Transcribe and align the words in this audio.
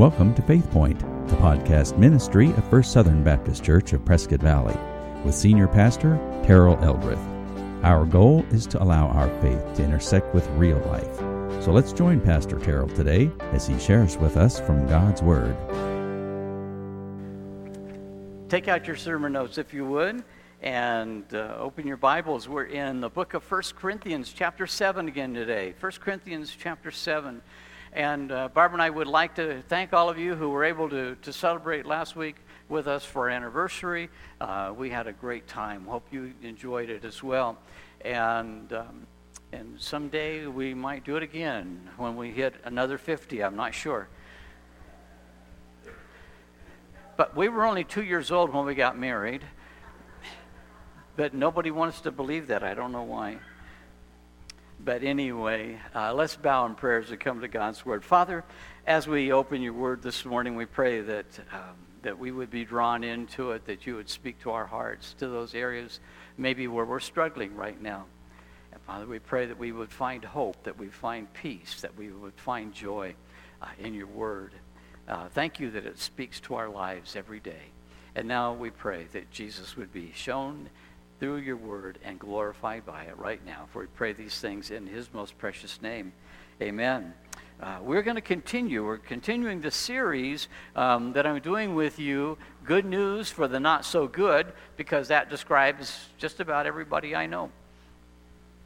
Welcome 0.00 0.34
to 0.36 0.40
Faith 0.40 0.70
Point, 0.70 0.98
the 1.28 1.36
podcast 1.36 1.98
ministry 1.98 2.46
of 2.52 2.64
First 2.70 2.90
Southern 2.90 3.22
Baptist 3.22 3.62
Church 3.62 3.92
of 3.92 4.02
Prescott 4.02 4.40
Valley, 4.40 4.74
with 5.26 5.34
Senior 5.34 5.68
Pastor 5.68 6.16
Terrell 6.42 6.78
Eldrith. 6.78 7.22
Our 7.84 8.06
goal 8.06 8.46
is 8.50 8.66
to 8.68 8.82
allow 8.82 9.08
our 9.08 9.28
faith 9.42 9.62
to 9.74 9.84
intersect 9.84 10.34
with 10.34 10.48
real 10.52 10.78
life. 10.86 11.18
So 11.62 11.70
let's 11.70 11.92
join 11.92 12.18
Pastor 12.18 12.58
Terrell 12.58 12.88
today 12.88 13.30
as 13.52 13.66
he 13.66 13.78
shares 13.78 14.16
with 14.16 14.38
us 14.38 14.58
from 14.58 14.86
God's 14.86 15.20
Word. 15.20 15.54
Take 18.48 18.68
out 18.68 18.86
your 18.86 18.96
sermon 18.96 19.34
notes 19.34 19.58
if 19.58 19.74
you 19.74 19.84
would 19.84 20.24
and 20.62 21.24
uh, 21.34 21.56
open 21.58 21.86
your 21.86 21.98
Bibles. 21.98 22.48
We're 22.48 22.64
in 22.64 23.02
the 23.02 23.10
book 23.10 23.34
of 23.34 23.42
1 23.52 23.62
Corinthians, 23.76 24.32
chapter 24.34 24.66
7 24.66 25.08
again 25.08 25.34
today. 25.34 25.74
1 25.78 25.92
Corinthians, 26.00 26.56
chapter 26.58 26.90
7. 26.90 27.42
And 27.92 28.30
uh, 28.30 28.48
Barbara 28.48 28.76
and 28.76 28.82
I 28.82 28.90
would 28.90 29.08
like 29.08 29.34
to 29.34 29.62
thank 29.62 29.92
all 29.92 30.08
of 30.08 30.16
you 30.16 30.36
who 30.36 30.50
were 30.50 30.64
able 30.64 30.88
to, 30.90 31.16
to 31.16 31.32
celebrate 31.32 31.86
last 31.86 32.14
week 32.14 32.36
with 32.68 32.86
us 32.86 33.04
for 33.04 33.22
our 33.22 33.30
anniversary. 33.30 34.10
Uh, 34.40 34.72
we 34.76 34.90
had 34.90 35.08
a 35.08 35.12
great 35.12 35.48
time. 35.48 35.84
Hope 35.86 36.06
you 36.12 36.32
enjoyed 36.42 36.88
it 36.88 37.04
as 37.04 37.20
well. 37.20 37.58
And, 38.02 38.72
um, 38.72 39.06
and 39.52 39.74
someday 39.80 40.46
we 40.46 40.72
might 40.72 41.04
do 41.04 41.16
it 41.16 41.24
again 41.24 41.90
when 41.96 42.16
we 42.16 42.30
hit 42.30 42.54
another 42.62 42.96
50. 42.96 43.42
I'm 43.42 43.56
not 43.56 43.74
sure. 43.74 44.08
But 47.16 47.36
we 47.36 47.48
were 47.48 47.66
only 47.66 47.82
two 47.82 48.04
years 48.04 48.30
old 48.30 48.54
when 48.54 48.64
we 48.66 48.76
got 48.76 48.96
married. 48.96 49.42
But 51.16 51.34
nobody 51.34 51.72
wants 51.72 52.02
to 52.02 52.12
believe 52.12 52.46
that. 52.46 52.62
I 52.62 52.72
don't 52.74 52.92
know 52.92 53.02
why. 53.02 53.38
But 54.82 55.02
anyway, 55.02 55.78
uh, 55.94 56.14
let's 56.14 56.36
bow 56.36 56.64
in 56.64 56.74
prayers 56.74 57.10
and 57.10 57.20
come 57.20 57.42
to 57.42 57.48
God's 57.48 57.84
Word. 57.84 58.02
Father, 58.02 58.44
as 58.86 59.06
we 59.06 59.30
open 59.30 59.60
your 59.60 59.74
Word 59.74 60.00
this 60.00 60.24
morning, 60.24 60.56
we 60.56 60.64
pray 60.64 61.02
that, 61.02 61.26
um, 61.52 61.76
that 62.00 62.18
we 62.18 62.32
would 62.32 62.50
be 62.50 62.64
drawn 62.64 63.04
into 63.04 63.50
it, 63.50 63.66
that 63.66 63.86
you 63.86 63.96
would 63.96 64.08
speak 64.08 64.40
to 64.40 64.52
our 64.52 64.64
hearts, 64.64 65.14
to 65.18 65.28
those 65.28 65.54
areas 65.54 66.00
maybe 66.38 66.66
where 66.66 66.86
we're 66.86 66.98
struggling 66.98 67.54
right 67.54 67.80
now. 67.82 68.06
And 68.72 68.80
Father, 68.82 69.04
we 69.04 69.18
pray 69.18 69.44
that 69.44 69.58
we 69.58 69.70
would 69.70 69.92
find 69.92 70.24
hope, 70.24 70.62
that 70.62 70.78
we 70.78 70.88
find 70.88 71.30
peace, 71.34 71.82
that 71.82 71.94
we 71.98 72.10
would 72.10 72.34
find 72.36 72.72
joy 72.72 73.14
uh, 73.60 73.66
in 73.80 73.92
your 73.92 74.06
Word. 74.06 74.52
Uh, 75.06 75.28
thank 75.28 75.60
you 75.60 75.70
that 75.72 75.84
it 75.84 75.98
speaks 75.98 76.40
to 76.40 76.54
our 76.54 76.70
lives 76.70 77.16
every 77.16 77.40
day. 77.40 77.64
And 78.14 78.26
now 78.26 78.54
we 78.54 78.70
pray 78.70 79.08
that 79.12 79.30
Jesus 79.30 79.76
would 79.76 79.92
be 79.92 80.12
shown 80.14 80.70
through 81.20 81.36
your 81.36 81.56
word 81.56 81.98
and 82.02 82.18
glorified 82.18 82.84
by 82.86 83.04
it 83.04 83.16
right 83.18 83.44
now. 83.44 83.68
For 83.72 83.82
we 83.82 83.88
pray 83.94 84.14
these 84.14 84.40
things 84.40 84.70
in 84.70 84.86
his 84.86 85.12
most 85.12 85.36
precious 85.36 85.80
name. 85.82 86.12
Amen. 86.62 87.12
Uh, 87.60 87.76
we're 87.82 88.00
going 88.00 88.16
to 88.16 88.22
continue. 88.22 88.84
We're 88.84 88.96
continuing 88.96 89.60
the 89.60 89.70
series 89.70 90.48
um, 90.74 91.12
that 91.12 91.26
I'm 91.26 91.38
doing 91.40 91.74
with 91.74 91.98
you, 91.98 92.38
Good 92.64 92.86
News 92.86 93.28
for 93.28 93.46
the 93.46 93.60
Not 93.60 93.84
So 93.84 94.08
Good, 94.08 94.46
because 94.78 95.08
that 95.08 95.28
describes 95.28 96.08
just 96.16 96.40
about 96.40 96.66
everybody 96.66 97.14
I 97.14 97.26
know, 97.26 97.50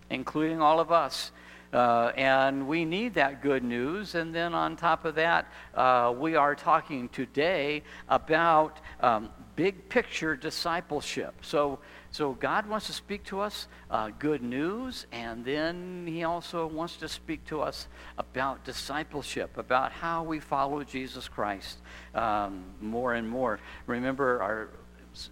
including 0.09 0.63
all 0.63 0.79
of 0.79 0.93
us. 0.93 1.33
Uh, 1.75 2.13
and 2.17 2.69
we 2.69 2.85
need 2.85 3.15
that 3.15 3.43
good 3.43 3.65
news. 3.65 4.15
And 4.15 4.35
then 4.35 4.55
on 4.55 4.77
top 4.77 5.05
of 5.05 5.17
that, 5.17 5.47
uh, 5.75 6.15
we 6.17 6.37
are 6.37 6.55
talking 6.55 7.09
today 7.09 7.83
about 8.09 8.79
um, 9.01 9.29
big 9.57 9.89
picture 9.89 10.37
discipleship. 10.37 11.35
So 11.43 11.81
so 12.15 12.35
God 12.35 12.69
wants 12.69 12.87
to 12.87 12.93
speak 12.93 13.25
to 13.25 13.41
us 13.41 13.67
uh, 13.91 14.11
good 14.21 14.41
news, 14.41 15.07
and 15.11 15.45
then 15.45 16.07
He 16.07 16.23
also 16.23 16.65
wants 16.65 16.97
to 16.99 17.09
speak 17.09 17.45
to 17.47 17.61
us 17.61 17.89
about 18.19 18.63
discipleship, 18.63 19.59
about 19.59 19.91
how 19.91 20.23
we 20.23 20.39
follow 20.39 20.85
Jesus 20.85 21.27
Christ 21.27 21.79
um, 22.15 22.67
more 22.81 23.15
and 23.15 23.29
more. 23.29 23.59
Remember 23.89 24.41
our 24.41 24.69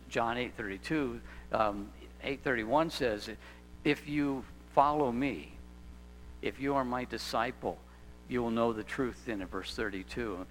John 0.08 0.36
8:32, 0.36 1.20
um, 1.52 1.88
8:31 2.24 2.90
says, 2.90 3.30
"If 3.84 4.08
you 4.08 4.44
follow 4.74 5.12
me, 5.12 5.51
if 6.42 6.60
you 6.60 6.74
are 6.74 6.84
my 6.84 7.04
disciple, 7.04 7.78
you 8.28 8.42
will 8.42 8.50
know 8.50 8.72
the 8.72 8.84
truth." 8.84 9.28
In 9.28 9.44
verse 9.46 9.74
32, 9.74 10.46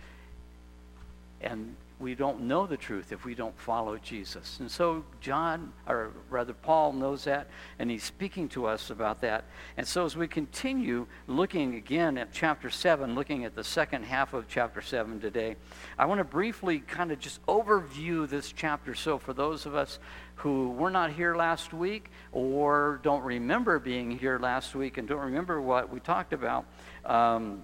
and 1.42 1.76
we 2.02 2.16
don't 2.16 2.42
know 2.42 2.66
the 2.66 2.78
truth 2.78 3.12
if 3.12 3.24
we 3.24 3.36
don't 3.36 3.58
follow 3.58 3.98
Jesus. 3.98 4.60
And 4.60 4.70
so 4.70 5.06
John, 5.22 5.72
or 5.88 6.12
rather 6.30 6.54
Paul 6.54 6.94
knows 6.94 7.26
that, 7.26 7.48
and 7.78 7.92
he's 7.92 8.04
speaking 8.04 8.50
to 8.50 8.66
us 8.66 8.90
about 8.90 9.22
that. 9.22 9.46
And 9.78 9.88
so 9.88 10.06
as 10.06 10.18
we 10.18 10.28
continue 10.28 11.06
looking 11.28 11.76
again 11.76 12.18
at 12.18 12.34
chapter 12.34 12.70
7, 12.70 13.14
looking 13.14 13.46
at 13.46 13.56
the 13.56 13.64
second 13.64 14.04
half 14.04 14.34
of 14.34 14.48
chapter 14.48 14.82
7 14.82 15.20
today, 15.20 15.56
I 15.98 16.06
want 16.06 16.20
to 16.20 16.24
briefly 16.24 16.80
kind 16.80 17.12
of 17.12 17.20
just 17.20 17.46
overview 17.46 18.28
this 18.28 18.52
chapter. 18.52 18.96
So 18.96 19.20
for 19.20 19.34
those 19.34 19.66
of 19.66 19.76
us 19.76 20.00
who 20.36 20.72
were 20.72 20.90
not 20.90 21.12
here 21.12 21.36
last 21.36 21.72
week 21.72 22.10
or 22.32 23.00
don't 23.04 23.24
remember 23.24 23.78
being 23.78 24.10
here 24.10 24.40
last 24.40 24.74
week 24.74 24.98
and 24.98 25.08
don't 25.08 25.20
remember 25.20 25.62
what 25.62 25.94
we 25.94 26.00
talked 26.00 26.34
about, 26.34 26.66
um, 27.06 27.64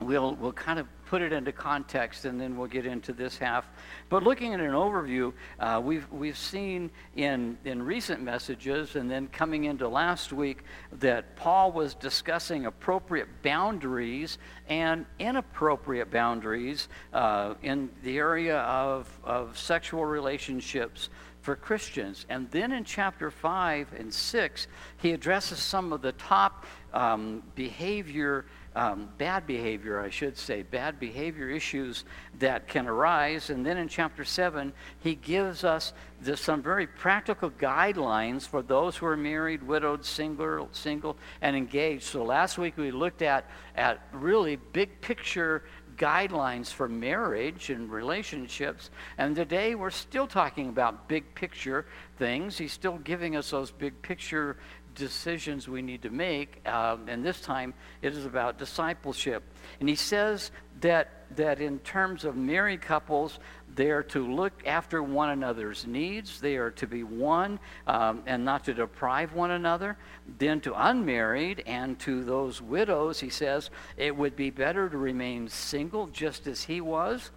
we'll, 0.00 0.34
we'll 0.36 0.52
kind 0.52 0.78
of 0.78 0.86
put 1.06 1.22
it 1.22 1.32
into 1.32 1.50
context 1.50 2.24
and 2.24 2.40
then 2.40 2.56
we'll 2.56 2.68
get 2.68 2.86
into 2.86 3.12
this 3.12 3.36
half. 3.36 3.68
But 4.08 4.22
looking 4.22 4.54
at 4.54 4.60
an 4.60 4.70
overview, 4.70 5.32
uh, 5.58 5.80
we've, 5.82 6.10
we've 6.12 6.38
seen 6.38 6.90
in, 7.16 7.58
in 7.64 7.82
recent 7.82 8.22
messages 8.22 8.96
and 8.96 9.10
then 9.10 9.26
coming 9.28 9.64
into 9.64 9.88
last 9.88 10.32
week 10.32 10.62
that 11.00 11.34
Paul 11.36 11.72
was 11.72 11.94
discussing 11.94 12.66
appropriate 12.66 13.28
boundaries 13.42 14.38
and 14.68 15.04
inappropriate 15.18 16.10
boundaries 16.10 16.88
uh, 17.12 17.54
in 17.62 17.90
the 18.02 18.18
area 18.18 18.58
of, 18.58 19.08
of 19.24 19.58
sexual 19.58 20.04
relationships 20.04 21.10
for 21.42 21.56
Christians. 21.56 22.26
And 22.28 22.50
then 22.50 22.72
in 22.72 22.84
chapter 22.84 23.30
5 23.30 23.94
and 23.98 24.12
6, 24.12 24.66
he 24.98 25.12
addresses 25.12 25.58
some 25.58 25.92
of 25.92 26.02
the 26.02 26.12
top 26.12 26.66
um, 26.92 27.42
behavior 27.54 28.44
um, 28.76 29.08
bad 29.18 29.46
behavior, 29.46 30.00
I 30.00 30.10
should 30.10 30.38
say, 30.38 30.62
bad 30.62 31.00
behavior 31.00 31.48
issues 31.48 32.04
that 32.38 32.68
can 32.68 32.86
arise. 32.86 33.50
And 33.50 33.66
then 33.66 33.76
in 33.78 33.88
chapter 33.88 34.24
7, 34.24 34.72
he 35.00 35.16
gives 35.16 35.64
us 35.64 35.92
some 36.36 36.62
very 36.62 36.86
practical 36.86 37.50
guidelines 37.50 38.46
for 38.46 38.62
those 38.62 38.96
who 38.96 39.06
are 39.06 39.16
married, 39.16 39.62
widowed, 39.62 40.04
single, 40.04 40.68
single, 40.72 41.16
and 41.42 41.56
engaged. 41.56 42.04
So 42.04 42.22
last 42.22 42.58
week 42.58 42.76
we 42.76 42.90
looked 42.92 43.22
at, 43.22 43.50
at 43.74 44.00
really 44.12 44.56
big 44.56 45.00
picture 45.00 45.64
guidelines 46.00 46.72
for 46.72 46.88
marriage 46.88 47.68
and 47.68 47.90
relationships. 47.90 48.90
And 49.18 49.36
today 49.36 49.74
we're 49.74 49.90
still 49.90 50.26
talking 50.26 50.70
about 50.70 51.08
big 51.08 51.34
picture 51.34 51.84
things. 52.18 52.56
He's 52.56 52.72
still 52.72 52.96
giving 52.96 53.36
us 53.36 53.50
those 53.50 53.70
big 53.70 54.00
picture 54.00 54.56
decisions 54.94 55.68
we 55.68 55.82
need 55.82 56.02
to 56.02 56.10
make. 56.10 56.66
Um, 56.66 57.06
and 57.08 57.24
this 57.24 57.42
time 57.42 57.74
it 58.00 58.14
is 58.14 58.24
about 58.24 58.58
discipleship. 58.58 59.42
And 59.78 59.88
he 59.88 59.94
says 59.94 60.50
that, 60.80 61.26
that 61.36 61.60
in 61.60 61.78
terms 61.80 62.24
of 62.24 62.34
married 62.34 62.80
couples, 62.80 63.38
they 63.74 63.90
are 63.90 64.02
to 64.04 64.26
look 64.26 64.52
after 64.66 65.02
one 65.02 65.30
another's 65.30 65.86
needs. 65.86 66.40
They 66.40 66.56
are 66.56 66.70
to 66.72 66.86
be 66.86 67.02
one 67.02 67.58
um, 67.86 68.22
and 68.26 68.44
not 68.44 68.64
to 68.64 68.74
deprive 68.74 69.32
one 69.32 69.52
another. 69.52 69.96
Then 70.38 70.60
to 70.62 70.88
unmarried 70.88 71.62
and 71.66 71.98
to 72.00 72.24
those 72.24 72.60
widows, 72.60 73.20
he 73.20 73.30
says, 73.30 73.70
it 73.96 74.16
would 74.16 74.36
be 74.36 74.50
better 74.50 74.88
to 74.88 74.98
remain 74.98 75.48
single 75.48 76.06
just 76.08 76.46
as 76.46 76.64
he 76.64 76.80
was. 76.80 77.30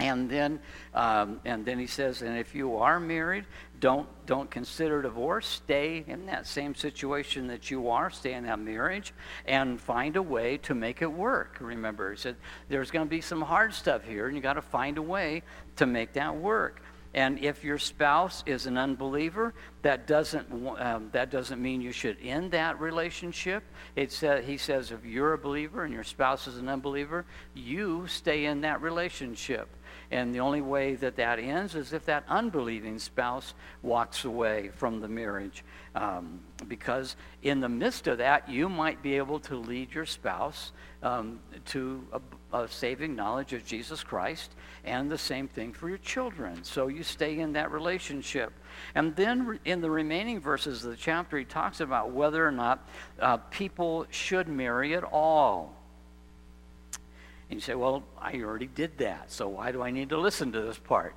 And 0.00 0.30
then, 0.30 0.60
um, 0.94 1.40
and 1.44 1.64
then 1.64 1.78
he 1.78 1.88
says, 1.88 2.22
and 2.22 2.38
if 2.38 2.54
you 2.54 2.76
are 2.76 3.00
married, 3.00 3.46
don't, 3.80 4.08
don't 4.26 4.48
consider 4.48 5.02
divorce. 5.02 5.46
Stay 5.46 6.04
in 6.06 6.26
that 6.26 6.46
same 6.46 6.76
situation 6.76 7.48
that 7.48 7.70
you 7.70 7.88
are. 7.90 8.08
Stay 8.10 8.34
in 8.34 8.44
that 8.44 8.60
marriage 8.60 9.12
and 9.44 9.80
find 9.80 10.16
a 10.16 10.22
way 10.22 10.58
to 10.58 10.74
make 10.74 11.02
it 11.02 11.12
work. 11.12 11.56
Remember, 11.60 12.12
he 12.12 12.16
said 12.16 12.36
there's 12.68 12.92
going 12.92 13.06
to 13.06 13.10
be 13.10 13.20
some 13.20 13.42
hard 13.42 13.74
stuff 13.74 14.04
here, 14.04 14.28
and 14.28 14.36
you 14.36 14.42
got 14.42 14.54
to 14.54 14.62
find 14.62 14.98
a 14.98 15.02
way 15.02 15.42
to 15.76 15.86
make 15.86 16.12
that 16.12 16.36
work. 16.36 16.80
And 17.14 17.38
if 17.42 17.64
your 17.64 17.78
spouse 17.78 18.42
is 18.46 18.66
an 18.66 18.76
unbeliever, 18.76 19.54
that 19.82 20.06
doesn't, 20.06 20.46
um, 20.78 21.08
that 21.12 21.30
doesn't 21.30 21.60
mean 21.60 21.80
you 21.80 21.90
should 21.90 22.18
end 22.22 22.50
that 22.52 22.78
relationship. 22.80 23.64
It 23.96 24.12
sa- 24.12 24.40
he 24.40 24.58
says 24.58 24.92
if 24.92 25.04
you're 25.04 25.32
a 25.32 25.38
believer 25.38 25.84
and 25.84 25.92
your 25.92 26.04
spouse 26.04 26.46
is 26.46 26.58
an 26.58 26.68
unbeliever, 26.68 27.24
you 27.54 28.06
stay 28.08 28.44
in 28.44 28.60
that 28.60 28.82
relationship. 28.82 29.68
And 30.10 30.34
the 30.34 30.40
only 30.40 30.62
way 30.62 30.94
that 30.94 31.16
that 31.16 31.38
ends 31.38 31.74
is 31.74 31.92
if 31.92 32.06
that 32.06 32.24
unbelieving 32.28 32.98
spouse 32.98 33.52
walks 33.82 34.24
away 34.24 34.70
from 34.76 35.00
the 35.00 35.08
marriage. 35.08 35.64
Um, 35.94 36.40
because 36.66 37.16
in 37.42 37.60
the 37.60 37.68
midst 37.68 38.06
of 38.06 38.18
that, 38.18 38.48
you 38.48 38.68
might 38.68 39.02
be 39.02 39.16
able 39.16 39.38
to 39.40 39.56
lead 39.56 39.92
your 39.94 40.06
spouse 40.06 40.72
um, 41.02 41.40
to 41.66 42.04
a, 42.12 42.56
a, 42.56 42.68
saving 42.68 43.14
knowledge 43.14 43.52
of 43.52 43.64
Jesus 43.64 44.02
Christ, 44.02 44.54
and 44.84 45.10
the 45.10 45.18
same 45.18 45.46
thing 45.46 45.72
for 45.72 45.88
your 45.88 45.98
children. 45.98 46.64
So 46.64 46.88
you 46.88 47.02
stay 47.02 47.38
in 47.38 47.52
that 47.52 47.70
relationship. 47.70 48.52
And 48.94 49.14
then 49.14 49.60
in 49.64 49.80
the 49.80 49.90
remaining 49.90 50.40
verses 50.40 50.84
of 50.84 50.90
the 50.90 50.96
chapter, 50.96 51.38
he 51.38 51.44
talks 51.44 51.80
about 51.80 52.10
whether 52.10 52.46
or 52.46 52.50
not 52.50 52.88
uh, 53.20 53.36
people 53.36 54.06
should 54.10 54.48
marry 54.48 54.94
at 54.94 55.04
all. 55.04 55.77
And 57.50 57.56
you 57.56 57.60
say, 57.60 57.74
well, 57.74 58.02
I 58.20 58.40
already 58.40 58.66
did 58.66 58.98
that, 58.98 59.30
so 59.32 59.48
why 59.48 59.72
do 59.72 59.82
I 59.82 59.90
need 59.90 60.10
to 60.10 60.18
listen 60.18 60.52
to 60.52 60.60
this 60.60 60.78
part? 60.78 61.16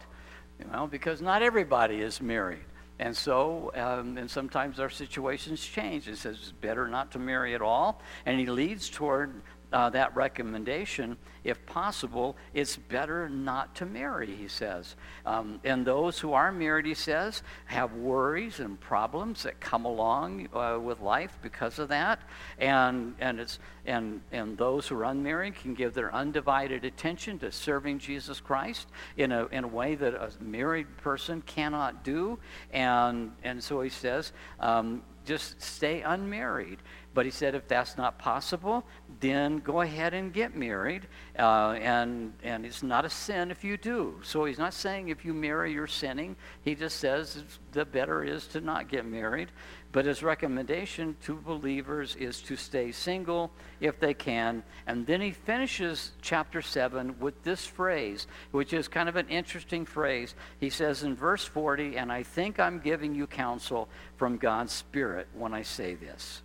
You 0.60 0.72
know, 0.72 0.88
because 0.88 1.22
not 1.22 1.42
everybody 1.42 2.02
is 2.02 2.22
married. 2.22 2.66
And 3.00 3.18
so, 3.18 3.72
um, 3.76 4.18
and 4.20 4.30
sometimes 4.30 4.80
our 4.80 4.90
situations 4.90 5.66
change. 5.66 6.08
It 6.08 6.18
says 6.18 6.38
it's 6.40 6.52
better 6.52 6.88
not 6.88 7.12
to 7.14 7.20
marry 7.20 7.56
at 7.56 7.62
all. 7.62 8.00
And 8.28 8.40
he 8.40 8.46
leads 8.46 8.90
toward 8.90 9.42
uh, 9.72 9.90
that 9.90 10.16
recommendation, 10.16 11.18
if 11.44 11.66
possible, 11.66 12.36
it's 12.54 12.76
better 12.76 13.30
not 13.30 13.76
to 13.76 13.86
marry, 13.86 14.36
he 14.36 14.48
says. 14.48 14.96
Um, 15.26 15.60
and 15.64 15.86
those 15.86 16.20
who 16.20 16.34
are 16.34 16.52
married, 16.52 16.86
he 16.86 16.94
says, 16.94 17.44
have 17.66 17.94
worries 17.94 18.60
and 18.60 18.80
problems 18.80 19.44
that 19.44 19.60
come 19.60 19.86
along 19.86 20.50
uh, 20.54 20.78
with 20.82 21.00
life 21.00 21.38
because 21.42 21.80
of 21.80 21.90
that. 21.90 22.20
And, 22.60 23.16
and, 23.20 23.40
it's, 23.40 23.60
and, 23.86 24.22
and 24.32 24.58
those 24.58 24.88
who 24.88 24.98
are 24.98 25.06
unmarried 25.06 25.56
can 25.56 25.74
give 25.74 25.94
their 25.94 26.14
undivided 26.14 26.86
attention 26.86 27.40
to 27.40 27.52
serving 27.52 28.00
Jesus 28.00 28.40
Christ 28.40 28.88
in 29.18 29.32
a, 29.32 29.46
in 29.48 29.64
a 29.64 29.68
way 29.68 29.96
that 29.96 30.14
a 30.14 30.32
married 30.42 30.98
person 30.98 31.42
cannot 31.44 32.04
do. 32.04 32.40
And, 32.72 33.32
and 33.44 33.64
so 33.64 33.82
he 33.82 33.90
says, 33.90 34.34
um, 34.60 35.02
just 35.32 35.62
stay 35.62 36.02
unmarried. 36.02 36.80
But 37.14 37.26
he 37.26 37.32
said 37.32 37.56
if 37.56 37.66
that's 37.68 37.98
not 37.98 38.20
possible, 38.20 38.86
then 39.22 39.60
go 39.60 39.80
ahead 39.82 40.14
and 40.14 40.34
get 40.34 40.58
married. 40.58 41.08
Uh, 41.40 41.78
and, 41.82 42.34
and 42.44 42.66
it's 42.66 42.84
not 42.84 43.06
a 43.06 43.10
sin 43.10 43.50
if 43.50 43.64
you 43.64 43.78
do. 43.78 44.20
So 44.24 44.44
he's 44.44 44.58
not 44.58 44.74
saying 44.74 45.08
if 45.08 45.24
you 45.24 45.34
marry, 45.34 45.72
you're 45.72 45.88
sinning. 45.88 46.36
He 46.64 46.76
just 46.76 46.98
says 46.98 47.44
the 47.72 47.86
better 47.86 48.24
is 48.26 48.46
to 48.48 48.60
not 48.60 48.90
get 48.90 49.06
married. 49.06 49.52
But 49.92 50.06
his 50.06 50.24
recommendation 50.24 51.18
to 51.24 51.36
believers 51.36 52.16
is 52.16 52.42
to 52.44 52.56
stay 52.56 52.94
single 52.94 53.52
if 53.82 54.00
they 54.00 54.14
can. 54.14 54.64
And 54.88 55.06
then 55.06 55.20
he 55.20 55.32
finishes 55.32 56.12
chapter 56.22 56.62
7 56.62 57.20
with 57.20 57.44
this 57.44 57.66
phrase, 57.66 58.26
which 58.52 58.72
is 58.72 58.88
kind 58.88 59.10
of 59.10 59.18
an 59.18 59.28
interesting 59.28 59.86
phrase. 59.86 60.34
He 60.60 60.70
says 60.70 61.04
in 61.04 61.16
verse 61.16 61.44
40, 61.44 61.98
And 61.98 62.10
I 62.10 62.24
think 62.24 62.58
I'm 62.58 62.80
giving 62.80 63.14
you 63.14 63.28
counsel 63.28 63.90
from 64.16 64.38
God's 64.38 64.72
Spirit 64.72 65.28
when 65.34 65.54
I 65.54 65.64
say 65.64 65.96
this. 65.96 66.42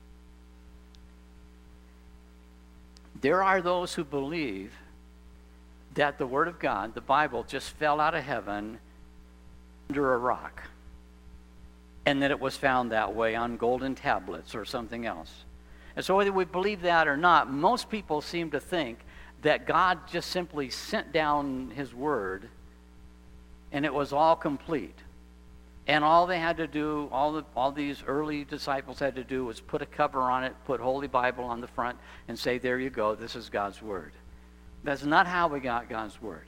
There 3.20 3.44
are 3.44 3.62
those 3.62 3.94
who 3.94 4.04
believe 4.04 4.72
that 5.94 6.18
the 6.18 6.26
Word 6.26 6.48
of 6.48 6.58
God, 6.58 6.94
the 6.94 7.00
Bible, 7.00 7.44
just 7.44 7.70
fell 7.70 8.00
out 8.00 8.14
of 8.14 8.24
heaven 8.24 8.78
under 9.88 10.14
a 10.14 10.18
rock 10.18 10.62
and 12.06 12.22
that 12.22 12.30
it 12.30 12.40
was 12.40 12.56
found 12.56 12.92
that 12.92 13.14
way 13.14 13.34
on 13.34 13.56
golden 13.56 13.94
tablets 13.94 14.54
or 14.54 14.64
something 14.64 15.04
else. 15.04 15.44
And 15.96 16.04
so, 16.04 16.16
whether 16.16 16.32
we 16.32 16.44
believe 16.44 16.82
that 16.82 17.08
or 17.08 17.16
not, 17.16 17.50
most 17.50 17.90
people 17.90 18.20
seem 18.20 18.50
to 18.52 18.60
think 18.60 19.00
that 19.42 19.66
God 19.66 19.98
just 20.10 20.30
simply 20.30 20.70
sent 20.70 21.12
down 21.12 21.72
His 21.74 21.92
Word 21.92 22.48
and 23.72 23.84
it 23.84 23.92
was 23.92 24.12
all 24.12 24.36
complete. 24.36 24.96
And 25.88 26.02
all 26.02 26.26
they 26.26 26.38
had 26.38 26.56
to 26.56 26.66
do, 26.66 27.08
all, 27.12 27.32
the, 27.32 27.44
all 27.54 27.70
these 27.70 28.02
early 28.06 28.44
disciples 28.44 28.98
had 28.98 29.14
to 29.16 29.24
do 29.24 29.44
was 29.44 29.60
put 29.60 29.82
a 29.82 29.86
cover 29.86 30.22
on 30.22 30.44
it, 30.44 30.54
put 30.64 30.80
Holy 30.80 31.06
Bible 31.06 31.44
on 31.44 31.60
the 31.60 31.68
front, 31.68 31.96
and 32.26 32.38
say, 32.38 32.58
There 32.58 32.78
you 32.78 32.90
go, 32.90 33.14
this 33.14 33.36
is 33.36 33.48
God's 33.48 33.80
Word. 33.80 34.12
That's 34.82 35.04
not 35.04 35.26
how 35.26 35.48
we 35.48 35.60
got 35.60 35.88
God's 35.88 36.20
Word. 36.20 36.46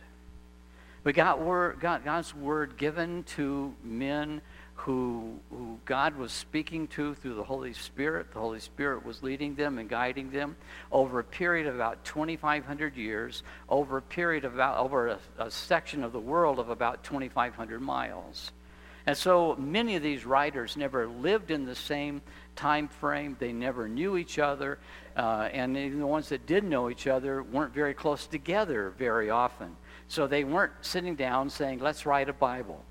We 1.04 1.12
got, 1.12 1.40
word, 1.40 1.80
got 1.80 2.04
God's 2.04 2.34
Word 2.34 2.76
given 2.76 3.22
to 3.36 3.74
men 3.84 4.40
who, 4.78 5.38
who 5.50 5.78
God 5.84 6.16
was 6.16 6.30
speaking 6.30 6.86
to 6.88 7.14
through 7.14 7.34
the 7.34 7.42
Holy 7.42 7.72
Spirit. 7.72 8.32
The 8.32 8.38
Holy 8.38 8.60
Spirit 8.60 9.04
was 9.04 9.22
leading 9.22 9.56
them 9.56 9.78
and 9.78 9.88
guiding 9.88 10.30
them 10.30 10.56
over 10.92 11.18
a 11.18 11.24
period 11.24 11.66
of 11.66 11.74
about 11.74 12.04
2,500 12.04 12.96
years, 12.96 13.42
over 13.68 13.98
a 13.98 14.02
period 14.02 14.44
of 14.44 14.54
about, 14.54 14.78
over 14.78 15.08
a, 15.08 15.18
a 15.38 15.50
section 15.50 16.04
of 16.04 16.12
the 16.12 16.20
world 16.20 16.60
of 16.60 16.70
about 16.70 17.02
2,500 17.02 17.80
miles. 17.80 18.52
And 19.04 19.16
so 19.16 19.56
many 19.56 19.96
of 19.96 20.02
these 20.02 20.24
writers 20.24 20.76
never 20.76 21.08
lived 21.08 21.50
in 21.50 21.64
the 21.64 21.74
same 21.74 22.22
time 22.54 22.88
frame. 22.88 23.36
They 23.38 23.52
never 23.52 23.88
knew 23.88 24.16
each 24.16 24.38
other. 24.38 24.78
Uh, 25.16 25.48
and 25.52 25.76
even 25.76 25.98
the 25.98 26.06
ones 26.06 26.28
that 26.28 26.46
did 26.46 26.62
know 26.62 26.88
each 26.88 27.06
other 27.06 27.42
weren't 27.42 27.74
very 27.74 27.94
close 27.94 28.26
together 28.26 28.92
very 28.96 29.28
often. 29.28 29.76
So 30.06 30.26
they 30.26 30.44
weren't 30.44 30.72
sitting 30.82 31.16
down 31.16 31.50
saying, 31.50 31.80
let's 31.80 32.06
write 32.06 32.28
a 32.28 32.32
Bible. 32.32 32.84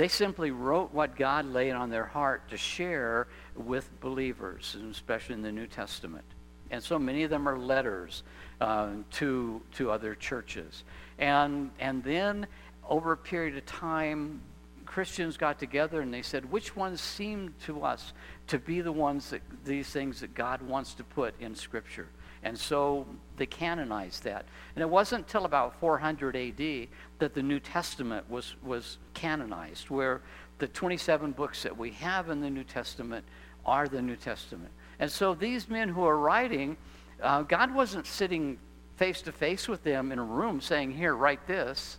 They 0.00 0.08
simply 0.08 0.50
wrote 0.50 0.94
what 0.94 1.14
God 1.14 1.44
laid 1.44 1.72
on 1.72 1.90
their 1.90 2.06
heart 2.06 2.48
to 2.48 2.56
share 2.56 3.28
with 3.54 3.86
believers, 4.00 4.74
especially 4.90 5.34
in 5.34 5.42
the 5.42 5.52
New 5.52 5.66
Testament. 5.66 6.24
And 6.70 6.82
so 6.82 6.98
many 6.98 7.22
of 7.24 7.28
them 7.28 7.46
are 7.46 7.58
letters 7.58 8.22
uh, 8.62 8.92
to, 9.10 9.60
to 9.74 9.90
other 9.90 10.14
churches. 10.14 10.84
And, 11.18 11.70
and 11.78 12.02
then 12.02 12.46
over 12.88 13.12
a 13.12 13.16
period 13.18 13.58
of 13.58 13.66
time, 13.66 14.40
Christians 14.86 15.36
got 15.36 15.58
together 15.58 16.00
and 16.00 16.14
they 16.14 16.22
said, 16.22 16.50
which 16.50 16.74
ones 16.74 17.02
seem 17.02 17.52
to 17.66 17.84
us 17.84 18.14
to 18.46 18.58
be 18.58 18.80
the 18.80 18.92
ones 18.92 19.28
that 19.28 19.42
these 19.66 19.90
things 19.90 20.20
that 20.20 20.34
God 20.34 20.62
wants 20.62 20.94
to 20.94 21.04
put 21.04 21.38
in 21.42 21.54
Scripture? 21.54 22.08
And 22.42 22.58
so 22.58 23.06
they 23.36 23.46
canonized 23.46 24.24
that. 24.24 24.46
And 24.74 24.82
it 24.82 24.88
wasn't 24.88 25.26
until 25.26 25.44
about 25.44 25.78
400 25.80 26.36
AD 26.36 26.88
that 27.18 27.34
the 27.34 27.42
New 27.42 27.60
Testament 27.60 28.28
was, 28.30 28.56
was 28.62 28.98
canonized, 29.14 29.90
where 29.90 30.22
the 30.58 30.68
27 30.68 31.32
books 31.32 31.62
that 31.62 31.76
we 31.76 31.90
have 31.92 32.30
in 32.30 32.40
the 32.40 32.50
New 32.50 32.64
Testament 32.64 33.24
are 33.66 33.88
the 33.88 34.00
New 34.00 34.16
Testament. 34.16 34.70
And 34.98 35.10
so 35.10 35.34
these 35.34 35.68
men 35.68 35.88
who 35.88 36.04
are 36.04 36.18
writing, 36.18 36.76
uh, 37.22 37.42
God 37.42 37.74
wasn't 37.74 38.06
sitting 38.06 38.58
face 38.96 39.22
to 39.22 39.32
face 39.32 39.68
with 39.68 39.82
them 39.82 40.12
in 40.12 40.18
a 40.18 40.24
room 40.24 40.60
saying, 40.60 40.92
Here, 40.92 41.14
write 41.14 41.46
this. 41.46 41.98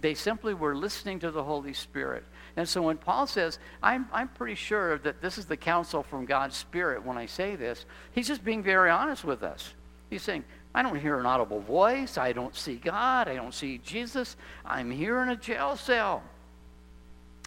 They 0.00 0.14
simply 0.14 0.54
were 0.54 0.76
listening 0.76 1.18
to 1.20 1.30
the 1.30 1.42
Holy 1.42 1.72
Spirit. 1.72 2.24
And 2.56 2.68
so 2.68 2.82
when 2.82 2.98
Paul 2.98 3.26
says, 3.26 3.58
I'm, 3.82 4.06
I'm 4.12 4.28
pretty 4.28 4.54
sure 4.54 4.98
that 4.98 5.20
this 5.20 5.38
is 5.38 5.46
the 5.46 5.56
counsel 5.56 6.02
from 6.02 6.24
God's 6.24 6.56
Spirit 6.56 7.04
when 7.04 7.18
I 7.18 7.26
say 7.26 7.56
this, 7.56 7.84
he's 8.12 8.28
just 8.28 8.44
being 8.44 8.62
very 8.62 8.90
honest 8.90 9.24
with 9.24 9.42
us. 9.42 9.74
He's 10.10 10.22
saying, 10.22 10.44
I 10.74 10.82
don't 10.82 10.98
hear 10.98 11.18
an 11.18 11.26
audible 11.26 11.60
voice. 11.60 12.18
I 12.18 12.32
don't 12.32 12.54
see 12.54 12.76
God. 12.76 13.28
I 13.28 13.34
don't 13.34 13.54
see 13.54 13.78
Jesus. 13.78 14.36
I'm 14.64 14.90
here 14.90 15.20
in 15.22 15.30
a 15.30 15.36
jail 15.36 15.76
cell. 15.76 16.22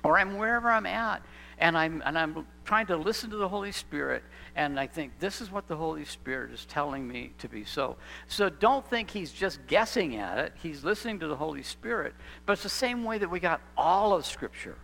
Or 0.04 0.18
I'm 0.18 0.38
wherever 0.38 0.70
I'm 0.70 0.86
at. 0.86 1.24
And 1.60 1.78
I'm, 1.78 2.02
and 2.06 2.18
I'm 2.18 2.46
trying 2.66 2.88
to 2.88 2.98
listen 2.98 3.30
to 3.30 3.38
the 3.38 3.48
Holy 3.48 3.72
Spirit. 3.72 4.24
And 4.56 4.80
I 4.80 4.88
think 4.88 5.20
this 5.20 5.42
is 5.42 5.52
what 5.52 5.68
the 5.68 5.76
Holy 5.76 6.06
Spirit 6.06 6.52
is 6.52 6.66
telling 6.66 7.08
me 7.08 7.32
to 7.38 7.48
be 7.48 7.64
so. 7.64 7.98
So 8.28 8.50
don't 8.50 8.86
think 8.86 9.12
he's 9.12 9.32
just 9.32 9.66
guessing 9.68 10.16
at 10.16 10.40
it. 10.40 10.54
He's 10.62 10.84
listening 10.84 11.20
to 11.20 11.28
the 11.28 11.36
Holy 11.36 11.64
Spirit. 11.64 12.16
But 12.46 12.54
it's 12.54 12.64
the 12.64 12.70
same 12.70 13.04
way 13.04 13.20
that 13.20 13.30
we 13.30 13.40
got 13.40 13.62
all 13.78 14.14
of 14.14 14.26
Scripture. 14.26 14.76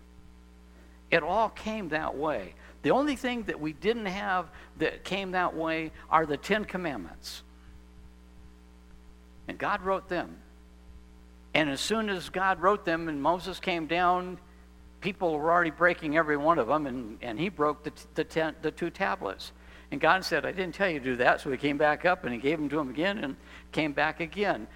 It 1.10 1.24
all 1.24 1.50
came 1.50 1.90
that 1.90 2.16
way. 2.16 2.54
The 2.84 2.92
only 2.92 3.16
thing 3.16 3.44
that 3.44 3.60
we 3.60 3.74
didn't 3.74 4.06
have 4.06 4.50
that 4.78 5.04
came 5.04 5.32
that 5.32 5.56
way 5.56 5.92
are 6.10 6.26
the 6.26 6.38
Ten 6.38 6.64
Commandments. 6.64 7.44
And 9.48 9.58
God 9.58 9.82
wrote 9.82 10.10
them. 10.10 10.38
And 11.54 11.70
as 11.70 11.80
soon 11.80 12.10
as 12.10 12.30
God 12.30 12.62
wrote 12.62 12.86
them 12.86 13.08
and 13.08 13.22
Moses 13.22 13.60
came 13.60 13.88
down, 13.88 14.38
people 15.02 15.38
were 15.38 15.52
already 15.52 15.72
breaking 15.72 16.18
every 16.18 16.38
one 16.38 16.60
of 16.60 16.68
them, 16.68 16.86
and, 16.86 17.18
and 17.22 17.40
he 17.40 17.50
broke 17.50 17.84
the, 17.84 17.92
the, 18.16 18.24
ten, 18.24 18.56
the 18.62 18.72
two 18.72 18.90
tablets. 18.90 19.52
And 19.92 20.02
God 20.02 20.26
said, 20.26 20.46
I 20.46 20.52
didn't 20.52 20.76
tell 20.76 20.90
you 20.90 21.00
to 21.00 21.06
do 21.06 21.16
that. 21.18 21.42
So 21.42 21.50
he 21.50 21.58
came 21.58 21.78
back 21.78 22.04
up 22.04 22.26
and 22.26 22.34
he 22.34 22.40
gave 22.40 22.58
them 22.60 22.68
to 22.70 22.80
him 22.80 22.90
again 22.90 23.20
and 23.20 23.36
came 23.72 23.94
back 23.94 24.20
again. 24.20 24.68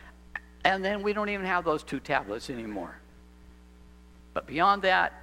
And 0.64 0.86
then 0.86 1.04
we 1.04 1.12
don't 1.12 1.30
even 1.30 1.46
have 1.46 1.66
those 1.66 1.84
two 1.84 2.00
tablets 2.00 2.50
anymore. 2.50 2.96
But 4.34 4.48
beyond 4.48 4.84
that, 4.84 5.14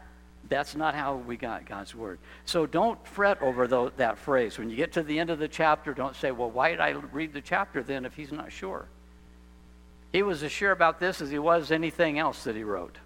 that's 0.48 0.74
not 0.74 0.94
how 0.94 1.16
we 1.16 1.36
got 1.36 1.64
God's 1.64 1.94
word. 1.94 2.18
So 2.44 2.66
don't 2.66 3.04
fret 3.06 3.40
over 3.40 3.66
those, 3.66 3.92
that 3.96 4.18
phrase. 4.18 4.58
When 4.58 4.68
you 4.68 4.76
get 4.76 4.92
to 4.92 5.02
the 5.02 5.18
end 5.18 5.30
of 5.30 5.38
the 5.38 5.48
chapter, 5.48 5.94
don't 5.94 6.16
say, 6.16 6.32
well, 6.32 6.50
why 6.50 6.70
did 6.70 6.80
I 6.80 6.90
read 6.90 7.32
the 7.32 7.40
chapter 7.40 7.82
then 7.82 8.04
if 8.04 8.14
he's 8.14 8.32
not 8.32 8.52
sure? 8.52 8.86
He 10.12 10.22
was 10.22 10.42
as 10.42 10.52
sure 10.52 10.72
about 10.72 11.00
this 11.00 11.20
as 11.20 11.30
he 11.30 11.38
was 11.38 11.70
anything 11.70 12.18
else 12.18 12.44
that 12.44 12.56
he 12.56 12.64
wrote. 12.64 12.98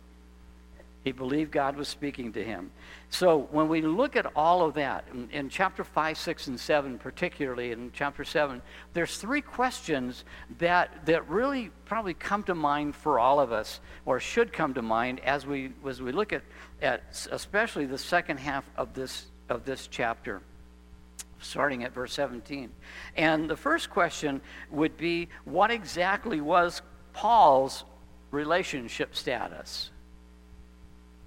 He 1.05 1.11
believed 1.11 1.51
God 1.51 1.77
was 1.77 1.89
speaking 1.89 2.33
to 2.35 2.45
him. 2.45 2.71
So 3.11 3.49
when 3.51 3.69
we 3.69 3.81
look 3.81 4.15
at 4.15 4.27
all 4.37 4.63
of 4.65 4.75
that, 4.75 5.05
in, 5.13 5.29
in, 5.33 5.49
chapter 5.49 5.83
5, 5.83 6.17
6, 6.17 6.47
and 6.47 6.61
7, 6.61 6.99
particularly 6.99 7.73
in 7.73 7.91
chapter 7.93 8.23
7, 8.25 8.63
there's 8.93 9.17
three 9.17 9.41
questions 9.41 10.25
that, 10.59 11.05
that 11.07 11.29
really 11.29 11.71
probably 11.87 12.15
come 12.15 12.45
to 12.45 12.55
mind 12.55 12.95
for 12.95 13.19
all 13.19 13.41
of 13.41 13.51
us, 13.51 13.81
or 14.07 14.21
should 14.21 14.53
come 14.53 14.75
to 14.75 14.83
mind 14.83 15.19
as 15.21 15.45
we, 15.45 15.73
as 15.89 16.01
we 16.01 16.13
look 16.13 16.33
at, 16.33 16.43
at 16.81 17.03
especially 17.33 17.85
the 17.85 17.99
second 17.99 18.39
half 18.39 18.65
of 18.77 18.95
this, 18.95 19.27
of 19.49 19.65
this 19.65 19.89
chapter 19.89 20.41
starting 21.41 21.83
at 21.83 21.93
verse 21.93 22.13
17. 22.13 22.71
And 23.17 23.51
the 23.51 23.57
first 23.57 23.91
question 23.91 24.41
would 24.71 24.97
be 24.97 25.29
what 25.45 25.73
exactly 25.73 26.41
was 26.41 26.83
Paul's 27.13 27.85
relationship 28.31 29.15
status? 29.15 29.91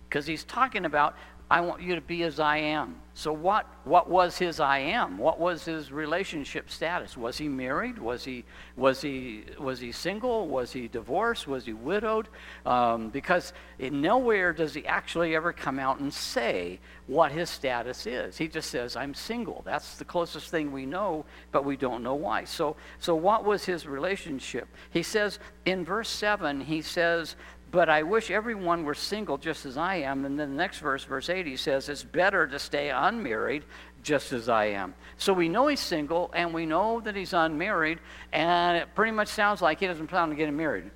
Because 0.10 0.26
he's 0.26 0.44
talking 0.44 0.86
about 0.86 1.16
I 1.50 1.62
want 1.62 1.82
you 1.82 1.96
to 1.96 2.02
be 2.02 2.24
as 2.24 2.40
I 2.40 2.58
am. 2.58 2.96
So 3.18 3.32
what 3.32 3.66
what 3.86 4.10
was 4.10 4.38
his 4.38 4.60
I 4.60 4.80
am? 4.80 5.18
What 5.18 5.40
was 5.40 5.64
his 5.64 5.90
relationship 5.90 6.70
status? 6.70 7.16
Was 7.16 7.38
he 7.38 7.48
married? 7.48 7.98
Was 7.98 8.26
he 8.26 8.44
was 8.76 9.02
he 9.02 9.46
was 9.58 9.80
he 9.80 9.94
single? 9.94 10.50
Was 10.50 10.74
he 10.74 10.90
divorced? 10.90 11.48
Was 11.48 11.66
he 11.66 11.72
widowed? 11.72 12.28
Um, 12.66 13.10
because 13.10 13.54
nowhere 13.80 14.52
does 14.52 14.74
he 14.74 14.86
actually 14.86 15.34
ever 15.34 15.54
come 15.54 15.80
out 15.80 16.00
and 16.00 16.14
say 16.14 16.80
what 17.08 17.32
his 17.32 17.50
status 17.50 18.06
is. 18.06 18.38
He 18.38 18.50
just 18.50 18.70
says, 18.70 18.98
"I'm 18.98 19.14
single." 19.14 19.62
That's 19.66 19.96
the 19.96 20.06
closest 20.06 20.50
thing 20.50 20.74
we 20.74 20.86
know, 20.86 21.24
but 21.54 21.64
we 21.64 21.78
don't 21.78 22.04
know 22.04 22.16
why. 22.16 22.44
So 22.44 22.76
so 23.00 23.16
what 23.16 23.46
was 23.46 23.64
his 23.64 23.88
relationship? 23.88 24.68
He 24.90 25.04
says 25.04 25.40
in 25.64 25.86
verse 25.86 26.10
seven. 26.10 26.60
He 26.60 26.82
says 26.82 27.38
but 27.76 27.90
I 27.90 28.04
wish 28.04 28.32
everyone 28.32 28.86
were 28.86 28.94
single 28.94 29.38
just 29.38 29.66
as 29.66 29.76
I 29.76 29.96
am. 29.96 30.24
And 30.24 30.40
then 30.40 30.52
the 30.52 30.56
next 30.56 30.80
verse, 30.80 31.04
verse 31.04 31.30
80, 31.30 31.58
says, 31.58 31.90
It's 31.90 32.04
better 32.04 32.48
to 32.48 32.58
stay 32.58 32.90
unmarried 32.90 33.66
just 34.02 34.32
as 34.32 34.48
I 34.48 34.68
am. 34.68 34.94
So 35.18 35.34
we 35.34 35.50
know 35.50 35.68
he's 35.68 35.82
single 35.82 36.32
and 36.34 36.54
we 36.54 36.66
know 36.66 37.02
that 37.02 37.18
he's 37.18 37.34
unmarried, 37.34 38.00
and 38.32 38.78
it 38.78 38.96
pretty 38.96 39.12
much 39.12 39.28
sounds 39.28 39.62
like 39.62 39.82
he 39.82 39.88
doesn't 39.88 40.08
plan 40.08 40.30
on 40.30 40.36
getting 40.38 40.56
married. 40.56 40.90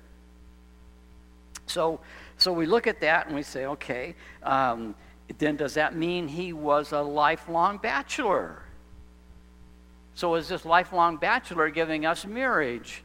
So, 1.66 2.00
so 2.38 2.50
we 2.50 2.64
look 2.64 2.86
at 2.86 2.98
that 3.00 3.26
and 3.26 3.36
we 3.36 3.42
say, 3.42 3.66
okay, 3.66 4.14
um, 4.42 4.94
then 5.36 5.56
does 5.56 5.74
that 5.74 5.94
mean 5.94 6.28
he 6.28 6.54
was 6.54 6.92
a 6.92 7.02
lifelong 7.02 7.76
bachelor? 7.76 8.62
So 10.14 10.34
is 10.34 10.48
this 10.48 10.64
lifelong 10.64 11.18
bachelor 11.18 11.68
giving 11.68 12.06
us 12.06 12.24
marriage 12.24 13.02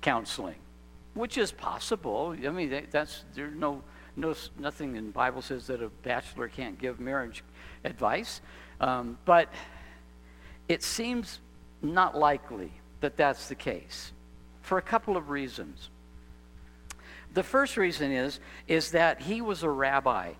counseling? 0.00 0.56
Which 1.14 1.38
is 1.38 1.52
possible. 1.52 2.36
I 2.44 2.50
mean, 2.50 2.86
that's 2.90 3.24
there's 3.34 3.54
no 3.54 3.82
no 4.16 4.34
nothing 4.58 4.96
in 4.96 5.10
Bible 5.10 5.42
says 5.42 5.66
that 5.68 5.82
a 5.82 5.88
bachelor 5.88 6.48
can't 6.48 6.78
give 6.78 7.00
marriage 7.00 7.42
advice, 7.84 8.40
um, 8.80 9.18
but 9.24 9.48
it 10.68 10.82
seems 10.82 11.40
not 11.82 12.16
likely 12.16 12.72
that 13.00 13.16
that's 13.16 13.48
the 13.48 13.54
case 13.54 14.12
for 14.62 14.78
a 14.78 14.82
couple 14.82 15.16
of 15.16 15.30
reasons. 15.30 15.90
The 17.34 17.42
first 17.42 17.76
reason 17.76 18.12
is 18.12 18.40
is 18.68 18.92
that 18.92 19.22
he 19.22 19.40
was 19.40 19.62
a 19.62 19.70
rabbi. 19.70 20.32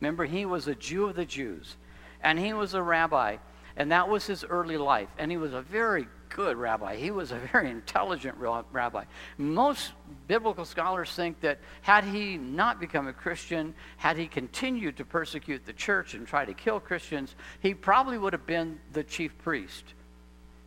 Remember, 0.00 0.24
he 0.24 0.44
was 0.44 0.68
a 0.68 0.74
Jew 0.76 1.06
of 1.06 1.16
the 1.16 1.24
Jews, 1.24 1.76
and 2.22 2.38
he 2.38 2.52
was 2.52 2.74
a 2.74 2.82
rabbi, 2.82 3.38
and 3.76 3.90
that 3.90 4.08
was 4.08 4.26
his 4.26 4.44
early 4.44 4.76
life, 4.76 5.08
and 5.18 5.30
he 5.30 5.36
was 5.36 5.52
a 5.52 5.60
very 5.60 6.06
good 6.28 6.56
rabbi. 6.56 6.96
He 6.96 7.10
was 7.10 7.32
a 7.32 7.36
very 7.52 7.70
intelligent 7.70 8.36
rabbi. 8.38 9.04
Most 9.36 9.92
biblical 10.26 10.64
scholars 10.64 11.10
think 11.10 11.40
that 11.40 11.58
had 11.82 12.04
he 12.04 12.36
not 12.36 12.80
become 12.80 13.08
a 13.08 13.12
Christian, 13.12 13.74
had 13.96 14.16
he 14.16 14.26
continued 14.26 14.96
to 14.98 15.04
persecute 15.04 15.64
the 15.66 15.72
church 15.72 16.14
and 16.14 16.26
try 16.26 16.44
to 16.44 16.54
kill 16.54 16.80
Christians, 16.80 17.34
he 17.60 17.74
probably 17.74 18.18
would 18.18 18.32
have 18.32 18.46
been 18.46 18.78
the 18.92 19.04
chief 19.04 19.36
priest 19.38 19.84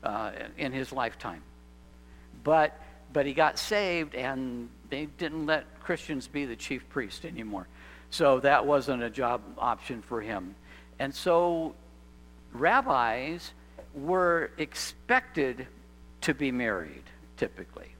uh, 0.03 0.32
in 0.58 0.72
his 0.72 0.91
lifetime. 0.91 1.44
But, 2.44 2.80
but 3.13 3.25
he 3.25 3.34
got 3.34 3.60
saved, 3.60 4.15
and 4.15 4.70
they 4.89 5.06
didn't 5.06 5.46
let 5.46 5.80
Christians 5.82 6.27
be 6.27 6.46
the 6.46 6.56
chief 6.56 6.88
priest 6.89 7.25
anymore. 7.25 7.68
So 8.10 8.39
that 8.41 8.65
wasn't 8.65 9.03
a 9.03 9.10
job 9.10 9.41
option 9.58 10.01
for 10.01 10.22
him. 10.22 10.56
And 11.00 11.13
so 11.15 11.75
rabbis 12.53 13.53
were 13.93 14.51
expected 14.57 15.67
to 16.21 16.33
be 16.33 16.51
married, 16.51 17.03
typically. 17.38 17.93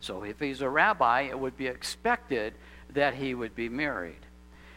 So 0.00 0.22
if 0.22 0.38
he's 0.38 0.60
a 0.60 0.68
rabbi, 0.68 1.22
it 1.22 1.38
would 1.38 1.56
be 1.56 1.66
expected 1.66 2.54
that 2.90 3.14
he 3.14 3.34
would 3.34 3.54
be 3.54 3.68
married. 3.68 4.20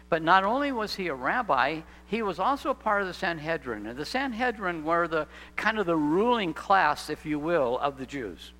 But 0.09 0.23
not 0.23 0.43
only 0.43 0.71
was 0.71 0.95
he 0.95 1.07
a 1.07 1.13
rabbi, 1.13 1.81
he 2.05 2.21
was 2.21 2.39
also 2.39 2.69
a 2.69 2.75
part 2.75 3.01
of 3.01 3.07
the 3.07 3.13
Sanhedrin. 3.13 3.85
And 3.87 3.99
the 3.99 4.05
Sanhedrin 4.05 4.85
were 4.85 5.07
the 5.07 5.27
kind 5.57 5.79
of 5.79 5.85
the 5.85 5.97
ruling 5.97 6.53
class, 6.53 7.09
if 7.09 7.25
you 7.25 7.39
will, 7.39 7.77
of 7.79 7.97
the 7.97 8.05
Jews. 8.05 8.53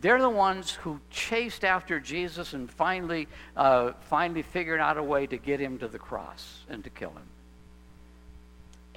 They're 0.00 0.20
the 0.20 0.30
ones 0.30 0.70
who 0.70 1.00
chased 1.10 1.64
after 1.64 2.00
Jesus 2.00 2.54
and 2.54 2.70
finally, 2.70 3.28
uh, 3.56 3.92
finally 4.08 4.42
figured 4.42 4.80
out 4.80 4.96
a 4.96 5.02
way 5.02 5.26
to 5.26 5.36
get 5.36 5.60
him 5.60 5.76
to 5.78 5.88
the 5.88 5.98
cross 5.98 6.64
and 6.68 6.82
to 6.84 6.90
kill 6.90 7.10
him. 7.10 7.28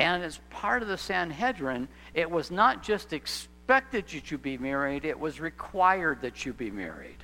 And 0.02 0.24
as 0.24 0.40
part 0.50 0.82
of 0.82 0.88
the 0.88 0.98
Sanhedrin, 0.98 1.88
it 2.16 2.30
was 2.30 2.50
not 2.50 2.82
just 2.82 3.14
expected 3.14 4.06
that 4.08 4.32
you 4.32 4.38
be 4.38 4.58
married, 4.58 5.06
it 5.06 5.20
was 5.20 5.40
required 5.40 6.22
that 6.22 6.46
you 6.46 6.54
be 6.54 6.72
married. 6.72 7.24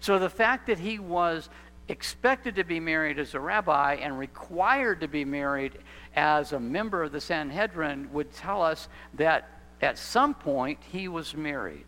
So 0.00 0.18
the 0.18 0.28
fact 0.28 0.66
that 0.66 0.78
he 0.78 0.98
was 0.98 1.48
expected 1.88 2.56
to 2.56 2.64
be 2.64 2.80
married 2.80 3.18
as 3.18 3.34
a 3.34 3.40
rabbi 3.40 3.94
and 3.94 4.18
required 4.18 5.00
to 5.00 5.08
be 5.08 5.24
married 5.24 5.78
as 6.14 6.52
a 6.52 6.60
member 6.60 7.04
of 7.04 7.12
the 7.12 7.20
Sanhedrin 7.20 8.12
would 8.12 8.32
tell 8.32 8.62
us 8.62 8.88
that 9.14 9.48
at 9.80 9.96
some 9.96 10.34
point 10.34 10.80
he 10.90 11.06
was 11.06 11.34
married. 11.34 11.86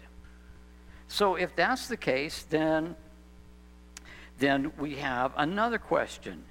So 1.08 1.34
if 1.34 1.56
that's 1.56 1.88
the 1.88 1.96
case, 1.96 2.44
then, 2.48 2.94
then 4.38 4.72
we 4.78 4.94
have 4.96 5.32
another 5.36 5.78
question. 5.78 6.44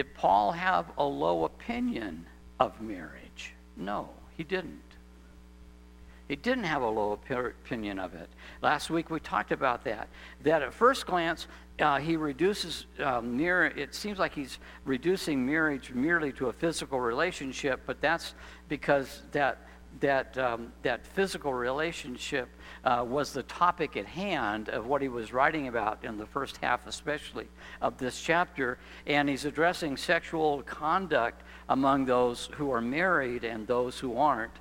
Did 0.00 0.14
Paul 0.14 0.52
have 0.52 0.86
a 0.96 1.04
low 1.04 1.44
opinion 1.44 2.24
of 2.58 2.80
marriage? 2.80 3.52
No, 3.76 4.08
he 4.34 4.44
didn't. 4.44 4.80
He 6.26 6.36
didn't 6.36 6.64
have 6.64 6.80
a 6.80 6.88
low 6.88 7.12
opinion 7.12 7.98
of 7.98 8.14
it. 8.14 8.30
Last 8.62 8.88
week 8.88 9.10
we 9.10 9.20
talked 9.20 9.52
about 9.52 9.84
that. 9.84 10.08
That 10.42 10.62
at 10.62 10.72
first 10.72 11.04
glance, 11.04 11.48
uh, 11.78 11.98
he 11.98 12.16
reduces 12.16 12.86
um, 13.04 13.36
near. 13.36 13.66
It 13.66 13.94
seems 13.94 14.18
like 14.18 14.34
he's 14.34 14.58
reducing 14.86 15.44
marriage 15.44 15.92
merely 15.92 16.32
to 16.32 16.48
a 16.48 16.52
physical 16.54 16.98
relationship, 16.98 17.82
but 17.84 18.00
that's 18.00 18.32
because 18.70 19.24
that 19.32 19.58
that 19.98 20.38
um, 20.38 20.72
that 20.82 21.04
physical 21.04 21.52
relationship 21.52 22.48
uh, 22.84 23.04
was 23.06 23.32
the 23.32 23.42
topic 23.42 23.96
at 23.96 24.06
hand 24.06 24.68
of 24.68 24.86
what 24.86 25.02
he 25.02 25.08
was 25.08 25.32
writing 25.32 25.68
about 25.68 26.04
in 26.04 26.16
the 26.16 26.26
first 26.26 26.56
half, 26.58 26.86
especially 26.86 27.48
of 27.82 27.98
this 27.98 28.20
chapter. 28.20 28.78
And 29.06 29.28
he's 29.28 29.44
addressing 29.44 29.96
sexual 29.96 30.62
conduct 30.62 31.42
among 31.68 32.04
those 32.04 32.48
who 32.54 32.70
are 32.70 32.80
married 32.80 33.44
and 33.44 33.66
those 33.66 33.98
who 33.98 34.16
aren't. 34.16 34.54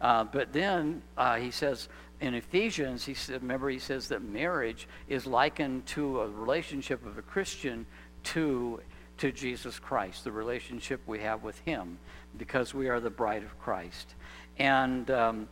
Uh, 0.00 0.24
but 0.24 0.52
then 0.52 1.02
uh, 1.16 1.36
he 1.36 1.50
says 1.50 1.88
in 2.20 2.34
Ephesians, 2.34 3.04
he 3.04 3.14
said, 3.14 3.42
remember, 3.42 3.68
he 3.68 3.78
says 3.78 4.08
that 4.08 4.22
marriage 4.22 4.88
is 5.08 5.26
likened 5.26 5.84
to 5.86 6.20
a 6.20 6.28
relationship 6.28 7.04
of 7.04 7.18
a 7.18 7.22
Christian 7.22 7.86
to 8.24 8.80
to 9.18 9.32
Jesus 9.32 9.78
Christ, 9.78 10.24
the 10.24 10.32
relationship 10.32 11.00
we 11.06 11.20
have 11.20 11.42
with 11.42 11.58
Him, 11.60 11.98
because 12.36 12.74
we 12.74 12.88
are 12.88 13.00
the 13.00 13.10
bride 13.10 13.42
of 13.42 13.58
Christ. 13.58 14.14
And 14.58 15.10
um, 15.10 15.48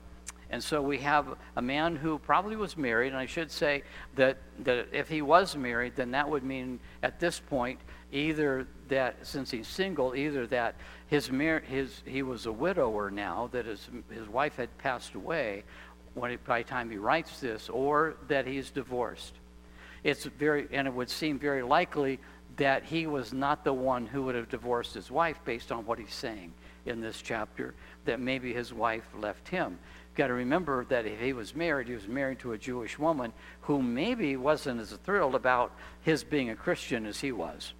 and 0.55 0.63
so 0.63 0.81
we 0.81 0.99
have 0.99 1.35
a 1.57 1.63
man 1.63 1.97
who 1.97 2.17
probably 2.17 2.55
was 2.55 2.77
married, 2.77 3.09
and 3.09 3.17
I 3.17 3.27
should 3.27 3.51
say 3.51 3.83
that, 4.15 4.39
that 4.61 4.87
if 4.93 5.09
he 5.09 5.21
was 5.21 5.57
married, 5.57 5.97
then 5.97 6.13
that 6.13 6.31
would 6.31 6.45
mean 6.45 6.79
at 7.03 7.19
this 7.19 7.41
point 7.41 7.81
either 8.13 8.65
that 8.87 9.27
since 9.27 9.51
he's 9.51 9.67
single, 9.67 10.15
either 10.15 10.47
that 10.47 10.77
his, 11.09 11.29
mar- 11.29 11.59
his 11.59 12.03
he 12.05 12.23
was 12.23 12.47
a 12.47 12.53
widower 12.53 13.11
now, 13.11 13.49
that 13.51 13.67
his, 13.67 13.89
his 14.09 14.29
wife 14.29 14.55
had 14.55 14.77
passed 14.79 15.15
away 15.15 15.65
when 16.15 16.39
by 16.47 16.63
the 16.63 16.69
time 16.69 16.89
he 16.89 16.99
writes 16.99 17.41
this, 17.41 17.69
or 17.69 18.15
that 18.29 18.47
he's 18.47 18.71
divorced. 18.71 19.35
It's 20.05 20.25
very, 20.25 20.69
and 20.71 20.87
it 20.87 20.95
would 20.95 21.11
seem 21.11 21.37
very 21.37 21.63
likely 21.63 22.21
that 22.59 22.85
he 22.85 23.09
was 23.09 23.33
not 23.33 23.65
the 23.65 23.73
one 23.73 24.07
who 24.07 24.23
would 24.23 24.37
have 24.37 24.49
divorced 24.49 24.95
his 24.95 25.11
wife 25.11 25.41
based 25.45 25.73
on 25.73 25.85
what 25.85 25.99
he's 25.99 26.15
saying 26.15 26.53
in 26.87 27.01
this 27.01 27.21
chapter, 27.21 27.75
that 28.05 28.21
maybe 28.21 28.53
his 28.53 28.73
wife 28.73 29.07
left 29.15 29.49
him 29.49 29.79
You've 30.15 30.19
got 30.19 30.27
to 30.29 30.35
remember 30.35 30.85
that 30.91 31.07
if 31.07 31.19
he 31.19 31.33
was 31.33 31.57
married, 31.57 31.89
he 31.89 31.95
was 31.95 32.07
married 32.07 32.39
to 32.39 32.53
a 32.53 32.59
Jewish 32.59 33.01
woman 33.01 33.33
who 33.63 33.83
maybe 33.83 34.37
wasn't 34.37 34.81
as 34.81 34.93
thrilled 34.93 35.35
about 35.35 35.73
his 36.03 36.23
being 36.23 36.51
a 36.51 36.55
Christian 36.55 37.05
as 37.05 37.19
he 37.19 37.33
was. 37.33 37.73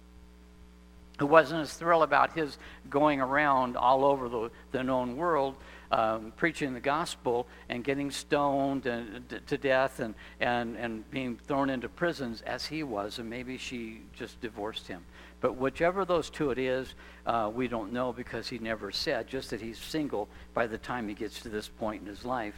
Who 1.17 1.27
wasn't 1.27 1.61
as 1.61 1.73
thrilled 1.75 2.03
about 2.03 2.33
his 2.33 2.57
going 2.89 3.21
around 3.21 3.77
all 3.77 4.03
over 4.03 4.27
the, 4.27 4.51
the 4.73 4.83
known 4.83 5.15
world 5.15 5.55
um, 5.91 6.33
preaching 6.35 6.73
the 6.73 6.81
gospel 6.81 7.47
and 7.69 7.85
getting 7.85 8.11
stoned 8.11 8.85
and, 8.85 9.23
to 9.47 9.57
death 9.57 10.01
and, 10.01 10.13
and, 10.41 10.75
and 10.75 11.09
being 11.11 11.37
thrown 11.37 11.69
into 11.69 11.87
prisons 11.87 12.41
as 12.41 12.65
he 12.65 12.83
was, 12.83 13.17
and 13.17 13.29
maybe 13.29 13.57
she 13.57 14.01
just 14.13 14.41
divorced 14.41 14.89
him. 14.89 15.05
But 15.41 15.57
whichever 15.57 16.05
those 16.05 16.29
two 16.29 16.51
it 16.51 16.57
is, 16.57 16.95
uh, 17.25 17.51
we 17.53 17.67
don't 17.67 17.91
know 17.91 18.13
because 18.13 18.47
he 18.47 18.57
never 18.57 18.91
said, 18.91 19.27
just 19.27 19.49
that 19.49 19.61
he's 19.61 19.77
single 19.77 20.29
by 20.53 20.67
the 20.67 20.77
time 20.77 21.07
he 21.07 21.13
gets 21.13 21.41
to 21.41 21.49
this 21.49 21.67
point 21.67 22.01
in 22.01 22.07
his 22.07 22.25
life. 22.25 22.55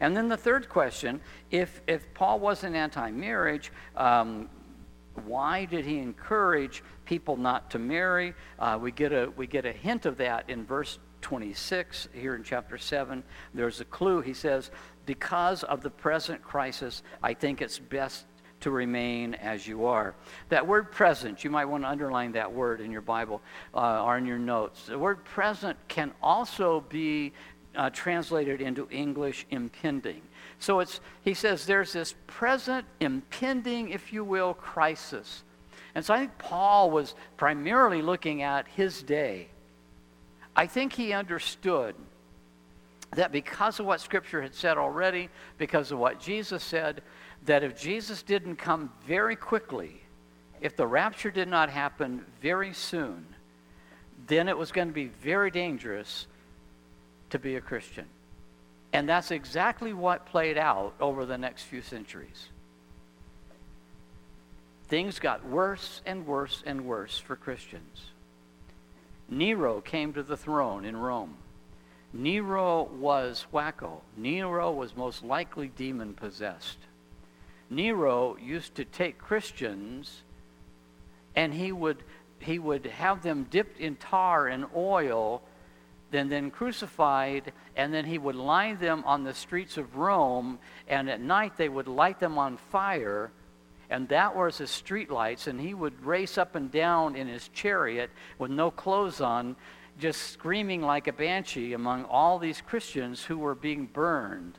And 0.00 0.16
then 0.16 0.28
the 0.28 0.36
third 0.36 0.68
question 0.68 1.20
if, 1.50 1.80
if 1.86 2.12
Paul 2.14 2.38
wasn't 2.38 2.76
anti 2.76 3.10
marriage, 3.10 3.72
um, 3.96 4.48
why 5.24 5.64
did 5.64 5.84
he 5.84 5.98
encourage 5.98 6.82
people 7.04 7.36
not 7.36 7.70
to 7.70 7.78
marry? 7.78 8.34
Uh, 8.58 8.78
we, 8.80 8.92
get 8.92 9.12
a, 9.12 9.32
we 9.36 9.46
get 9.46 9.64
a 9.64 9.72
hint 9.72 10.06
of 10.06 10.16
that 10.18 10.48
in 10.48 10.64
verse 10.64 10.98
26 11.22 12.08
here 12.12 12.34
in 12.34 12.42
chapter 12.42 12.78
7. 12.78 13.22
There's 13.52 13.80
a 13.80 13.84
clue. 13.84 14.20
He 14.20 14.34
says, 14.34 14.70
Because 15.06 15.62
of 15.64 15.82
the 15.82 15.90
present 15.90 16.42
crisis, 16.42 17.02
I 17.22 17.34
think 17.34 17.60
it's 17.60 17.78
best 17.78 18.24
to 18.60 18.70
remain 18.70 19.34
as 19.34 19.66
you 19.66 19.86
are. 19.86 20.14
That 20.48 20.66
word 20.66 20.90
present, 20.92 21.44
you 21.44 21.50
might 21.50 21.64
want 21.64 21.84
to 21.84 21.88
underline 21.88 22.32
that 22.32 22.52
word 22.52 22.80
in 22.80 22.90
your 22.90 23.00
Bible 23.00 23.40
uh, 23.74 24.04
or 24.04 24.18
in 24.18 24.26
your 24.26 24.38
notes. 24.38 24.86
The 24.86 24.98
word 24.98 25.24
present 25.24 25.76
can 25.88 26.12
also 26.22 26.84
be 26.88 27.32
uh, 27.74 27.90
translated 27.90 28.60
into 28.60 28.88
English 28.90 29.46
impending. 29.50 30.22
So 30.58 30.80
it's, 30.80 31.00
he 31.22 31.34
says 31.34 31.66
there's 31.66 31.92
this 31.92 32.14
present, 32.26 32.86
impending, 33.00 33.90
if 33.90 34.12
you 34.12 34.24
will, 34.24 34.54
crisis. 34.54 35.42
And 35.94 36.04
so 36.04 36.14
I 36.14 36.18
think 36.18 36.38
Paul 36.38 36.90
was 36.90 37.14
primarily 37.36 38.02
looking 38.02 38.42
at 38.42 38.68
his 38.68 39.02
day. 39.02 39.48
I 40.54 40.66
think 40.66 40.92
he 40.92 41.12
understood 41.12 41.94
that 43.12 43.32
because 43.32 43.80
of 43.80 43.86
what 43.86 44.00
Scripture 44.00 44.42
had 44.42 44.54
said 44.54 44.78
already, 44.78 45.28
because 45.58 45.90
of 45.90 45.98
what 45.98 46.20
Jesus 46.20 46.62
said, 46.62 47.02
that 47.46 47.62
if 47.62 47.80
Jesus 47.80 48.22
didn't 48.22 48.56
come 48.56 48.92
very 49.06 49.36
quickly, 49.36 50.02
if 50.60 50.76
the 50.76 50.86
rapture 50.86 51.30
did 51.30 51.48
not 51.48 51.70
happen 51.70 52.24
very 52.42 52.72
soon, 52.72 53.26
then 54.26 54.48
it 54.48 54.56
was 54.56 54.72
going 54.72 54.88
to 54.88 54.94
be 54.94 55.06
very 55.22 55.50
dangerous 55.50 56.26
to 57.30 57.38
be 57.38 57.56
a 57.56 57.60
Christian. 57.60 58.06
And 58.92 59.08
that's 59.08 59.30
exactly 59.30 59.92
what 59.92 60.26
played 60.26 60.58
out 60.58 60.94
over 61.00 61.24
the 61.24 61.38
next 61.38 61.62
few 61.62 61.80
centuries. 61.80 62.48
Things 64.88 65.20
got 65.20 65.46
worse 65.46 66.02
and 66.04 66.26
worse 66.26 66.62
and 66.66 66.84
worse 66.84 67.16
for 67.16 67.36
Christians. 67.36 68.10
Nero 69.28 69.80
came 69.80 70.12
to 70.14 70.24
the 70.24 70.36
throne 70.36 70.84
in 70.84 70.96
Rome. 70.96 71.36
Nero 72.12 72.90
was 72.98 73.46
wacko. 73.54 74.00
Nero 74.16 74.72
was 74.72 74.96
most 74.96 75.22
likely 75.22 75.68
demon 75.68 76.14
possessed. 76.14 76.78
Nero 77.70 78.36
used 78.36 78.74
to 78.74 78.84
take 78.84 79.16
Christians 79.16 80.22
and 81.36 81.54
he 81.54 81.72
would, 81.72 82.02
he 82.40 82.58
would 82.58 82.86
have 82.86 83.22
them 83.22 83.46
dipped 83.50 83.78
in 83.78 83.96
tar 83.96 84.48
and 84.48 84.66
oil, 84.74 85.42
then, 86.10 86.28
then 86.28 86.50
crucified, 86.50 87.52
and 87.76 87.94
then 87.94 88.04
he 88.04 88.18
would 88.18 88.34
line 88.34 88.78
them 88.78 89.04
on 89.06 89.22
the 89.22 89.32
streets 89.32 89.76
of 89.76 89.96
Rome, 89.96 90.58
and 90.88 91.08
at 91.08 91.20
night 91.20 91.56
they 91.56 91.68
would 91.68 91.86
light 91.86 92.18
them 92.18 92.36
on 92.36 92.56
fire, 92.56 93.30
and 93.88 94.08
that 94.08 94.36
was 94.36 94.58
his 94.58 94.70
streetlights. 94.70 95.46
and 95.46 95.60
he 95.60 95.72
would 95.72 96.04
race 96.04 96.36
up 96.36 96.56
and 96.56 96.70
down 96.70 97.14
in 97.14 97.28
his 97.28 97.48
chariot 97.48 98.10
with 98.38 98.50
no 98.50 98.70
clothes 98.70 99.20
on, 99.20 99.54
just 99.98 100.32
screaming 100.32 100.82
like 100.82 101.06
a 101.06 101.12
banshee 101.12 101.74
among 101.74 102.04
all 102.04 102.38
these 102.38 102.60
Christians 102.60 103.22
who 103.24 103.38
were 103.38 103.54
being 103.54 103.86
burned, 103.86 104.58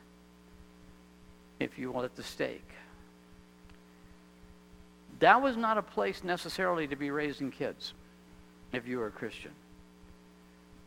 if 1.58 1.78
you 1.78 1.90
will, 1.90 2.04
at 2.04 2.16
the 2.16 2.22
stake. 2.22 2.71
That 5.22 5.40
was 5.40 5.56
not 5.56 5.78
a 5.78 5.82
place 5.82 6.24
necessarily 6.24 6.88
to 6.88 6.96
be 6.96 7.12
raising 7.12 7.52
kids 7.52 7.94
if 8.72 8.88
you 8.88 8.98
were 8.98 9.06
a 9.06 9.12
Christian. 9.12 9.52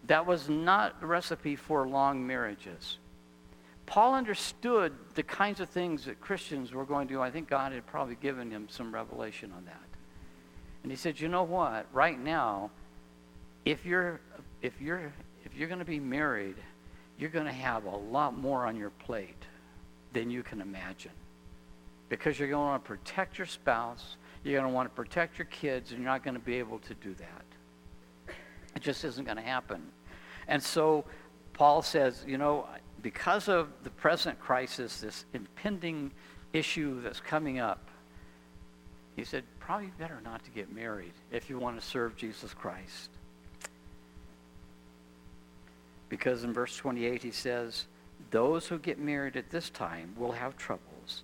That 0.08 0.26
was 0.26 0.50
not 0.50 0.98
a 1.02 1.06
recipe 1.06 1.56
for 1.56 1.88
long 1.88 2.28
marriages. 2.28 2.98
Paul 3.86 4.14
understood 4.14 4.92
the 5.14 5.24
kinds 5.24 5.62
of 5.62 5.70
things 5.70 6.04
that 6.04 6.20
Christians 6.20 6.74
were 6.74 6.84
going 6.84 7.08
to 7.08 7.14
do. 7.14 7.22
I 7.22 7.32
think 7.32 7.48
God 7.48 7.72
had 7.72 7.86
probably 7.86 8.16
given 8.16 8.52
him 8.52 8.68
some 8.70 8.94
revelation 8.94 9.54
on 9.56 9.64
that. 9.64 9.88
And 10.84 10.92
he 10.92 10.98
said, 10.98 11.18
"You 11.18 11.30
know 11.30 11.44
what? 11.44 11.86
Right 11.94 12.20
now, 12.20 12.72
if 13.64 13.86
you're 13.86 14.20
if 14.62 14.82
you're 14.82 15.14
if 15.46 15.56
you're 15.56 15.70
going 15.70 15.80
to 15.80 15.86
be 15.86 16.02
married, 16.02 16.58
you're 17.18 17.30
going 17.30 17.46
to 17.46 17.54
have 17.54 17.86
a 17.86 17.96
lot 17.96 18.38
more 18.38 18.66
on 18.66 18.76
your 18.76 18.90
plate 18.90 19.46
than 20.12 20.30
you 20.30 20.44
can 20.44 20.60
imagine. 20.60 21.14
Because 22.10 22.38
you're 22.38 22.50
going 22.50 22.74
to 22.74 22.84
to 22.84 22.86
protect 22.86 23.38
your 23.38 23.48
spouse, 23.48 24.18
you're 24.46 24.60
going 24.62 24.72
to 24.72 24.76
want 24.76 24.88
to 24.88 24.96
protect 24.96 25.40
your 25.40 25.46
kids, 25.46 25.92
and 25.92 26.00
you're 26.00 26.10
not 26.10 26.24
going 26.24 26.36
to 26.36 26.40
be 26.40 26.60
able 26.60 26.78
to 26.80 26.94
do 26.94 27.16
that. 27.16 28.36
It 28.76 28.82
just 28.82 29.04
isn't 29.04 29.26
going 29.26 29.38
to 29.38 29.44
happen. 29.44 29.82
And 30.48 30.62
so 30.62 31.04
Paul 31.54 31.82
says, 31.82 32.24
you 32.28 32.38
know, 32.38 32.68
because 33.02 33.50
of 33.50 33.70
the 33.84 33.90
present 33.90 34.40
crisis, 34.40 35.02
this 35.02 35.26
impending 35.34 36.12
issue 36.54 37.02
that's 37.02 37.20
coming 37.20 37.60
up, 37.60 37.90
he 39.16 39.24
said, 39.24 39.44
probably 39.60 39.92
better 39.98 40.22
not 40.24 40.44
to 40.44 40.52
get 40.52 40.72
married 40.72 41.14
if 41.32 41.50
you 41.50 41.58
want 41.58 41.80
to 41.80 41.86
serve 41.86 42.16
Jesus 42.16 42.54
Christ. 42.54 43.10
Because 46.08 46.44
in 46.44 46.54
verse 46.54 46.78
28 46.78 47.24
he 47.24 47.32
says, 47.32 47.88
Those 48.30 48.68
who 48.68 48.78
get 48.78 49.00
married 49.00 49.38
at 49.38 49.50
this 49.50 49.72
time 49.72 50.14
will 50.16 50.34
have 50.34 50.56
troubles, 50.56 51.24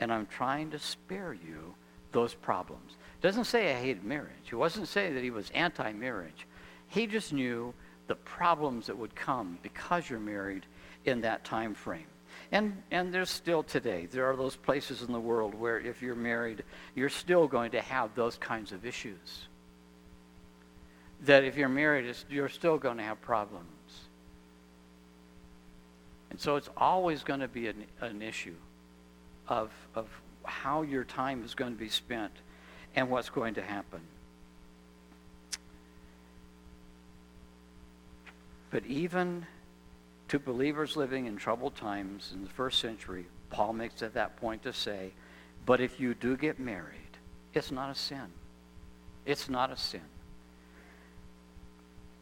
and 0.00 0.12
I'm 0.12 0.26
trying 0.26 0.70
to 0.72 0.80
spare 0.80 1.32
you 1.32 1.74
those 2.16 2.32
problems. 2.32 2.96
Doesn't 3.20 3.44
say 3.44 3.70
I 3.70 3.78
hated 3.78 4.02
marriage. 4.02 4.48
He 4.48 4.54
wasn't 4.54 4.88
saying 4.88 5.14
that 5.16 5.22
he 5.22 5.30
was 5.30 5.50
anti 5.50 5.92
marriage. 5.92 6.46
He 6.88 7.06
just 7.06 7.30
knew 7.30 7.74
the 8.06 8.14
problems 8.14 8.86
that 8.86 8.96
would 8.96 9.14
come 9.14 9.58
because 9.62 10.08
you're 10.08 10.18
married 10.18 10.64
in 11.04 11.20
that 11.20 11.44
time 11.44 11.74
frame. 11.74 12.06
And, 12.52 12.82
and 12.90 13.12
there's 13.12 13.28
still 13.28 13.62
today, 13.62 14.08
there 14.10 14.24
are 14.30 14.36
those 14.36 14.56
places 14.56 15.02
in 15.02 15.12
the 15.12 15.20
world 15.20 15.54
where 15.54 15.78
if 15.78 16.00
you're 16.00 16.14
married, 16.14 16.64
you're 16.94 17.10
still 17.10 17.46
going 17.46 17.72
to 17.72 17.82
have 17.82 18.14
those 18.14 18.38
kinds 18.38 18.72
of 18.72 18.86
issues. 18.86 19.48
That 21.24 21.44
if 21.44 21.58
you're 21.58 21.68
married, 21.68 22.14
you're 22.30 22.48
still 22.48 22.78
going 22.78 22.96
to 22.96 23.02
have 23.02 23.20
problems. 23.20 23.66
And 26.30 26.40
so 26.40 26.56
it's 26.56 26.70
always 26.78 27.24
going 27.24 27.40
to 27.40 27.48
be 27.48 27.66
an, 27.66 27.84
an 28.00 28.22
issue 28.22 28.56
of, 29.48 29.70
of 29.94 30.08
how 30.46 30.82
your 30.82 31.04
time 31.04 31.44
is 31.44 31.54
going 31.54 31.72
to 31.72 31.78
be 31.78 31.88
spent 31.88 32.32
and 32.94 33.10
what's 33.10 33.28
going 33.28 33.54
to 33.54 33.62
happen. 33.62 34.00
But 38.70 38.84
even 38.86 39.46
to 40.28 40.38
believers 40.38 40.96
living 40.96 41.26
in 41.26 41.36
troubled 41.36 41.76
times 41.76 42.32
in 42.34 42.42
the 42.42 42.50
first 42.50 42.80
century, 42.80 43.26
Paul 43.50 43.72
makes 43.72 44.02
at 44.02 44.14
that 44.14 44.36
point 44.36 44.62
to 44.64 44.72
say, 44.72 45.12
but 45.64 45.80
if 45.80 46.00
you 46.00 46.14
do 46.14 46.36
get 46.36 46.58
married, 46.58 46.94
it's 47.54 47.70
not 47.70 47.90
a 47.90 47.94
sin. 47.94 48.26
It's 49.24 49.48
not 49.48 49.70
a 49.70 49.76
sin. 49.76 50.00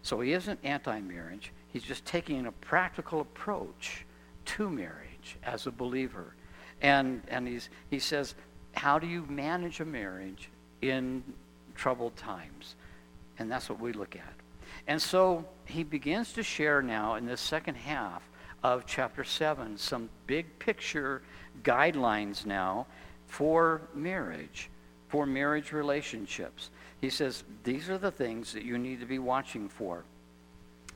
So 0.03 0.21
he 0.21 0.33
isn't 0.33 0.61
anti 0.63 1.01
marriage. 1.01 1.51
He's 1.73 1.83
just 1.83 2.05
taking 2.05 2.47
a 2.47 2.53
practical 2.53 3.21
approach 3.21 4.05
to 4.45 4.69
marriage 4.71 5.37
as 5.43 5.67
a 5.67 5.71
believer 5.71 6.35
and, 6.83 7.23
and 7.29 7.47
he's, 7.47 7.69
he 7.91 7.99
says, 7.99 8.35
How 8.75 8.99
do 8.99 9.07
you 9.07 9.25
manage 9.29 9.81
a 9.81 9.85
marriage 9.85 10.51
in 10.83 11.23
troubled 11.75 12.17
times? 12.17 12.75
And 13.39 13.51
that's 13.51 13.69
what 13.69 13.81
we 13.81 13.93
look 13.93 14.17
at. 14.17 14.35
And 14.87 15.01
so 15.01 15.45
he 15.65 15.83
begins 15.83 16.33
to 16.35 16.43
share 16.43 16.83
now 16.83 17.15
in 17.15 17.27
this 17.27 17.41
second 17.41 17.77
half 17.77 18.23
of 18.63 18.87
chapter 18.87 19.25
7 19.25 19.77
some 19.77 20.09
big 20.27 20.59
picture 20.59 21.23
guidelines 21.63 22.47
now 22.47 22.87
for 23.27 23.83
marriage, 23.95 24.71
for 25.09 25.27
marriage 25.27 25.73
relationships. 25.73 26.71
He 27.01 27.11
says, 27.11 27.45
These 27.65 27.91
are 27.91 27.99
the 27.99 28.11
things 28.11 28.53
that 28.53 28.63
you 28.63 28.79
need 28.79 29.01
to 29.01 29.07
be 29.07 29.19
watching 29.19 29.69
for. 29.69 30.05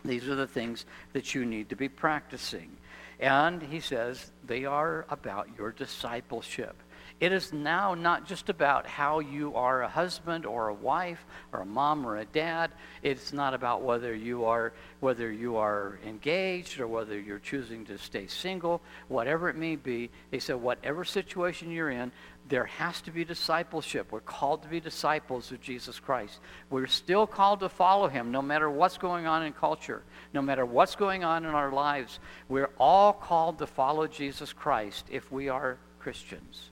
These 0.04 0.28
are 0.28 0.36
the 0.36 0.46
things 0.46 0.86
that 1.12 1.34
you 1.34 1.44
need 1.44 1.68
to 1.70 1.76
be 1.76 1.88
practicing. 1.88 2.70
And 3.20 3.62
he 3.62 3.80
says 3.80 4.30
they 4.44 4.64
are 4.64 5.06
about 5.10 5.48
your 5.58 5.72
discipleship. 5.72 6.76
It 7.20 7.32
is 7.32 7.52
now 7.52 7.94
not 7.94 8.28
just 8.28 8.48
about 8.48 8.86
how 8.86 9.18
you 9.18 9.56
are 9.56 9.82
a 9.82 9.88
husband 9.88 10.46
or 10.46 10.68
a 10.68 10.74
wife 10.74 11.24
or 11.52 11.62
a 11.62 11.66
mom 11.66 12.06
or 12.06 12.18
a 12.18 12.24
dad. 12.24 12.70
It's 13.02 13.32
not 13.32 13.54
about 13.54 13.82
whether 13.82 14.14
you 14.14 14.44
are 14.44 14.72
whether 15.00 15.32
you 15.32 15.56
are 15.56 15.98
engaged 16.06 16.78
or 16.78 16.86
whether 16.86 17.18
you're 17.18 17.40
choosing 17.40 17.84
to 17.86 17.98
stay 17.98 18.28
single, 18.28 18.80
whatever 19.08 19.48
it 19.48 19.56
may 19.56 19.74
be. 19.74 20.10
He 20.30 20.38
said 20.38 20.56
whatever 20.56 21.04
situation 21.04 21.72
you're 21.72 21.90
in, 21.90 22.12
there 22.48 22.64
has 22.64 23.00
to 23.02 23.10
be 23.10 23.24
discipleship. 23.24 24.10
We're 24.10 24.20
called 24.20 24.62
to 24.62 24.68
be 24.68 24.80
disciples 24.80 25.52
of 25.52 25.60
Jesus 25.60 26.00
Christ. 26.00 26.40
We're 26.70 26.86
still 26.86 27.26
called 27.26 27.60
to 27.60 27.68
follow 27.68 28.08
him 28.08 28.32
no 28.32 28.40
matter 28.40 28.70
what's 28.70 28.96
going 28.96 29.26
on 29.26 29.44
in 29.44 29.52
culture, 29.52 30.02
no 30.32 30.40
matter 30.40 30.64
what's 30.64 30.96
going 30.96 31.24
on 31.24 31.44
in 31.44 31.50
our 31.50 31.70
lives. 31.70 32.18
We're 32.48 32.70
all 32.78 33.12
called 33.12 33.58
to 33.58 33.66
follow 33.66 34.06
Jesus 34.06 34.52
Christ 34.52 35.06
if 35.10 35.30
we 35.30 35.48
are 35.48 35.78
Christians. 35.98 36.70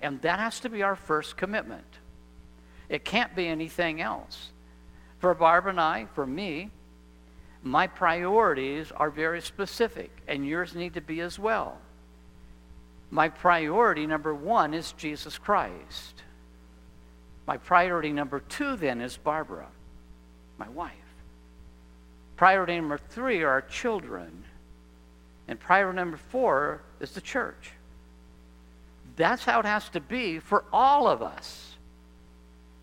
And 0.00 0.20
that 0.22 0.38
has 0.38 0.60
to 0.60 0.70
be 0.70 0.82
our 0.82 0.96
first 0.96 1.36
commitment. 1.36 1.98
It 2.88 3.04
can't 3.04 3.36
be 3.36 3.46
anything 3.46 4.00
else. 4.00 4.50
For 5.18 5.34
Barb 5.34 5.66
and 5.66 5.80
I, 5.80 6.06
for 6.14 6.26
me, 6.26 6.70
my 7.62 7.86
priorities 7.86 8.92
are 8.92 9.10
very 9.10 9.42
specific, 9.42 10.10
and 10.26 10.46
yours 10.46 10.74
need 10.74 10.94
to 10.94 11.00
be 11.00 11.20
as 11.20 11.38
well 11.38 11.78
my 13.10 13.28
priority 13.28 14.06
number 14.06 14.34
one 14.34 14.74
is 14.74 14.92
Jesus 14.92 15.38
Christ. 15.38 16.22
My 17.46 17.56
priority 17.56 18.12
number 18.12 18.40
two 18.40 18.76
then 18.76 19.00
is 19.00 19.16
Barbara, 19.16 19.66
my 20.58 20.68
wife. 20.68 20.92
Priority 22.36 22.76
number 22.76 22.98
three 22.98 23.42
are 23.42 23.48
our 23.48 23.62
children. 23.62 24.44
And 25.48 25.58
priority 25.58 25.96
number 25.96 26.18
four 26.18 26.82
is 27.00 27.12
the 27.12 27.22
church. 27.22 27.72
That's 29.16 29.44
how 29.44 29.60
it 29.60 29.64
has 29.64 29.88
to 29.90 30.00
be 30.00 30.38
for 30.38 30.64
all 30.72 31.08
of 31.08 31.22
us. 31.22 31.74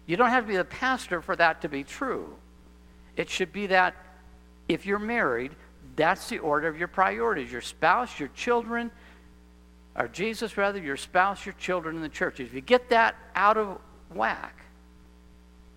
You 0.08 0.18
don't 0.18 0.30
have 0.30 0.44
to 0.44 0.48
be 0.48 0.58
the 0.58 0.66
pastor 0.66 1.22
for 1.22 1.36
that 1.36 1.62
to 1.62 1.70
be 1.70 1.84
true. 1.84 2.36
It 3.16 3.30
should 3.30 3.54
be 3.54 3.68
that 3.68 3.96
if 4.68 4.86
you're 4.86 5.00
married, 5.00 5.52
that's 5.96 6.28
the 6.28 6.40
order 6.40 6.68
of 6.68 6.78
your 6.78 6.88
priorities 6.88 7.52
your 7.52 7.62
spouse, 7.62 8.20
your 8.20 8.30
children, 8.30 8.92
or 9.96 10.08
Jesus 10.08 10.58
rather, 10.58 10.80
your 10.80 10.98
spouse, 10.98 11.46
your 11.46 11.54
children, 11.54 11.96
and 11.96 12.04
the 12.04 12.10
church. 12.10 12.40
If 12.40 12.54
you 12.54 12.62
get 12.62 12.90
that 12.90 13.16
out 13.36 13.58
of 13.58 13.80
whack, 14.14 14.66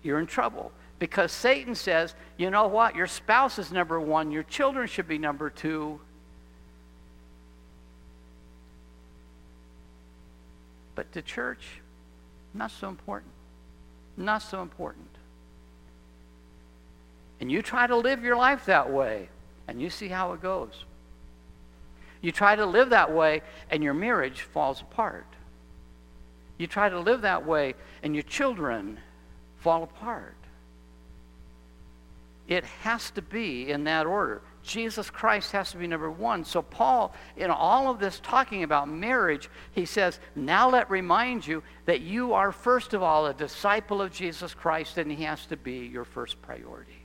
you're 0.03 0.19
in 0.19 0.25
trouble. 0.25 0.71
Because 0.99 1.31
Satan 1.31 1.75
says, 1.75 2.13
you 2.37 2.49
know 2.49 2.67
what? 2.67 2.95
Your 2.95 3.07
spouse 3.07 3.57
is 3.57 3.71
number 3.71 3.99
one, 3.99 4.31
your 4.31 4.43
children 4.43 4.87
should 4.87 5.07
be 5.07 5.17
number 5.17 5.49
two. 5.49 5.99
But 10.95 11.11
the 11.13 11.21
church, 11.21 11.79
not 12.53 12.71
so 12.71 12.89
important. 12.89 13.31
Not 14.17 14.39
so 14.39 14.61
important. 14.61 15.07
And 17.39 17.49
you 17.49 17.61
try 17.61 17.87
to 17.87 17.95
live 17.95 18.21
your 18.21 18.35
life 18.35 18.65
that 18.65 18.91
way, 18.91 19.29
and 19.69 19.81
you 19.81 19.89
see 19.89 20.09
how 20.09 20.33
it 20.33 20.41
goes. 20.41 20.83
You 22.21 22.31
try 22.31 22.55
to 22.55 22.65
live 22.65 22.89
that 22.89 23.13
way, 23.13 23.41
and 23.69 23.83
your 23.83 23.93
marriage 23.93 24.41
falls 24.41 24.81
apart. 24.81 25.25
You 26.57 26.67
try 26.67 26.89
to 26.89 26.99
live 26.99 27.21
that 27.21 27.45
way, 27.45 27.75
and 28.03 28.13
your 28.13 28.23
children 28.23 28.99
fall 29.57 29.83
apart. 29.83 30.35
It 32.47 32.65
has 32.81 33.11
to 33.11 33.21
be 33.21 33.69
in 33.69 33.83
that 33.85 34.05
order. 34.05 34.41
Jesus 34.63 35.09
Christ 35.09 35.51
has 35.53 35.71
to 35.71 35.77
be 35.77 35.87
number 35.87 36.11
one. 36.11 36.43
So, 36.43 36.61
Paul, 36.61 37.13
in 37.37 37.49
all 37.49 37.89
of 37.89 37.99
this 37.99 38.19
talking 38.19 38.63
about 38.63 38.89
marriage, 38.89 39.49
he 39.71 39.85
says, 39.85 40.19
Now 40.35 40.69
let 40.69 40.89
remind 40.89 41.47
you 41.47 41.63
that 41.85 42.01
you 42.01 42.33
are, 42.33 42.51
first 42.51 42.93
of 42.93 43.01
all, 43.01 43.27
a 43.27 43.33
disciple 43.33 44.01
of 44.01 44.11
Jesus 44.11 44.53
Christ, 44.53 44.97
and 44.97 45.11
he 45.11 45.23
has 45.23 45.45
to 45.45 45.57
be 45.57 45.85
your 45.85 46.03
first 46.03 46.41
priority. 46.41 46.98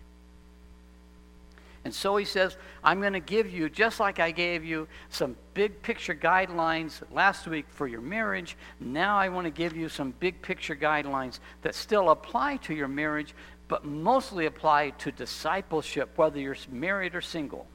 And 1.85 1.95
so 1.95 2.17
he 2.17 2.25
says, 2.25 2.57
I'm 2.83 3.01
going 3.01 3.13
to 3.13 3.21
give 3.21 3.53
you, 3.53 3.69
just 3.69 4.01
like 4.01 4.19
I 4.19 4.31
gave 4.31 4.65
you 4.65 4.89
some 5.11 5.37
big 5.53 5.83
picture 5.83 6.15
guidelines 6.15 7.03
last 7.13 7.47
week 7.47 7.67
for 7.69 7.87
your 7.87 8.01
marriage, 8.01 8.57
now 8.81 9.19
I 9.19 9.29
want 9.29 9.45
to 9.47 9.51
give 9.51 9.77
you 9.77 9.91
some 9.91 10.15
big 10.19 10.41
picture 10.41 10.75
guidelines 10.75 11.41
that 11.61 11.75
still 11.75 12.09
apply 12.09 12.57
to 12.59 12.75
your 12.75 12.89
marriage, 12.89 13.35
but 13.69 13.85
mostly 13.85 14.47
apply 14.47 14.91
to 14.91 15.13
discipleship, 15.13 16.17
whether 16.17 16.41
you're 16.41 16.57
married 16.71 17.15
or 17.15 17.21
single. 17.21 17.67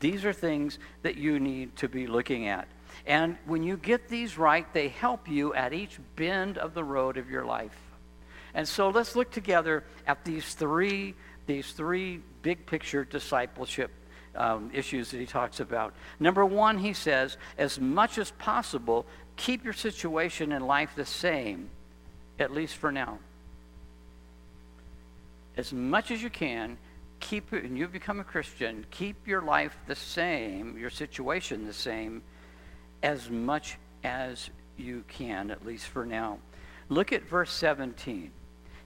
These 0.00 0.24
are 0.26 0.32
things 0.32 0.78
that 1.02 1.16
you 1.16 1.40
need 1.40 1.74
to 1.76 1.88
be 1.88 2.06
looking 2.06 2.48
at. 2.48 2.68
And 3.06 3.38
when 3.46 3.62
you 3.62 3.78
get 3.78 4.08
these 4.08 4.36
right, 4.36 4.70
they 4.74 4.88
help 4.88 5.28
you 5.28 5.54
at 5.54 5.72
each 5.72 5.98
bend 6.16 6.58
of 6.58 6.74
the 6.74 6.84
road 6.84 7.16
of 7.16 7.30
your 7.30 7.44
life. 7.44 7.76
And 8.52 8.66
so 8.66 8.88
let's 8.88 9.14
look 9.16 9.30
together 9.30 9.84
at 10.06 10.24
these 10.24 10.54
three 10.54 11.14
these 11.46 11.72
three 11.72 12.20
big 12.42 12.66
picture 12.66 13.04
discipleship 13.04 13.90
um, 14.34 14.70
issues 14.72 15.10
that 15.10 15.18
he 15.18 15.26
talks 15.26 15.60
about. 15.60 15.94
Number 16.20 16.44
one, 16.44 16.78
he 16.78 16.92
says, 16.92 17.36
as 17.58 17.80
much 17.80 18.18
as 18.18 18.30
possible, 18.32 19.06
keep 19.36 19.64
your 19.64 19.72
situation 19.72 20.52
in 20.52 20.66
life 20.66 20.92
the 20.94 21.06
same, 21.06 21.70
at 22.38 22.52
least 22.52 22.76
for 22.76 22.92
now. 22.92 23.18
As 25.56 25.72
much 25.72 26.10
as 26.10 26.22
you 26.22 26.28
can, 26.28 26.76
keep 27.20 27.52
it, 27.52 27.64
and 27.64 27.78
you 27.78 27.88
become 27.88 28.20
a 28.20 28.24
Christian, 28.24 28.84
keep 28.90 29.26
your 29.26 29.40
life 29.40 29.76
the 29.86 29.94
same, 29.94 30.76
your 30.76 30.90
situation 30.90 31.66
the 31.66 31.72
same, 31.72 32.22
as 33.02 33.30
much 33.30 33.78
as 34.04 34.50
you 34.76 35.04
can, 35.08 35.50
at 35.50 35.64
least 35.64 35.86
for 35.86 36.04
now. 36.04 36.38
Look 36.88 37.12
at 37.12 37.24
verse 37.24 37.52
17. 37.52 38.30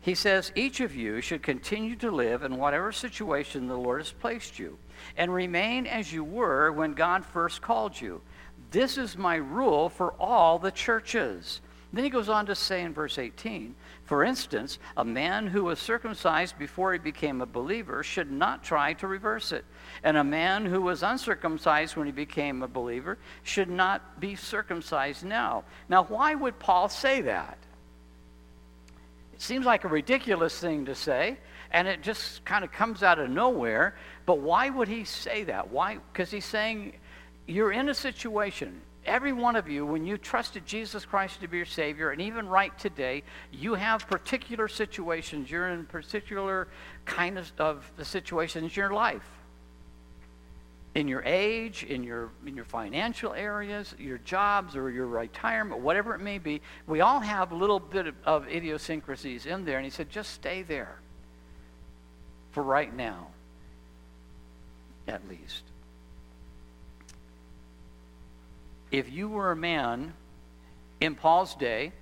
He 0.00 0.14
says, 0.14 0.52
Each 0.54 0.80
of 0.80 0.94
you 0.94 1.20
should 1.20 1.42
continue 1.42 1.94
to 1.96 2.10
live 2.10 2.42
in 2.42 2.56
whatever 2.56 2.90
situation 2.90 3.68
the 3.68 3.76
Lord 3.76 4.00
has 4.00 4.12
placed 4.12 4.58
you, 4.58 4.78
and 5.16 5.32
remain 5.32 5.86
as 5.86 6.12
you 6.12 6.24
were 6.24 6.72
when 6.72 6.94
God 6.94 7.24
first 7.24 7.60
called 7.60 8.00
you. 8.00 8.22
This 8.70 8.96
is 8.96 9.18
my 9.18 9.36
rule 9.36 9.88
for 9.88 10.12
all 10.12 10.58
the 10.58 10.70
churches. 10.70 11.60
Then 11.92 12.04
he 12.04 12.10
goes 12.10 12.28
on 12.28 12.46
to 12.46 12.54
say 12.54 12.82
in 12.82 12.94
verse 12.94 13.18
18, 13.18 13.74
for 14.04 14.22
instance, 14.22 14.78
a 14.96 15.04
man 15.04 15.48
who 15.48 15.64
was 15.64 15.80
circumcised 15.80 16.56
before 16.56 16.92
he 16.92 17.00
became 17.00 17.40
a 17.40 17.46
believer 17.46 18.04
should 18.04 18.30
not 18.30 18.62
try 18.62 18.92
to 18.94 19.08
reverse 19.08 19.50
it. 19.50 19.64
And 20.04 20.16
a 20.16 20.24
man 20.24 20.66
who 20.66 20.82
was 20.82 21.02
uncircumcised 21.02 21.96
when 21.96 22.06
he 22.06 22.12
became 22.12 22.62
a 22.62 22.68
believer 22.68 23.18
should 23.42 23.68
not 23.68 24.20
be 24.20 24.36
circumcised 24.36 25.24
now. 25.24 25.64
Now, 25.88 26.04
why 26.04 26.34
would 26.36 26.60
Paul 26.60 26.88
say 26.88 27.22
that? 27.22 27.58
Seems 29.40 29.66
like 29.66 29.84
a 29.84 29.88
ridiculous 29.88 30.58
thing 30.58 30.86
to 30.86 30.94
say, 30.94 31.38
and 31.70 31.86
it 31.86 32.02
just 32.02 32.44
kind 32.44 32.64
of 32.64 32.72
comes 32.72 33.02
out 33.02 33.18
of 33.18 33.30
nowhere. 33.30 33.96
But 34.26 34.40
why 34.40 34.70
would 34.70 34.88
he 34.88 35.04
say 35.04 35.44
that? 35.44 35.70
Why? 35.70 35.98
Because 36.12 36.30
he's 36.30 36.44
saying 36.44 36.94
you're 37.46 37.72
in 37.72 37.88
a 37.88 37.94
situation. 37.94 38.80
Every 39.06 39.32
one 39.32 39.56
of 39.56 39.68
you, 39.68 39.86
when 39.86 40.06
you 40.06 40.18
trusted 40.18 40.66
Jesus 40.66 41.06
Christ 41.06 41.40
to 41.40 41.48
be 41.48 41.56
your 41.56 41.66
Savior, 41.66 42.10
and 42.10 42.20
even 42.20 42.46
right 42.46 42.76
today, 42.78 43.22
you 43.50 43.74
have 43.74 44.06
particular 44.06 44.68
situations. 44.68 45.50
You're 45.50 45.70
in 45.70 45.86
particular 45.86 46.68
kind 47.06 47.38
of, 47.38 47.50
of 47.58 47.90
the 47.96 48.04
situations 48.04 48.64
in 48.64 48.76
your 48.76 48.92
life 48.92 49.39
in 50.94 51.06
your 51.06 51.22
age, 51.24 51.84
in 51.84 52.02
your, 52.02 52.30
in 52.44 52.56
your 52.56 52.64
financial 52.64 53.32
areas, 53.32 53.94
your 53.98 54.18
jobs 54.18 54.74
or 54.74 54.90
your 54.90 55.06
retirement, 55.06 55.80
whatever 55.80 56.14
it 56.14 56.20
may 56.20 56.38
be, 56.38 56.60
we 56.86 57.00
all 57.00 57.20
have 57.20 57.52
a 57.52 57.54
little 57.54 57.78
bit 57.78 58.08
of, 58.08 58.14
of 58.24 58.48
idiosyncrasies 58.48 59.46
in 59.46 59.64
there. 59.64 59.76
And 59.76 59.84
he 59.84 59.90
said, 59.90 60.10
just 60.10 60.32
stay 60.32 60.62
there 60.62 60.98
for 62.50 62.62
right 62.62 62.94
now, 62.94 63.28
at 65.06 65.26
least. 65.28 65.62
If 68.90 69.12
you 69.12 69.28
were 69.28 69.52
a 69.52 69.56
man 69.56 70.12
in 71.00 71.14
Paul's 71.14 71.54
day, 71.54 71.92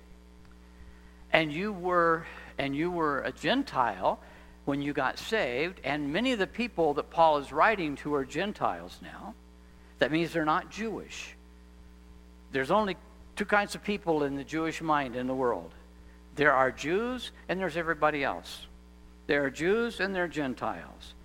and 1.31 1.53
you 1.53 1.71
were 1.71 2.25
and 2.57 2.75
you 2.75 2.91
were 2.91 3.21
a 3.21 3.31
Gentile, 3.31 4.19
when 4.69 4.83
you 4.83 4.93
got 4.93 5.17
saved, 5.17 5.81
and 5.83 6.13
many 6.13 6.31
of 6.31 6.37
the 6.37 6.45
people 6.45 6.93
that 6.93 7.09
Paul 7.09 7.39
is 7.39 7.51
writing 7.51 7.95
to 7.97 8.13
are 8.13 8.23
Gentiles 8.23 8.99
now. 9.01 9.33
That 9.97 10.11
means 10.11 10.31
they're 10.31 10.45
not 10.45 10.69
Jewish. 10.69 11.35
There's 12.51 12.69
only 12.69 12.95
two 13.35 13.45
kinds 13.45 13.73
of 13.73 13.83
people 13.83 14.23
in 14.23 14.35
the 14.35 14.43
Jewish 14.43 14.79
mind 14.79 15.15
in 15.15 15.25
the 15.25 15.33
world 15.33 15.71
there 16.35 16.53
are 16.53 16.71
Jews, 16.71 17.31
and 17.49 17.59
there's 17.59 17.77
everybody 17.77 18.23
else. 18.23 18.67
There 19.25 19.43
are 19.43 19.49
Jews, 19.49 19.99
and 19.99 20.13
there 20.13 20.25
are 20.25 20.27
Gentiles. 20.27 21.15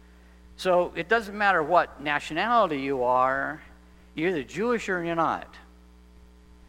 So 0.57 0.93
it 0.97 1.11
doesn't 1.11 1.37
matter 1.37 1.63
what 1.63 2.01
nationality 2.01 2.81
you 2.81 3.05
are, 3.05 3.63
you're 4.15 4.31
either 4.31 4.43
Jewish 4.43 4.89
or 4.89 5.05
you're 5.05 5.15
not. 5.15 5.55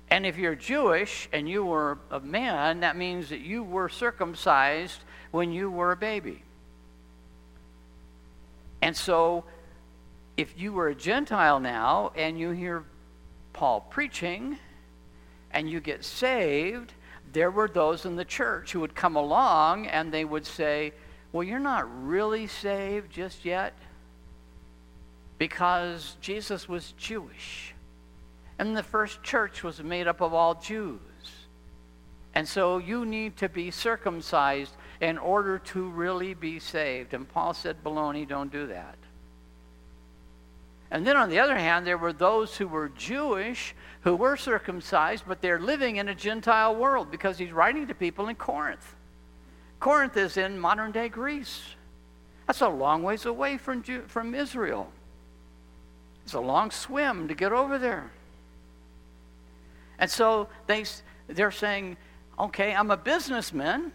And 0.10 0.26
if 0.26 0.38
you're 0.38 0.56
Jewish 0.56 1.30
and 1.32 1.48
you 1.48 1.64
were 1.64 2.00
a 2.12 2.20
man, 2.20 2.82
that 2.82 2.98
means 2.98 3.30
that 3.30 3.40
you 3.40 3.64
were 3.64 3.88
circumcised 3.88 5.00
when 5.32 5.54
you 5.54 5.72
were 5.72 5.94
a 5.94 5.98
baby. 5.98 6.44
And 8.86 8.96
so, 8.96 9.46
if 10.38 10.60
you 10.60 10.72
were 10.72 10.90
a 10.90 10.96
Gentile 10.96 11.60
now 11.60 12.12
and 12.16 12.40
you 12.40 12.52
hear 12.52 12.84
Paul 13.52 13.82
preaching 13.82 14.60
and 15.50 15.68
you 15.68 15.80
get 15.80 16.06
saved, 16.06 16.94
there 17.34 17.50
were 17.50 17.68
those 17.68 18.06
in 18.06 18.16
the 18.16 18.24
church 18.24 18.74
who 18.74 18.82
would 18.82 18.94
come 18.94 19.16
along 19.16 19.88
and 19.88 20.12
they 20.12 20.24
would 20.24 20.46
say, 20.46 20.94
Well, 21.32 21.42
you're 21.42 21.58
not 21.58 22.06
really 22.06 22.46
saved 22.46 23.12
just 23.12 23.44
yet 23.44 23.74
because 25.40 26.16
Jesus 26.22 26.70
was 26.70 26.94
Jewish. 26.96 27.74
And 28.60 28.78
the 28.78 28.84
first 28.84 29.24
church 29.24 29.64
was 29.64 29.82
made 29.82 30.08
up 30.08 30.22
of 30.22 30.32
all 30.32 30.54
Jews. 30.54 31.00
And 32.36 32.48
so 32.48 32.78
you 32.78 33.04
need 33.04 33.36
to 33.38 33.50
be 33.50 33.72
circumcised 33.72 34.76
in 35.02 35.18
order 35.18 35.60
to 35.60 35.90
really 35.90 36.34
be 36.34 36.60
saved. 36.60 37.14
And 37.14 37.28
Paul 37.28 37.54
said, 37.54 37.84
Baloney, 37.84 38.28
don't 38.28 38.52
do 38.52 38.68
that. 38.68 38.98
And 40.92 41.06
then 41.06 41.18
on 41.18 41.30
the 41.30 41.40
other 41.40 41.58
hand, 41.58 41.86
there 41.86 41.98
were 41.98 42.14
those 42.14 42.56
who 42.56 42.68
were 42.68 42.90
Jewish 42.90 43.76
who 44.02 44.16
were 44.16 44.38
circumcised, 44.38 45.24
but 45.28 45.42
they're 45.42 45.60
living 45.60 45.98
in 45.98 46.08
a 46.08 46.16
Gentile 46.16 46.76
world 46.76 47.10
because 47.10 47.38
he's 47.38 47.52
writing 47.52 47.88
to 47.88 47.96
people 47.96 48.28
in 48.28 48.36
Corinth. 48.36 48.96
Corinth 49.80 50.16
is 50.16 50.38
in 50.38 50.60
modern 50.60 50.92
day 50.92 51.10
Greece. 51.10 51.64
That's 52.48 52.62
a 52.62 52.70
long 52.70 53.02
ways 53.02 53.26
away 53.26 53.58
from, 53.58 53.84
from 54.08 54.36
Israel. 54.36 54.92
It's 56.24 56.34
a 56.34 56.40
long 56.40 56.72
swim 56.72 57.28
to 57.28 57.34
get 57.34 57.52
over 57.52 57.78
there. 57.78 58.12
And 59.98 60.10
so 60.10 60.48
they, 60.68 60.86
they're 61.28 61.52
saying, 61.52 61.98
okay, 62.38 62.74
I'm 62.76 62.92
a 62.92 62.98
businessman 62.98 63.92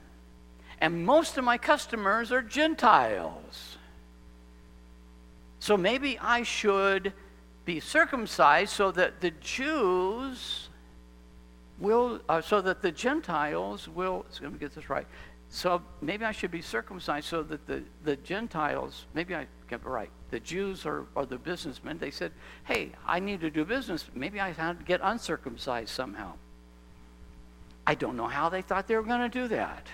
and 0.81 1.05
most 1.05 1.37
of 1.37 1.45
my 1.45 1.59
customers 1.59 2.33
are 2.33 2.43
Gentiles. 2.43 3.77
So 5.59 5.77
maybe 5.77 6.19
I 6.19 6.43
should 6.43 7.13
be 7.67 7.81
circumcised 7.81 8.73
so 8.73 8.91
that 8.93 9.21
the 9.21 9.31
Jews 9.33 10.71
will, 11.79 12.21
uh, 12.29 12.41
so 12.41 12.61
that 12.63 12.81
the 12.81 12.91
Gentiles 12.91 13.89
will, 13.89 14.25
let 14.41 14.53
me 14.53 14.59
get 14.59 14.75
this 14.75 14.89
right. 14.89 15.07
So 15.51 15.83
maybe 16.01 16.25
I 16.25 16.33
should 16.33 16.51
be 16.51 16.63
circumcised 16.63 17.27
so 17.27 17.43
that 17.43 17.67
the, 17.67 17.83
the 18.05 18.17
Gentiles, 18.17 19.07
maybe 19.15 19.35
I 19.35 19.47
get 19.69 19.81
it 19.81 19.87
right, 19.87 20.11
the 20.31 20.41
Jews 20.41 20.87
or, 20.87 21.07
or 21.15 21.27
the 21.27 21.39
businessmen, 21.39 21.99
they 21.99 22.11
said, 22.11 22.33
hey, 22.65 22.93
I 23.07 23.19
need 23.21 23.41
to 23.41 23.51
do 23.51 23.65
business. 23.65 24.07
Maybe 24.15 24.41
I 24.41 24.53
had 24.53 24.79
to 24.79 24.85
get 24.85 25.01
uncircumcised 25.03 25.91
somehow. 25.91 26.35
I 27.87 27.95
don't 27.97 28.17
know 28.17 28.29
how 28.29 28.49
they 28.49 28.63
thought 28.63 28.87
they 28.87 28.95
were 28.95 29.03
going 29.03 29.29
to 29.29 29.29
do 29.29 29.49
that. 29.49 29.89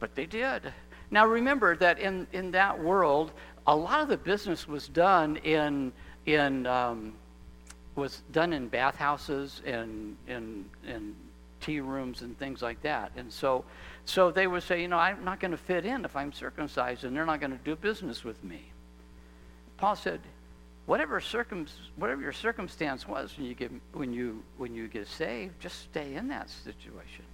But 0.00 0.14
they 0.16 0.26
did. 0.26 0.72
Now 1.10 1.26
remember 1.26 1.76
that 1.76 1.98
in, 2.00 2.26
in 2.32 2.50
that 2.52 2.82
world, 2.82 3.30
a 3.66 3.76
lot 3.76 4.00
of 4.00 4.08
the 4.08 4.16
business 4.16 4.66
was 4.66 4.88
done 4.88 5.36
in, 5.36 5.92
in 6.26 6.66
um, 6.66 7.12
was 7.94 8.22
done 8.32 8.52
in 8.52 8.68
bathhouses 8.68 9.62
and 9.64 10.16
in, 10.26 10.64
in 10.86 11.14
tea 11.60 11.80
rooms 11.80 12.22
and 12.22 12.38
things 12.38 12.62
like 12.62 12.80
that. 12.82 13.12
And 13.16 13.32
so, 13.32 13.64
so 14.04 14.30
they 14.30 14.46
would 14.46 14.62
say, 14.62 14.80
you 14.80 14.88
know, 14.88 14.96
I'm 14.96 15.24
not 15.24 15.40
going 15.40 15.50
to 15.50 15.56
fit 15.56 15.84
in 15.84 16.04
if 16.04 16.16
I'm 16.16 16.32
circumcised, 16.32 17.04
and 17.04 17.14
they're 17.14 17.26
not 17.26 17.40
going 17.40 17.52
to 17.52 17.64
do 17.64 17.76
business 17.76 18.24
with 18.24 18.42
me. 18.42 18.62
Paul 19.76 19.96
said, 19.96 20.20
whatever, 20.86 21.20
circum, 21.20 21.66
whatever 21.96 22.22
your 22.22 22.32
circumstance 22.32 23.06
was 23.06 23.36
when 23.36 23.46
you, 23.46 23.54
get, 23.54 23.70
when, 23.92 24.12
you, 24.12 24.42
when 24.56 24.74
you 24.74 24.88
get 24.88 25.06
saved, 25.06 25.60
just 25.60 25.80
stay 25.80 26.14
in 26.14 26.28
that 26.28 26.48
situation. 26.48 27.24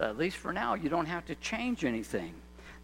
At 0.00 0.18
least 0.18 0.36
for 0.36 0.52
now, 0.52 0.74
you 0.74 0.88
don't 0.88 1.06
have 1.06 1.24
to 1.26 1.34
change 1.36 1.84
anything 1.84 2.34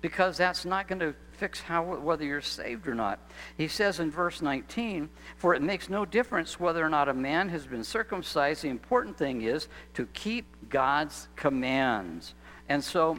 because 0.01 0.37
that's 0.37 0.65
not 0.65 0.89
going 0.89 1.01
to 1.01 1.15
fix 1.33 1.61
how 1.61 1.83
whether 1.83 2.25
you're 2.25 2.41
saved 2.41 2.87
or 2.87 2.95
not. 2.95 3.19
He 3.57 3.69
says 3.69 4.01
in 4.01 4.11
verse 4.11 4.41
19, 4.41 5.11
"For 5.37 5.55
it 5.55 5.63
makes 5.63 5.89
no 5.89 6.05
difference 6.05 6.61
whether 6.61 6.85
or 6.85 6.89
not 6.89 7.09
a 7.09 7.15
man 7.15 7.49
has 7.51 7.67
been 7.67 7.85
circumcised. 7.85 8.63
The 8.63 8.69
important 8.69 9.17
thing 9.17 9.43
is 9.43 9.69
to 9.95 10.07
keep 10.07 10.71
God's 10.71 11.29
commands." 11.37 12.35
And 12.69 12.83
so 12.83 13.19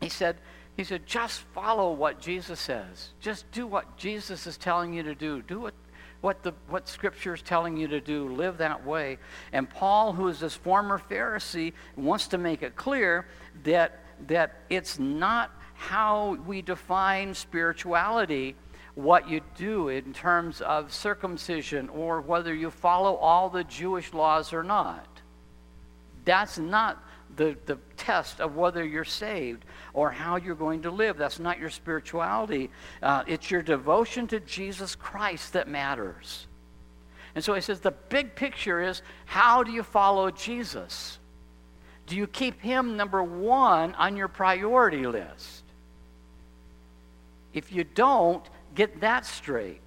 he 0.00 0.08
said, 0.08 0.36
he 0.76 0.82
said, 0.82 1.06
just 1.06 1.40
follow 1.54 1.92
what 1.92 2.20
Jesus 2.20 2.58
says. 2.58 3.10
Just 3.20 3.50
do 3.52 3.66
what 3.66 3.96
Jesus 3.96 4.46
is 4.46 4.56
telling 4.56 4.92
you 4.92 5.04
to 5.04 5.14
do. 5.14 5.40
Do 5.42 5.60
what 5.60 5.74
what 6.24 6.42
the 6.42 6.52
what 6.68 6.88
scripture 6.88 7.34
is 7.34 7.42
telling 7.42 7.76
you 7.76 7.86
to 7.86 8.00
do 8.00 8.28
live 8.34 8.56
that 8.56 8.84
way 8.86 9.18
and 9.52 9.68
paul 9.68 10.12
who 10.12 10.26
is 10.28 10.40
this 10.40 10.54
former 10.54 10.98
pharisee 11.10 11.72
wants 11.96 12.26
to 12.28 12.38
make 12.38 12.62
it 12.62 12.74
clear 12.76 13.26
that 13.62 14.00
that 14.26 14.60
it's 14.70 14.98
not 14.98 15.50
how 15.74 16.34
we 16.46 16.62
define 16.62 17.34
spirituality, 17.34 18.54
what 18.94 19.28
you 19.28 19.40
do 19.56 19.88
in 19.88 20.12
terms 20.12 20.60
of 20.60 20.92
circumcision, 20.92 21.88
or 21.88 22.20
whether 22.20 22.54
you 22.54 22.70
follow 22.70 23.16
all 23.16 23.50
the 23.50 23.64
Jewish 23.64 24.12
laws 24.12 24.52
or 24.52 24.62
not. 24.62 25.06
That's 26.24 26.58
not 26.58 27.02
the, 27.36 27.56
the 27.66 27.78
test 27.96 28.40
of 28.40 28.56
whether 28.56 28.84
you're 28.84 29.04
saved 29.04 29.64
or 29.92 30.10
how 30.10 30.36
you're 30.36 30.54
going 30.54 30.82
to 30.82 30.90
live. 30.90 31.16
That's 31.16 31.38
not 31.38 31.58
your 31.58 31.70
spirituality. 31.70 32.70
Uh, 33.02 33.24
it's 33.26 33.50
your 33.50 33.62
devotion 33.62 34.26
to 34.28 34.40
Jesus 34.40 34.94
Christ 34.94 35.52
that 35.54 35.68
matters. 35.68 36.46
And 37.34 37.42
so 37.42 37.54
he 37.54 37.60
says 37.60 37.80
the 37.80 37.90
big 37.90 38.34
picture 38.34 38.80
is 38.80 39.02
how 39.26 39.62
do 39.62 39.72
you 39.72 39.82
follow 39.82 40.30
Jesus? 40.30 41.18
Do 42.06 42.16
you 42.16 42.26
keep 42.26 42.60
him 42.60 42.96
number 42.96 43.22
one 43.22 43.94
on 43.94 44.16
your 44.16 44.28
priority 44.28 45.06
list? 45.06 45.62
If 47.52 47.72
you 47.72 47.84
don't, 47.84 48.44
get 48.74 49.00
that 49.00 49.24
straight. 49.24 49.80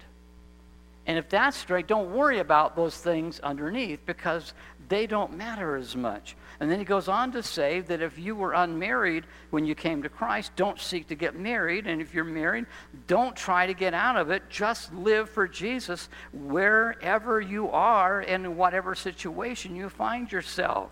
And 1.05 1.17
if 1.17 1.29
that's 1.29 1.55
straight, 1.55 1.87
don't 1.87 2.13
worry 2.13 2.39
about 2.39 2.75
those 2.75 2.97
things 2.97 3.39
underneath 3.39 4.05
because 4.05 4.53
they 4.89 5.07
don't 5.07 5.37
matter 5.37 5.75
as 5.75 5.95
much. 5.95 6.35
And 6.59 6.71
then 6.71 6.79
he 6.79 6.85
goes 6.85 7.07
on 7.07 7.31
to 7.33 7.43
say 7.43 7.81
that 7.81 8.01
if 8.01 8.17
you 8.17 8.35
were 8.35 8.53
unmarried 8.53 9.25
when 9.51 9.65
you 9.65 9.75
came 9.75 10.01
to 10.03 10.09
Christ, 10.09 10.51
don't 10.55 10.79
seek 10.79 11.07
to 11.09 11.15
get 11.15 11.35
married. 11.35 11.85
And 11.85 12.01
if 12.01 12.13
you're 12.13 12.23
married, 12.23 12.65
don't 13.05 13.35
try 13.35 13.67
to 13.67 13.73
get 13.73 13.93
out 13.93 14.17
of 14.17 14.31
it. 14.31 14.49
Just 14.49 14.91
live 14.93 15.29
for 15.29 15.47
Jesus 15.47 16.09
wherever 16.33 17.39
you 17.39 17.69
are 17.69 18.21
and 18.21 18.45
in 18.45 18.57
whatever 18.57 18.95
situation 18.95 19.75
you 19.75 19.89
find 19.89 20.31
yourself. 20.31 20.91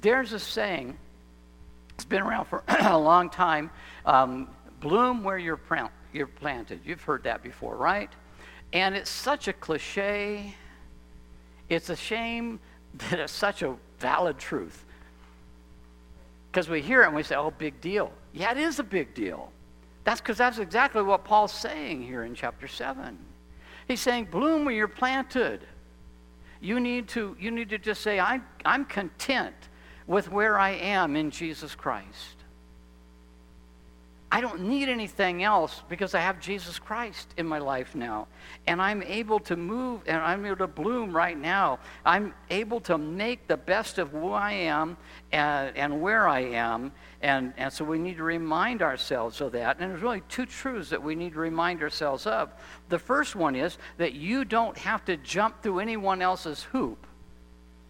There's 0.00 0.32
a 0.32 0.38
saying, 0.38 0.96
it's 1.94 2.06
been 2.06 2.22
around 2.22 2.46
for 2.46 2.64
a 2.68 2.98
long 2.98 3.28
time. 3.28 3.70
Um, 4.06 4.48
bloom 4.80 5.22
where 5.22 5.36
you're, 5.36 5.60
you're 6.14 6.26
planted. 6.26 6.80
You've 6.84 7.02
heard 7.02 7.24
that 7.24 7.42
before, 7.42 7.76
right? 7.76 8.10
And 8.72 8.94
it's 8.94 9.10
such 9.10 9.48
a 9.48 9.52
cliche. 9.52 10.54
It's 11.68 11.90
a 11.90 11.96
shame 11.96 12.58
that 12.94 13.18
it's 13.18 13.32
such 13.32 13.62
a 13.62 13.74
valid 13.98 14.38
truth. 14.38 14.84
Because 16.50 16.68
we 16.68 16.82
hear 16.82 17.02
it 17.02 17.06
and 17.06 17.14
we 17.14 17.22
say, 17.22 17.36
oh, 17.36 17.52
big 17.52 17.80
deal. 17.80 18.12
Yeah, 18.32 18.50
it 18.50 18.58
is 18.58 18.78
a 18.78 18.84
big 18.84 19.14
deal. 19.14 19.52
That's 20.04 20.20
because 20.20 20.38
that's 20.38 20.58
exactly 20.58 21.02
what 21.02 21.24
Paul's 21.24 21.52
saying 21.52 22.02
here 22.02 22.24
in 22.24 22.34
chapter 22.34 22.66
7. 22.66 23.16
He's 23.86 24.00
saying, 24.00 24.26
bloom 24.26 24.64
where 24.64 24.74
you're 24.74 24.88
planted. 24.88 25.60
You 26.60 26.80
need 26.80 27.08
to, 27.08 27.36
you 27.38 27.50
need 27.50 27.70
to 27.70 27.78
just 27.78 28.02
say, 28.02 28.18
I, 28.20 28.40
I'm 28.64 28.84
content 28.84 29.54
with 30.06 30.30
where 30.30 30.58
I 30.58 30.70
am 30.70 31.16
in 31.16 31.30
Jesus 31.30 31.74
Christ. 31.74 32.39
I 34.32 34.40
don't 34.40 34.60
need 34.60 34.88
anything 34.88 35.42
else 35.42 35.82
because 35.88 36.14
I 36.14 36.20
have 36.20 36.38
Jesus 36.38 36.78
Christ 36.78 37.34
in 37.36 37.46
my 37.46 37.58
life 37.58 37.96
now. 37.96 38.28
And 38.68 38.80
I'm 38.80 39.02
able 39.02 39.40
to 39.40 39.56
move 39.56 40.02
and 40.06 40.18
I'm 40.18 40.46
able 40.46 40.58
to 40.58 40.66
bloom 40.68 41.12
right 41.12 41.36
now. 41.36 41.80
I'm 42.04 42.32
able 42.48 42.80
to 42.82 42.96
make 42.96 43.48
the 43.48 43.56
best 43.56 43.98
of 43.98 44.10
who 44.10 44.30
I 44.30 44.52
am 44.52 44.96
and, 45.32 45.76
and 45.76 46.00
where 46.00 46.28
I 46.28 46.40
am. 46.40 46.92
And, 47.22 47.52
and 47.56 47.72
so 47.72 47.84
we 47.84 47.98
need 47.98 48.18
to 48.18 48.22
remind 48.22 48.82
ourselves 48.82 49.40
of 49.40 49.50
that. 49.52 49.78
And 49.80 49.90
there's 49.90 50.02
really 50.02 50.22
two 50.28 50.46
truths 50.46 50.90
that 50.90 51.02
we 51.02 51.16
need 51.16 51.32
to 51.32 51.40
remind 51.40 51.82
ourselves 51.82 52.24
of. 52.24 52.52
The 52.88 53.00
first 53.00 53.34
one 53.34 53.56
is 53.56 53.78
that 53.96 54.12
you 54.12 54.44
don't 54.44 54.78
have 54.78 55.04
to 55.06 55.16
jump 55.16 55.60
through 55.60 55.80
anyone 55.80 56.22
else's 56.22 56.62
hoop 56.62 57.04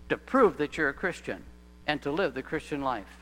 to 0.09 0.17
prove 0.17 0.57
that 0.57 0.79
you're 0.79 0.89
a 0.89 0.95
Christian 0.95 1.45
and 1.87 2.01
to 2.01 2.11
live 2.11 2.33
the 2.33 2.43
Christian 2.43 2.81
life. 2.81 3.19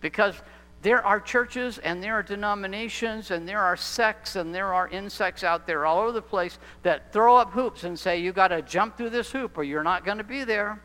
Because 0.00 0.34
there 0.82 1.04
are 1.04 1.20
churches 1.20 1.78
and 1.78 2.02
there 2.02 2.14
are 2.14 2.22
denominations 2.22 3.30
and 3.30 3.46
there 3.46 3.60
are 3.60 3.76
sects 3.76 4.36
and 4.36 4.54
there 4.54 4.72
are 4.72 4.88
insects 4.88 5.44
out 5.44 5.66
there 5.66 5.84
all 5.84 5.98
over 6.00 6.12
the 6.12 6.22
place 6.22 6.58
that 6.82 7.12
throw 7.12 7.36
up 7.36 7.52
hoops 7.52 7.84
and 7.84 7.98
say, 7.98 8.18
you 8.18 8.32
got 8.32 8.48
to 8.48 8.62
jump 8.62 8.96
through 8.96 9.10
this 9.10 9.30
hoop 9.30 9.58
or 9.58 9.62
you're 9.62 9.82
not 9.82 10.06
going 10.06 10.18
to 10.18 10.24
be 10.24 10.42
there. 10.42 10.80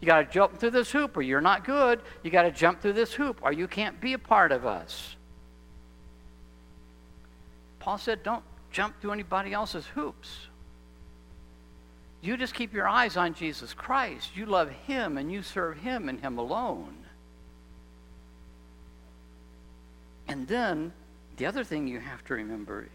You 0.00 0.06
got 0.06 0.20
to 0.20 0.32
jump 0.32 0.58
through 0.58 0.70
this 0.70 0.92
hoop 0.92 1.16
or 1.16 1.22
you're 1.22 1.40
not 1.40 1.64
good. 1.64 2.00
You 2.22 2.30
got 2.30 2.42
to 2.42 2.52
jump 2.52 2.80
through 2.80 2.92
this 2.92 3.12
hoop 3.12 3.40
or 3.42 3.52
you 3.52 3.66
can't 3.66 4.00
be 4.00 4.12
a 4.12 4.18
part 4.18 4.52
of 4.52 4.64
us. 4.64 5.16
Paul 7.80 7.98
said, 7.98 8.22
don't 8.22 8.44
jump 8.70 9.00
through 9.00 9.12
anybody 9.12 9.52
else's 9.52 9.86
hoops. 9.86 10.46
You 12.22 12.36
just 12.36 12.54
keep 12.54 12.72
your 12.72 12.86
eyes 12.86 13.16
on 13.16 13.34
Jesus 13.34 13.74
Christ. 13.74 14.36
You 14.36 14.46
love 14.46 14.70
Him 14.70 15.18
and 15.18 15.32
you 15.32 15.42
serve 15.42 15.78
Him 15.78 16.08
and 16.08 16.20
Him 16.20 16.38
alone. 16.38 16.94
And 20.30 20.46
then 20.46 20.92
the 21.38 21.46
other 21.46 21.64
thing 21.64 21.88
you 21.88 21.98
have 21.98 22.24
to 22.26 22.34
remember 22.34 22.86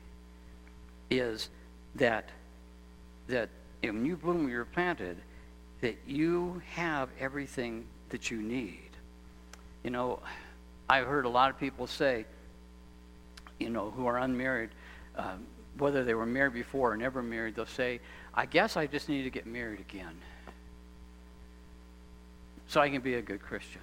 is 1.11 1.49
that 1.95 2.29
that 3.27 3.49
when 3.81 4.05
you 4.05 4.15
bloom 4.15 4.47
you're 4.47 4.63
planted, 4.63 5.17
that 5.81 5.97
you 6.07 6.61
have 6.71 7.09
everything 7.19 7.85
that 8.09 8.31
you 8.31 8.41
need. 8.41 8.89
You 9.83 9.89
know, 9.89 10.19
I've 10.89 11.07
heard 11.07 11.25
a 11.25 11.29
lot 11.29 11.49
of 11.49 11.59
people 11.59 11.87
say, 11.87 12.25
you 13.59 13.69
know, 13.69 13.91
who 13.91 14.05
are 14.05 14.19
unmarried, 14.19 14.69
um, 15.17 15.45
whether 15.77 16.05
they 16.05 16.13
were 16.13 16.25
married 16.25 16.53
before 16.53 16.93
or 16.93 16.97
never 16.97 17.21
married, 17.21 17.55
they'll 17.55 17.65
say, 17.65 17.99
I 18.33 18.45
guess 18.45 18.77
I 18.77 18.87
just 18.87 19.09
need 19.09 19.23
to 19.23 19.29
get 19.29 19.45
married 19.45 19.81
again 19.81 20.15
so 22.67 22.79
I 22.79 22.89
can 22.89 23.01
be 23.01 23.15
a 23.15 23.21
good 23.21 23.41
Christian. 23.41 23.81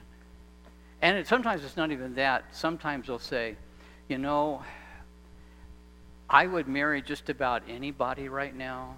And 1.03 1.19
it, 1.19 1.27
sometimes 1.27 1.65
it's 1.65 1.77
not 1.77 1.91
even 1.91 2.15
that. 2.15 2.45
Sometimes 2.53 3.09
they'll 3.09 3.19
say, 3.19 3.57
you 4.09 4.19
know, 4.19 4.62
I 6.31 6.47
would 6.47 6.69
marry 6.69 7.03
just 7.03 7.29
about 7.29 7.65
anybody 7.69 8.29
right 8.29 8.55
now 8.55 8.97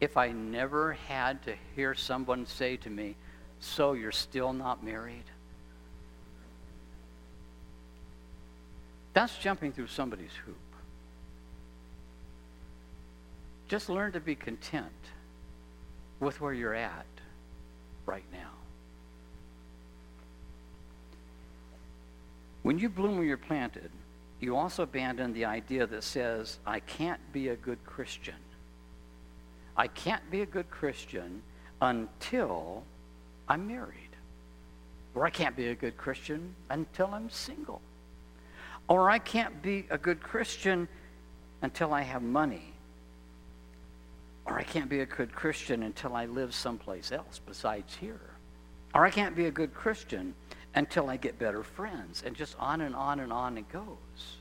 if 0.00 0.16
I 0.16 0.30
never 0.30 0.92
had 0.92 1.42
to 1.44 1.54
hear 1.74 1.94
someone 1.94 2.44
say 2.46 2.76
to 2.78 2.90
me, 2.90 3.16
So 3.60 3.94
you're 3.94 4.12
still 4.12 4.52
not 4.52 4.84
married? 4.84 5.24
That's 9.14 9.36
jumping 9.38 9.72
through 9.72 9.88
somebody's 9.88 10.34
hoop. 10.44 10.56
Just 13.68 13.88
learn 13.88 14.12
to 14.12 14.20
be 14.20 14.34
content 14.34 14.86
with 16.20 16.40
where 16.40 16.52
you're 16.52 16.74
at 16.74 17.06
right 18.06 18.24
now. 18.32 18.61
When 22.62 22.78
you 22.78 22.88
bloom 22.88 23.16
where 23.16 23.24
you're 23.24 23.36
planted, 23.36 23.90
you 24.40 24.56
also 24.56 24.84
abandon 24.84 25.32
the 25.32 25.44
idea 25.44 25.86
that 25.86 26.02
says, 26.02 26.58
I 26.66 26.80
can't 26.80 27.20
be 27.32 27.48
a 27.48 27.56
good 27.56 27.84
Christian. 27.84 28.34
I 29.76 29.88
can't 29.88 30.28
be 30.30 30.42
a 30.42 30.46
good 30.46 30.70
Christian 30.70 31.42
until 31.80 32.82
I'm 33.48 33.66
married. 33.66 33.96
Or 35.14 35.26
I 35.26 35.30
can't 35.30 35.56
be 35.56 35.68
a 35.68 35.74
good 35.74 35.96
Christian 35.96 36.54
until 36.70 37.08
I'm 37.12 37.30
single. 37.30 37.80
Or 38.88 39.10
I 39.10 39.18
can't 39.18 39.62
be 39.62 39.86
a 39.90 39.98
good 39.98 40.22
Christian 40.22 40.88
until 41.62 41.92
I 41.92 42.02
have 42.02 42.22
money. 42.22 42.72
Or 44.44 44.58
I 44.58 44.62
can't 44.62 44.90
be 44.90 45.00
a 45.00 45.06
good 45.06 45.34
Christian 45.34 45.82
until 45.82 46.14
I 46.14 46.26
live 46.26 46.54
someplace 46.54 47.12
else 47.12 47.40
besides 47.44 47.94
here. 47.94 48.20
Or 48.94 49.04
I 49.04 49.10
can't 49.10 49.36
be 49.36 49.46
a 49.46 49.50
good 49.50 49.72
Christian 49.72 50.34
until 50.74 51.08
I 51.08 51.16
get 51.16 51.38
better 51.38 51.62
friends. 51.62 52.22
And 52.24 52.34
just 52.34 52.56
on 52.58 52.80
and 52.80 52.94
on 52.94 53.20
and 53.20 53.32
on 53.32 53.58
it 53.58 53.68
goes. 53.70 54.36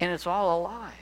And 0.00 0.12
it's 0.12 0.26
all 0.26 0.60
a 0.60 0.62
lie. 0.62 0.92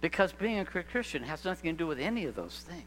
Because 0.00 0.32
being 0.32 0.58
a 0.58 0.64
Christian 0.64 1.22
has 1.22 1.44
nothing 1.44 1.72
to 1.72 1.76
do 1.76 1.86
with 1.86 1.98
any 1.98 2.26
of 2.26 2.34
those 2.34 2.64
things. 2.68 2.84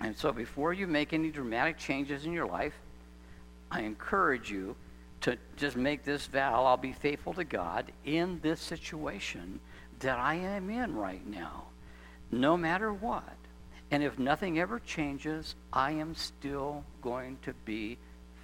And 0.00 0.16
so 0.16 0.32
before 0.32 0.72
you 0.72 0.86
make 0.86 1.12
any 1.12 1.30
dramatic 1.30 1.76
changes 1.76 2.24
in 2.24 2.32
your 2.32 2.46
life, 2.46 2.74
I 3.70 3.82
encourage 3.82 4.50
you 4.50 4.74
to 5.22 5.36
just 5.56 5.76
make 5.76 6.04
this 6.04 6.26
vow 6.26 6.64
I'll 6.64 6.76
be 6.76 6.92
faithful 6.92 7.34
to 7.34 7.44
God 7.44 7.92
in 8.04 8.40
this 8.42 8.60
situation 8.60 9.60
that 10.00 10.18
I 10.18 10.34
am 10.36 10.70
in 10.70 10.96
right 10.96 11.24
now, 11.26 11.64
no 12.30 12.56
matter 12.56 12.92
what. 12.92 13.36
And 13.90 14.02
if 14.02 14.18
nothing 14.18 14.58
ever 14.58 14.78
changes, 14.78 15.56
I 15.72 15.92
am 15.92 16.14
still 16.14 16.84
going 17.02 17.38
to 17.42 17.52
be 17.64 17.98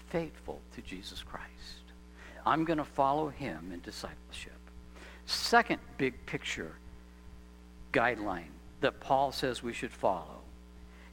faithful 0.08 0.60
to 0.74 0.82
Jesus 0.82 1.22
Christ. 1.22 1.46
I'm 2.44 2.64
going 2.64 2.78
to 2.78 2.84
follow 2.84 3.28
him 3.28 3.70
in 3.72 3.80
discipleship. 3.80 4.52
Second 5.26 5.80
big 5.98 6.26
picture 6.26 6.76
guideline 7.92 8.52
that 8.80 9.00
Paul 9.00 9.32
says 9.32 9.62
we 9.62 9.72
should 9.72 9.92
follow 9.92 10.40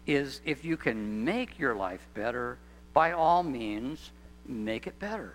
is 0.05 0.41
if 0.45 0.65
you 0.65 0.77
can 0.77 1.23
make 1.23 1.57
your 1.57 1.75
life 1.75 2.05
better, 2.13 2.57
by 2.93 3.13
all 3.13 3.41
means, 3.41 4.11
make 4.45 4.85
it 4.85 4.99
better. 4.99 5.33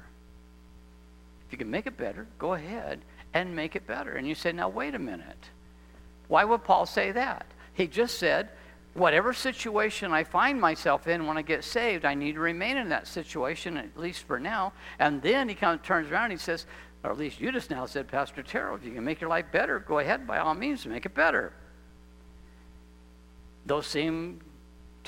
If 1.46 1.52
you 1.52 1.58
can 1.58 1.70
make 1.70 1.86
it 1.86 1.96
better, 1.96 2.26
go 2.38 2.54
ahead 2.54 3.00
and 3.32 3.56
make 3.56 3.74
it 3.74 3.86
better. 3.86 4.12
And 4.12 4.28
you 4.28 4.34
say, 4.34 4.52
now, 4.52 4.68
wait 4.68 4.94
a 4.94 4.98
minute. 4.98 5.50
Why 6.28 6.44
would 6.44 6.64
Paul 6.64 6.84
say 6.84 7.12
that? 7.12 7.46
He 7.72 7.86
just 7.86 8.18
said, 8.18 8.50
whatever 8.98 9.32
situation 9.32 10.12
I 10.12 10.24
find 10.24 10.60
myself 10.60 11.06
in 11.06 11.26
when 11.26 11.38
I 11.38 11.42
get 11.42 11.64
saved, 11.64 12.04
I 12.04 12.14
need 12.14 12.34
to 12.34 12.40
remain 12.40 12.76
in 12.76 12.88
that 12.88 13.06
situation, 13.06 13.76
at 13.76 13.96
least 13.96 14.24
for 14.24 14.38
now. 14.38 14.72
And 14.98 15.22
then 15.22 15.48
he 15.48 15.54
kind 15.54 15.78
of 15.78 15.84
turns 15.84 16.10
around 16.10 16.24
and 16.24 16.32
he 16.32 16.38
says, 16.38 16.66
or 17.04 17.10
at 17.10 17.18
least 17.18 17.40
you 17.40 17.52
just 17.52 17.70
now 17.70 17.86
said, 17.86 18.08
Pastor 18.08 18.42
Terrell, 18.42 18.76
if 18.76 18.84
you 18.84 18.92
can 18.92 19.04
make 19.04 19.20
your 19.20 19.30
life 19.30 19.46
better, 19.52 19.78
go 19.78 19.98
ahead 20.00 20.26
by 20.26 20.38
all 20.38 20.54
means, 20.54 20.84
make 20.86 21.06
it 21.06 21.14
better. 21.14 21.52
Those 23.66 23.86
seem 23.86 24.40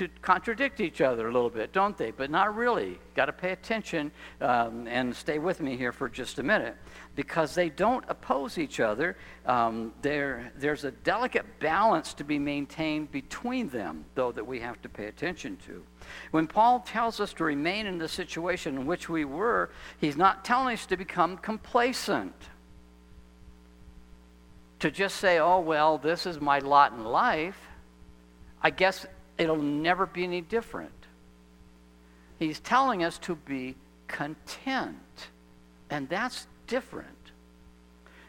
to 0.01 0.09
contradict 0.23 0.81
each 0.81 1.03
other 1.03 1.29
a 1.29 1.31
little 1.31 1.51
bit, 1.51 1.75
don't 1.75 1.95
they? 1.99 2.11
But 2.11 2.31
not 2.31 2.57
really. 2.57 2.99
Got 3.15 3.27
to 3.27 3.35
pay 3.35 3.53
attention 3.53 4.11
um, 4.41 4.89
and 4.89 5.15
stay 5.15 5.39
with 5.39 5.61
me 5.61 5.77
here 5.77 5.93
for 5.93 6.09
just 6.09 6.39
a 6.39 6.43
minute 6.43 6.75
because 7.17 7.55
they 7.55 7.69
don't 7.69 8.03
oppose 8.09 8.57
each 8.57 8.81
other. 8.81 9.19
Um, 9.45 9.93
there's 10.01 10.85
a 10.85 10.91
delicate 10.91 11.45
balance 11.61 12.15
to 12.15 12.25
be 12.25 12.39
maintained 12.39 13.13
between 13.13 13.69
them, 13.69 14.07
though, 14.15 14.33
that 14.33 14.47
we 14.47 14.59
have 14.61 14.81
to 14.81 14.89
pay 14.89 15.05
attention 15.05 15.59
to. 15.67 15.85
When 16.31 16.47
Paul 16.47 16.81
tells 16.81 17.21
us 17.21 17.35
to 17.35 17.45
remain 17.45 17.85
in 17.85 17.99
the 17.99 18.09
situation 18.09 18.79
in 18.79 18.87
which 18.87 19.11
we 19.11 19.27
were, 19.27 19.69
he's 20.01 20.17
not 20.17 20.47
telling 20.47 20.73
us 20.73 20.87
to 20.87 20.97
become 20.97 21.37
complacent. 21.37 22.35
To 24.79 24.91
just 24.91 25.19
say, 25.19 25.41
oh, 25.41 25.61
well, 25.61 25.99
this 25.99 26.25
is 26.25 26.41
my 26.41 26.61
lot 26.61 26.93
in 26.95 27.05
life. 27.05 27.59
I 28.63 28.71
guess 28.71 29.07
it'll 29.41 29.57
never 29.57 30.05
be 30.05 30.23
any 30.23 30.43
different. 30.43 30.93
He's 32.39 32.61
telling 32.61 33.03
us 33.03 33.19
to 33.21 33.35
be 33.35 33.75
content, 34.07 35.29
and 35.89 36.09
that's 36.09 36.47
different. 36.67 37.09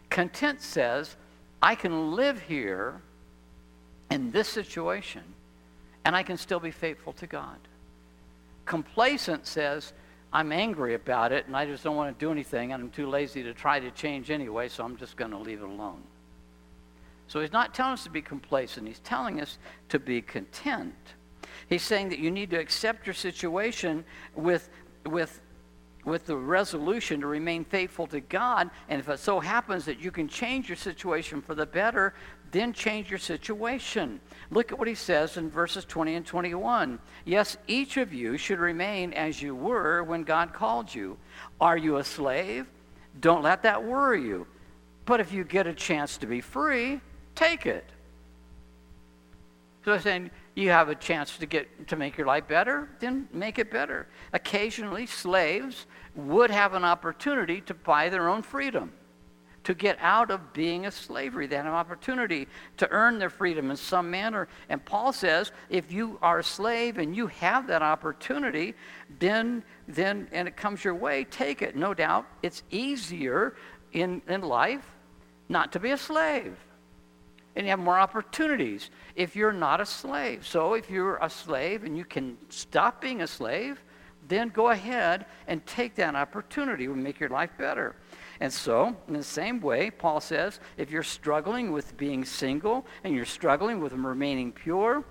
Content 0.09 0.61
says, 0.61 1.17
I 1.61 1.75
can 1.75 2.15
live 2.15 2.41
here 2.41 3.01
in 4.09 4.31
this 4.31 4.47
situation, 4.47 5.23
and 6.05 6.15
I 6.15 6.23
can 6.23 6.37
still 6.37 6.59
be 6.61 6.71
faithful 6.71 7.13
to 7.13 7.27
God. 7.27 7.57
Complacent 8.65 9.45
says, 9.45 9.91
I'm 10.31 10.53
angry 10.53 10.93
about 10.93 11.33
it, 11.33 11.45
and 11.47 11.57
I 11.57 11.65
just 11.65 11.83
don't 11.83 11.97
want 11.97 12.17
to 12.17 12.25
do 12.25 12.31
anything, 12.31 12.71
and 12.71 12.83
I'm 12.83 12.89
too 12.89 13.07
lazy 13.07 13.43
to 13.43 13.53
try 13.53 13.81
to 13.81 13.91
change 13.91 14.31
anyway, 14.31 14.69
so 14.69 14.85
I'm 14.85 14.95
just 14.95 15.17
going 15.17 15.31
to 15.31 15.37
leave 15.37 15.61
it 15.61 15.67
alone. 15.67 16.01
So 17.31 17.39
he's 17.39 17.53
not 17.53 17.73
telling 17.73 17.93
us 17.93 18.03
to 18.03 18.09
be 18.09 18.21
complacent, 18.21 18.85
he's 18.85 18.99
telling 18.99 19.39
us 19.39 19.57
to 19.87 19.99
be 19.99 20.21
content. 20.21 20.93
He's 21.69 21.81
saying 21.81 22.09
that 22.09 22.19
you 22.19 22.29
need 22.29 22.49
to 22.49 22.59
accept 22.59 23.07
your 23.07 23.13
situation 23.13 24.03
with, 24.35 24.69
with, 25.05 25.39
with 26.03 26.25
the 26.25 26.35
resolution 26.35 27.21
to 27.21 27.27
remain 27.27 27.63
faithful 27.63 28.05
to 28.07 28.19
God. 28.19 28.69
And 28.89 28.99
if 28.99 29.07
it 29.07 29.17
so 29.17 29.39
happens 29.39 29.85
that 29.85 30.01
you 30.01 30.11
can 30.11 30.27
change 30.27 30.67
your 30.67 30.75
situation 30.75 31.41
for 31.41 31.55
the 31.55 31.65
better, 31.65 32.15
then 32.51 32.73
change 32.73 33.09
your 33.09 33.17
situation. 33.17 34.19
Look 34.49 34.73
at 34.73 34.77
what 34.77 34.89
he 34.89 34.95
says 34.95 35.37
in 35.37 35.49
verses 35.49 35.85
20 35.85 36.15
and 36.15 36.25
21. 36.25 36.99
Yes, 37.23 37.55
each 37.65 37.95
of 37.95 38.13
you 38.13 38.35
should 38.35 38.59
remain 38.59 39.13
as 39.13 39.41
you 39.41 39.55
were 39.55 40.03
when 40.03 40.23
God 40.25 40.51
called 40.51 40.93
you. 40.93 41.15
Are 41.61 41.77
you 41.77 41.95
a 41.95 42.03
slave? 42.03 42.67
Don't 43.21 43.41
let 43.41 43.63
that 43.63 43.81
worry 43.81 44.21
you. 44.21 44.47
But 45.05 45.21
if 45.21 45.31
you 45.31 45.45
get 45.45 45.65
a 45.65 45.73
chance 45.73 46.17
to 46.17 46.27
be 46.27 46.41
free, 46.41 46.99
take 47.35 47.65
it. 47.65 47.85
So 49.83 49.93
I'm 49.93 49.99
saying 49.99 50.31
you 50.55 50.69
have 50.69 50.89
a 50.89 50.95
chance 50.95 51.37
to 51.37 51.45
get 51.45 51.87
to 51.87 51.95
make 51.95 52.17
your 52.17 52.27
life 52.27 52.47
better, 52.47 52.89
then 52.99 53.27
make 53.33 53.57
it 53.57 53.71
better. 53.71 54.07
Occasionally, 54.33 55.05
slaves 55.05 55.87
would 56.15 56.51
have 56.51 56.73
an 56.73 56.83
opportunity 56.83 57.61
to 57.61 57.73
buy 57.73 58.09
their 58.09 58.29
own 58.29 58.43
freedom, 58.43 58.91
to 59.63 59.73
get 59.73 59.97
out 59.99 60.29
of 60.29 60.53
being 60.53 60.85
a 60.85 60.91
slavery. 60.91 61.47
They 61.47 61.55
had 61.55 61.65
an 61.65 61.71
opportunity 61.71 62.47
to 62.77 62.89
earn 62.91 63.17
their 63.17 63.29
freedom 63.29 63.71
in 63.71 63.77
some 63.77 64.11
manner. 64.11 64.47
And 64.69 64.83
Paul 64.85 65.13
says, 65.13 65.51
if 65.69 65.91
you 65.91 66.19
are 66.21 66.39
a 66.39 66.43
slave 66.43 66.97
and 66.99 67.15
you 67.15 67.27
have 67.27 67.65
that 67.67 67.81
opportunity, 67.81 68.75
then 69.19 69.63
then 69.87 70.27
and 70.31 70.47
it 70.47 70.55
comes 70.55 70.83
your 70.83 70.95
way, 70.95 71.23
take 71.25 71.61
it. 71.61 71.75
No 71.75 71.93
doubt, 71.93 72.25
it's 72.43 72.63
easier 72.69 73.55
in, 73.93 74.21
in 74.27 74.41
life 74.41 74.85
not 75.49 75.71
to 75.73 75.79
be 75.79 75.91
a 75.91 75.97
slave 75.97 76.55
and 77.55 77.65
you 77.65 77.69
have 77.69 77.79
more 77.79 77.99
opportunities 77.99 78.89
if 79.15 79.35
you're 79.35 79.51
not 79.51 79.81
a 79.81 79.85
slave. 79.85 80.45
So 80.45 80.73
if 80.73 80.89
you're 80.89 81.17
a 81.17 81.29
slave 81.29 81.83
and 81.83 81.97
you 81.97 82.05
can 82.05 82.37
stop 82.49 83.01
being 83.01 83.21
a 83.21 83.27
slave, 83.27 83.81
then 84.27 84.49
go 84.49 84.69
ahead 84.69 85.25
and 85.47 85.65
take 85.65 85.95
that 85.95 86.15
opportunity. 86.15 86.85
It 86.85 86.87
will 86.87 86.95
make 86.95 87.19
your 87.19 87.29
life 87.29 87.51
better. 87.57 87.95
And 88.39 88.51
so, 88.51 88.95
in 89.07 89.13
the 89.13 89.23
same 89.23 89.59
way, 89.59 89.91
Paul 89.91 90.19
says, 90.19 90.59
if 90.77 90.89
you're 90.89 91.03
struggling 91.03 91.71
with 91.71 91.95
being 91.97 92.25
single 92.25 92.87
and 93.03 93.13
you're 93.13 93.25
struggling 93.25 93.81
with 93.81 93.93
remaining 93.93 94.51
pure, 94.51 95.03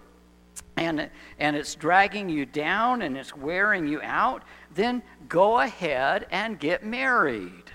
and, 0.77 1.11
and 1.39 1.57
it's 1.57 1.75
dragging 1.75 2.29
you 2.29 2.47
down 2.47 3.03
and 3.03 3.17
it's 3.17 3.37
wearing 3.37 3.87
you 3.87 4.01
out, 4.03 4.43
then 4.75 5.03
go 5.29 5.61
ahead 5.61 6.27
and 6.31 6.59
get 6.59 6.85
married. 6.85 7.70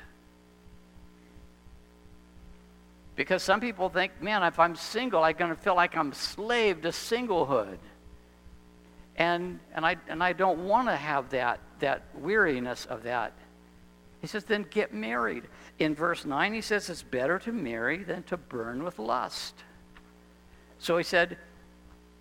Because 3.15 3.43
some 3.43 3.62
people 3.62 3.89
think, 3.89 4.21
man, 4.21 4.43
if 4.43 4.60
I'm 4.60 4.75
single, 4.75 5.23
I'm 5.23 5.36
going 5.36 5.56
to 5.56 5.62
feel 5.62 5.75
like 5.75 5.95
I'm 5.95 6.12
slave 6.13 6.82
to 6.82 6.89
singlehood. 6.89 7.78
And, 9.15 9.60
and, 9.73 9.86
I, 9.86 9.95
and 10.08 10.21
I 10.21 10.34
don't 10.34 10.67
want 10.67 10.89
to 10.89 10.95
have 10.95 11.30
that, 11.30 11.60
that 11.80 12.04
weariness 12.15 12.86
of 12.86 13.04
that. 13.04 13.32
He 14.19 14.28
says, 14.28 14.43
then 14.43 14.65
get 14.69 14.93
married. 14.93 15.43
In 15.80 15.95
verse 15.95 16.25
9, 16.25 16.54
he 16.54 16.62
says, 16.62 16.89
it's 16.89 17.04
better 17.04 17.39
to 17.39 17.51
marry 17.51 18.04
than 18.04 18.23
to 18.23 18.38
burn 18.38 18.84
with 18.84 18.99
lust. 18.99 19.56
So 20.80 20.97
he 20.97 21.04
said, 21.04 21.38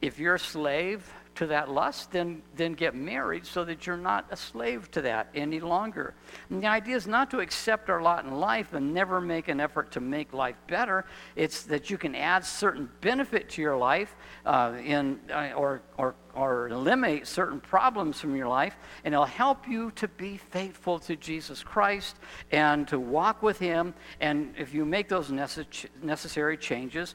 if 0.00 0.18
you're 0.18 0.36
a 0.36 0.38
slave 0.38 1.12
to 1.36 1.46
that 1.46 1.70
lust, 1.70 2.12
then, 2.12 2.42
then 2.56 2.74
get 2.74 2.94
married 2.94 3.44
so 3.44 3.64
that 3.64 3.86
you're 3.86 3.96
not 3.96 4.26
a 4.30 4.36
slave 4.36 4.90
to 4.92 5.02
that 5.02 5.28
any 5.34 5.60
longer. 5.60 6.14
And 6.50 6.62
the 6.62 6.66
idea 6.66 6.96
is 6.96 7.06
not 7.06 7.30
to 7.32 7.40
accept 7.40 7.90
our 7.90 8.00
lot 8.02 8.24
in 8.24 8.38
life 8.38 8.72
and 8.72 8.94
never 8.94 9.20
make 9.20 9.48
an 9.48 9.60
effort 9.60 9.90
to 9.92 10.00
make 10.00 10.32
life 10.32 10.56
better. 10.68 11.04
It's 11.36 11.62
that 11.64 11.90
you 11.90 11.98
can 11.98 12.14
add 12.14 12.44
certain 12.44 12.88
benefit 13.00 13.48
to 13.50 13.62
your 13.62 13.76
life 13.76 14.14
uh, 14.46 14.74
in, 14.84 15.18
uh, 15.30 15.52
or, 15.56 15.82
or, 15.98 16.14
or 16.34 16.68
eliminate 16.68 17.26
certain 17.26 17.60
problems 17.60 18.20
from 18.20 18.36
your 18.36 18.48
life, 18.48 18.76
and 19.04 19.14
it'll 19.14 19.24
help 19.24 19.68
you 19.68 19.90
to 19.92 20.08
be 20.08 20.36
faithful 20.36 20.98
to 21.00 21.16
Jesus 21.16 21.62
Christ 21.62 22.16
and 22.50 22.86
to 22.88 22.98
walk 22.98 23.42
with 23.42 23.58
Him. 23.58 23.94
And 24.20 24.54
if 24.58 24.74
you 24.74 24.84
make 24.84 25.08
those 25.08 25.30
necessary 25.30 26.56
changes, 26.56 27.14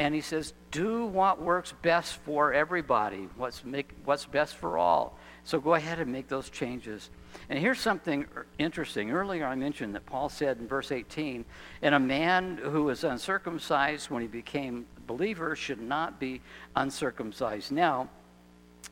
And 0.00 0.14
he 0.14 0.22
says, 0.22 0.54
do 0.70 1.04
what 1.04 1.42
works 1.42 1.74
best 1.82 2.14
for 2.24 2.54
everybody, 2.54 3.28
what's, 3.36 3.62
make, 3.66 3.90
what's 4.06 4.24
best 4.24 4.56
for 4.56 4.78
all. 4.78 5.18
So 5.44 5.60
go 5.60 5.74
ahead 5.74 5.98
and 5.98 6.10
make 6.10 6.26
those 6.26 6.48
changes. 6.48 7.10
And 7.50 7.58
here's 7.58 7.80
something 7.80 8.24
interesting. 8.58 9.10
Earlier 9.10 9.44
I 9.44 9.54
mentioned 9.56 9.94
that 9.94 10.06
Paul 10.06 10.30
said 10.30 10.56
in 10.56 10.66
verse 10.66 10.90
18, 10.90 11.44
and 11.82 11.94
a 11.94 12.00
man 12.00 12.58
who 12.62 12.88
is 12.88 13.04
uncircumcised 13.04 14.08
when 14.08 14.22
he 14.22 14.28
became 14.28 14.86
a 14.96 15.00
believer 15.02 15.54
should 15.54 15.82
not 15.82 16.18
be 16.18 16.40
uncircumcised 16.76 17.70
now. 17.70 18.08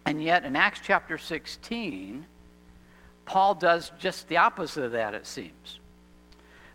And 0.04 0.22
yet 0.22 0.44
in 0.44 0.56
Acts 0.56 0.80
chapter 0.84 1.16
16, 1.16 2.26
Paul 3.24 3.54
does 3.54 3.92
just 3.98 4.28
the 4.28 4.36
opposite 4.36 4.84
of 4.84 4.92
that, 4.92 5.14
it 5.14 5.26
seems. 5.26 5.80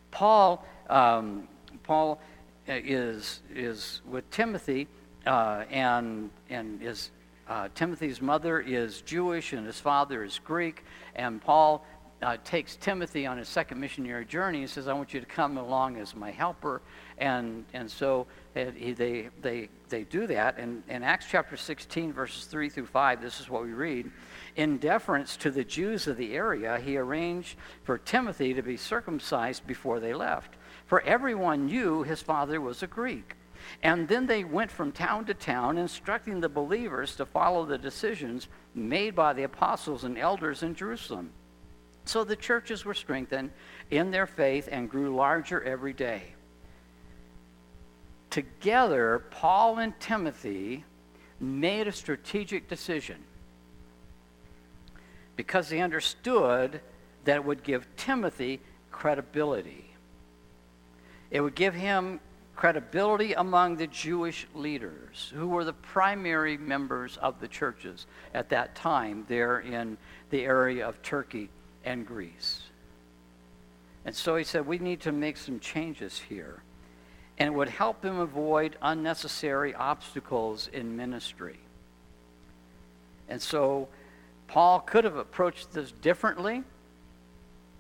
Paul, 0.10 0.66
um, 0.90 1.48
Paul 1.84 2.20
is, 2.68 3.42
is 3.54 4.02
with 4.10 4.30
Timothy, 4.32 4.88
uh, 5.26 5.64
and, 5.70 6.30
and 6.50 6.82
is, 6.82 7.12
uh, 7.48 7.70
Timothy's 7.76 8.22
mother 8.22 8.60
is 8.60 9.02
Jewish 9.02 9.54
and 9.54 9.66
his 9.66 9.80
father 9.80 10.24
is 10.24 10.40
Greek. 10.40 10.84
And 11.16 11.42
Paul 11.42 11.86
uh, 12.22 12.38
takes 12.44 12.78
Timothy 12.78 13.26
on 13.26 13.38
his 13.38 13.50
second 13.50 13.80
missionary 13.80 14.26
journey 14.26 14.60
and 14.60 14.70
says, 14.70 14.88
I 14.88 14.94
want 14.94 15.14
you 15.14 15.20
to 15.20 15.26
come 15.26 15.58
along 15.58 15.98
as 15.98 16.16
my 16.16 16.32
helper. 16.32 16.82
And, 17.18 17.66
and 17.74 17.90
so 17.90 18.28
uh, 18.56 18.66
they, 18.78 19.30
they, 19.42 19.70
they 19.90 20.04
do 20.04 20.28
that. 20.28 20.58
And 20.58 20.84
in 20.88 21.04
Acts 21.04 21.26
chapter 21.30 21.58
16, 21.58 22.14
verses 22.14 22.46
3 22.46 22.70
through 22.70 22.86
5, 22.86 23.22
this 23.22 23.40
is 23.40 23.50
what 23.50 23.64
we 23.64 23.74
read. 23.74 24.10
In 24.56 24.78
deference 24.78 25.36
to 25.38 25.52
the 25.52 25.64
Jews 25.64 26.08
of 26.08 26.18
the 26.18 26.34
area, 26.34 26.80
he 26.80 26.98
arranged 26.98 27.58
for 27.84 27.98
Timothy 27.98 28.54
to 28.54 28.62
be 28.62 28.78
circumcised 28.78 29.68
before 29.68 30.00
they 30.00 30.14
left 30.14 30.56
for 30.94 31.02
everyone 31.02 31.66
knew 31.66 32.04
his 32.04 32.22
father 32.22 32.62
was 32.62 32.84
a 32.84 32.86
Greek. 32.88 33.34
And 33.82 34.08
then 34.08 34.28
they 34.28 34.44
went 34.44 34.70
from 34.70 34.92
town 34.92 35.26
to 35.26 35.34
town, 35.34 35.80
instructing 35.80 36.40
the 36.40 36.50
believers 36.50 37.16
to 37.16 37.26
follow 37.26 37.66
the 37.66 37.80
decisions 37.80 38.48
made 38.76 39.16
by 39.16 39.34
the 39.34 39.42
apostles 39.42 40.04
and 40.04 40.20
elders 40.20 40.62
in 40.62 40.76
Jerusalem. 40.76 41.32
So 42.06 42.24
the 42.24 42.36
churches 42.36 42.86
were 42.86 42.94
strengthened 42.94 43.50
in 43.90 44.12
their 44.12 44.28
faith 44.28 44.70
and 44.72 44.88
grew 44.88 45.16
larger 45.16 45.64
every 45.64 45.94
day. 45.94 46.36
Together, 48.30 49.24
Paul 49.32 49.80
and 49.80 50.00
Timothy 50.00 50.84
made 51.40 51.88
a 51.88 51.92
strategic 51.92 52.70
decision 52.70 53.18
because 55.38 55.70
they 55.70 55.82
understood 55.82 56.82
that 57.24 57.38
it 57.38 57.46
would 57.46 57.64
give 57.64 57.88
Timothy 57.98 58.62
credibility. 58.92 59.93
It 61.34 61.42
would 61.42 61.56
give 61.56 61.74
him 61.74 62.20
credibility 62.56 63.34
among 63.34 63.78
the 63.78 63.88
Jewish 63.88 64.46
leaders, 64.54 65.34
who 65.36 65.48
were 65.48 65.66
the 65.66 65.74
primary 65.74 66.58
members 66.58 67.18
of 67.18 67.40
the 67.40 67.48
churches 67.48 68.06
at 68.36 68.50
that 68.50 68.76
time 68.76 69.26
there 69.28 69.60
in 69.60 69.98
the 70.30 70.46
area 70.46 70.88
of 70.88 71.02
Turkey 71.02 71.50
and 71.84 72.06
Greece. 72.06 72.62
And 74.06 74.16
so 74.16 74.36
he 74.36 74.44
said, 74.44 74.68
We 74.68 74.78
need 74.78 75.02
to 75.02 75.12
make 75.12 75.38
some 75.38 75.60
changes 75.60 76.20
here. 76.20 76.62
And 77.40 77.48
it 77.48 77.58
would 77.58 77.70
help 77.70 78.06
him 78.06 78.20
avoid 78.20 78.78
unnecessary 78.80 79.74
obstacles 79.74 80.70
in 80.72 80.96
ministry. 80.96 81.58
And 83.28 83.42
so 83.42 83.88
Paul 84.48 84.82
could 84.82 85.04
have 85.04 85.16
approached 85.16 85.74
this 85.74 85.92
differently. 85.92 86.62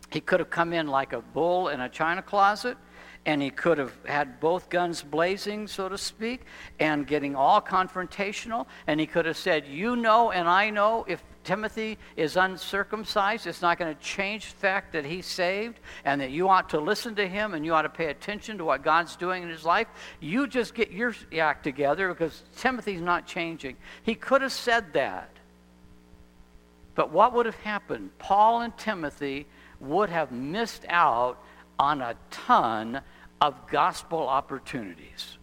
He 0.10 0.22
could 0.22 0.40
have 0.40 0.50
come 0.50 0.74
in 0.74 0.88
like 0.88 1.14
a 1.14 1.22
bull 1.22 1.68
in 1.68 1.82
a 1.82 1.90
china 1.90 2.24
closet 2.24 2.78
and 3.26 3.42
he 3.42 3.50
could 3.50 3.78
have 3.78 3.94
had 4.06 4.40
both 4.40 4.70
guns 4.70 5.02
blazing, 5.02 5.68
so 5.68 5.88
to 5.88 5.98
speak, 5.98 6.42
and 6.80 7.08
getting 7.08 7.36
all 7.36 7.62
confrontational. 7.62 8.66
And 8.86 9.00
he 9.00 9.06
could 9.06 9.26
have 9.26 9.38
said, 9.38 9.66
You 9.68 9.96
know, 9.96 10.32
and 10.32 10.48
I 10.48 10.70
know 10.70 11.06
if 11.08 11.24
Timothy 11.44 11.98
is 12.18 12.36
uncircumcised, 12.36 13.48
it's 13.48 13.62
not 13.62 13.78
going 13.78 13.94
to 13.94 14.02
change 14.02 14.52
the 14.52 14.58
fact 14.58 14.94
that 14.94 15.06
he's 15.06 15.26
saved 15.26 15.80
and 16.04 16.20
that 16.22 16.32
you 16.32 16.50
ought 16.50 16.70
to 16.70 16.80
listen 16.80 17.16
to 17.16 17.28
him 17.28 17.54
and 17.54 17.66
you 17.66 17.74
ought 17.74 17.84
to 17.84 17.90
pay 17.90 18.08
attention 18.08 18.58
to 18.58 18.66
what 18.66 18.84
God's 18.84 19.16
doing 19.16 19.44
in 19.44 19.50
his 19.50 19.66
life. 19.66 19.88
You 20.20 20.48
just 20.48 20.74
get 20.74 20.92
your 20.92 21.16
act 21.38 21.64
together 21.64 22.10
because 22.10 22.44
Timothy's 22.58 23.02
not 23.02 23.26
changing. 23.26 23.78
He 24.04 24.16
could 24.16 24.42
have 24.42 24.54
said 24.54 24.94
that. 24.94 25.30
But 26.96 27.12
what 27.12 27.34
would 27.34 27.46
have 27.46 27.56
happened? 27.56 28.12
Paul 28.20 28.62
and 28.62 28.78
Timothy 28.78 29.48
would 29.80 30.10
have 30.10 30.32
missed 30.32 30.86
out 30.88 31.40
on 31.80 32.02
a 32.02 32.16
ton 32.30 33.02
of 33.44 33.68
gospel 33.68 34.30
opportunities. 34.30 35.38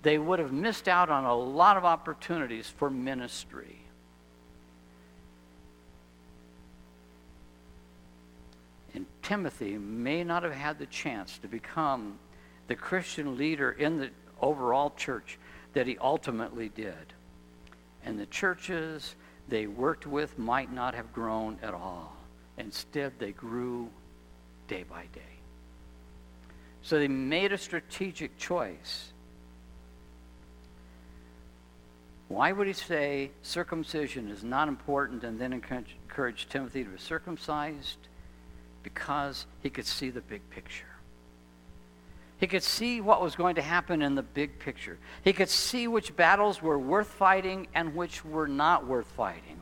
They 0.00 0.16
would 0.16 0.38
have 0.38 0.52
missed 0.52 0.88
out 0.88 1.10
on 1.10 1.26
a 1.26 1.34
lot 1.34 1.76
of 1.76 1.84
opportunities 1.84 2.66
for 2.66 2.88
ministry. 2.88 3.78
And 8.94 9.04
Timothy 9.22 9.76
may 9.76 10.24
not 10.24 10.42
have 10.44 10.54
had 10.54 10.78
the 10.78 10.86
chance 10.86 11.36
to 11.38 11.46
become 11.46 12.18
the 12.68 12.74
Christian 12.74 13.36
leader 13.36 13.72
in 13.72 13.98
the 13.98 14.08
overall 14.40 14.94
church 14.96 15.38
that 15.74 15.86
he 15.86 15.98
ultimately 15.98 16.70
did. 16.70 17.12
And 18.02 18.18
the 18.18 18.26
churches 18.26 19.14
they 19.46 19.66
worked 19.66 20.06
with 20.06 20.38
might 20.38 20.72
not 20.72 20.94
have 20.94 21.12
grown 21.12 21.58
at 21.62 21.74
all. 21.74 22.16
Instead, 22.56 23.12
they 23.18 23.32
grew 23.32 23.90
day 24.68 24.84
by 24.88 25.04
day. 25.12 25.37
So 26.88 26.98
they 26.98 27.06
made 27.06 27.52
a 27.52 27.58
strategic 27.58 28.38
choice. 28.38 29.12
Why 32.28 32.50
would 32.50 32.66
he 32.66 32.72
say 32.72 33.30
circumcision 33.42 34.30
is 34.30 34.42
not 34.42 34.68
important 34.68 35.22
and 35.22 35.38
then 35.38 35.52
encourage, 35.52 35.98
encourage 36.08 36.48
Timothy 36.48 36.84
to 36.84 36.88
be 36.88 36.96
circumcised? 36.96 37.98
Because 38.82 39.44
he 39.62 39.68
could 39.68 39.84
see 39.84 40.08
the 40.08 40.22
big 40.22 40.48
picture. 40.48 40.86
He 42.38 42.46
could 42.46 42.62
see 42.62 43.02
what 43.02 43.20
was 43.20 43.36
going 43.36 43.56
to 43.56 43.62
happen 43.62 44.00
in 44.00 44.14
the 44.14 44.22
big 44.22 44.58
picture. 44.58 44.96
He 45.22 45.34
could 45.34 45.50
see 45.50 45.88
which 45.88 46.16
battles 46.16 46.62
were 46.62 46.78
worth 46.78 47.08
fighting 47.08 47.68
and 47.74 47.94
which 47.94 48.24
were 48.24 48.48
not 48.48 48.86
worth 48.86 49.08
fighting 49.08 49.60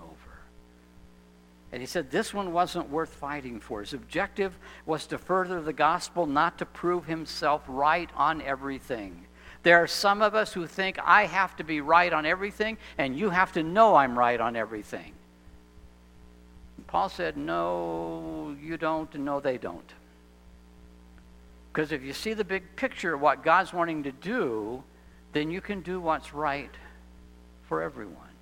and 1.72 1.82
he 1.82 1.86
said 1.86 2.10
this 2.10 2.32
one 2.32 2.52
wasn't 2.52 2.90
worth 2.90 3.10
fighting 3.10 3.60
for. 3.60 3.80
His 3.80 3.92
objective 3.92 4.56
was 4.84 5.06
to 5.06 5.18
further 5.18 5.60
the 5.60 5.72
gospel, 5.72 6.26
not 6.26 6.58
to 6.58 6.66
prove 6.66 7.06
himself 7.06 7.62
right 7.66 8.08
on 8.16 8.40
everything. 8.40 9.26
There 9.62 9.82
are 9.82 9.88
some 9.88 10.22
of 10.22 10.34
us 10.34 10.52
who 10.52 10.66
think 10.66 10.96
I 11.02 11.26
have 11.26 11.56
to 11.56 11.64
be 11.64 11.80
right 11.80 12.12
on 12.12 12.24
everything, 12.24 12.78
and 12.98 13.18
you 13.18 13.30
have 13.30 13.52
to 13.52 13.64
know 13.64 13.96
I'm 13.96 14.16
right 14.16 14.40
on 14.40 14.54
everything. 14.54 15.12
Paul 16.86 17.08
said, 17.08 17.36
No, 17.36 18.54
you 18.62 18.76
don't, 18.76 19.12
and 19.14 19.24
no, 19.24 19.40
they 19.40 19.58
don't. 19.58 19.92
Because 21.72 21.90
if 21.90 22.02
you 22.04 22.12
see 22.12 22.32
the 22.32 22.44
big 22.44 22.76
picture 22.76 23.14
of 23.14 23.20
what 23.20 23.42
God's 23.42 23.72
wanting 23.72 24.04
to 24.04 24.12
do, 24.12 24.84
then 25.32 25.50
you 25.50 25.60
can 25.60 25.80
do 25.80 26.00
what's 26.00 26.32
right 26.32 26.70
for 27.68 27.82
everyone 27.82 28.35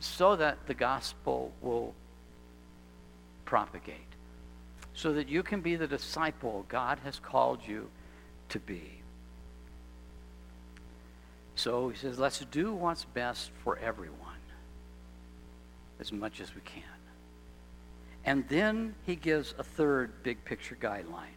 so 0.00 0.36
that 0.36 0.66
the 0.66 0.74
gospel 0.74 1.52
will 1.60 1.94
propagate, 3.44 3.96
so 4.94 5.12
that 5.12 5.28
you 5.28 5.42
can 5.42 5.60
be 5.60 5.76
the 5.76 5.86
disciple 5.86 6.64
God 6.68 6.98
has 7.04 7.18
called 7.18 7.60
you 7.66 7.88
to 8.50 8.58
be. 8.58 9.00
So 11.54 11.88
he 11.88 11.96
says, 11.96 12.18
let's 12.18 12.38
do 12.50 12.72
what's 12.72 13.04
best 13.04 13.50
for 13.64 13.78
everyone 13.78 14.14
as 15.98 16.12
much 16.12 16.40
as 16.40 16.54
we 16.54 16.60
can. 16.60 16.82
And 18.24 18.46
then 18.48 18.94
he 19.06 19.16
gives 19.16 19.54
a 19.58 19.64
third 19.64 20.22
big 20.22 20.44
picture 20.44 20.76
guideline. 20.80 21.34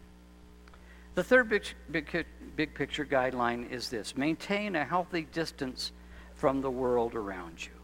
The 1.15 1.23
third 1.23 1.49
big, 1.49 1.65
big, 1.89 2.25
big 2.55 2.75
picture 2.75 3.05
guideline 3.05 3.71
is 3.71 3.89
this 3.89 4.15
maintain 4.15 4.75
a 4.75 4.85
healthy 4.85 5.27
distance 5.31 5.91
from 6.35 6.61
the 6.61 6.69
world 6.69 7.15
around 7.15 7.65
you. 7.65 7.80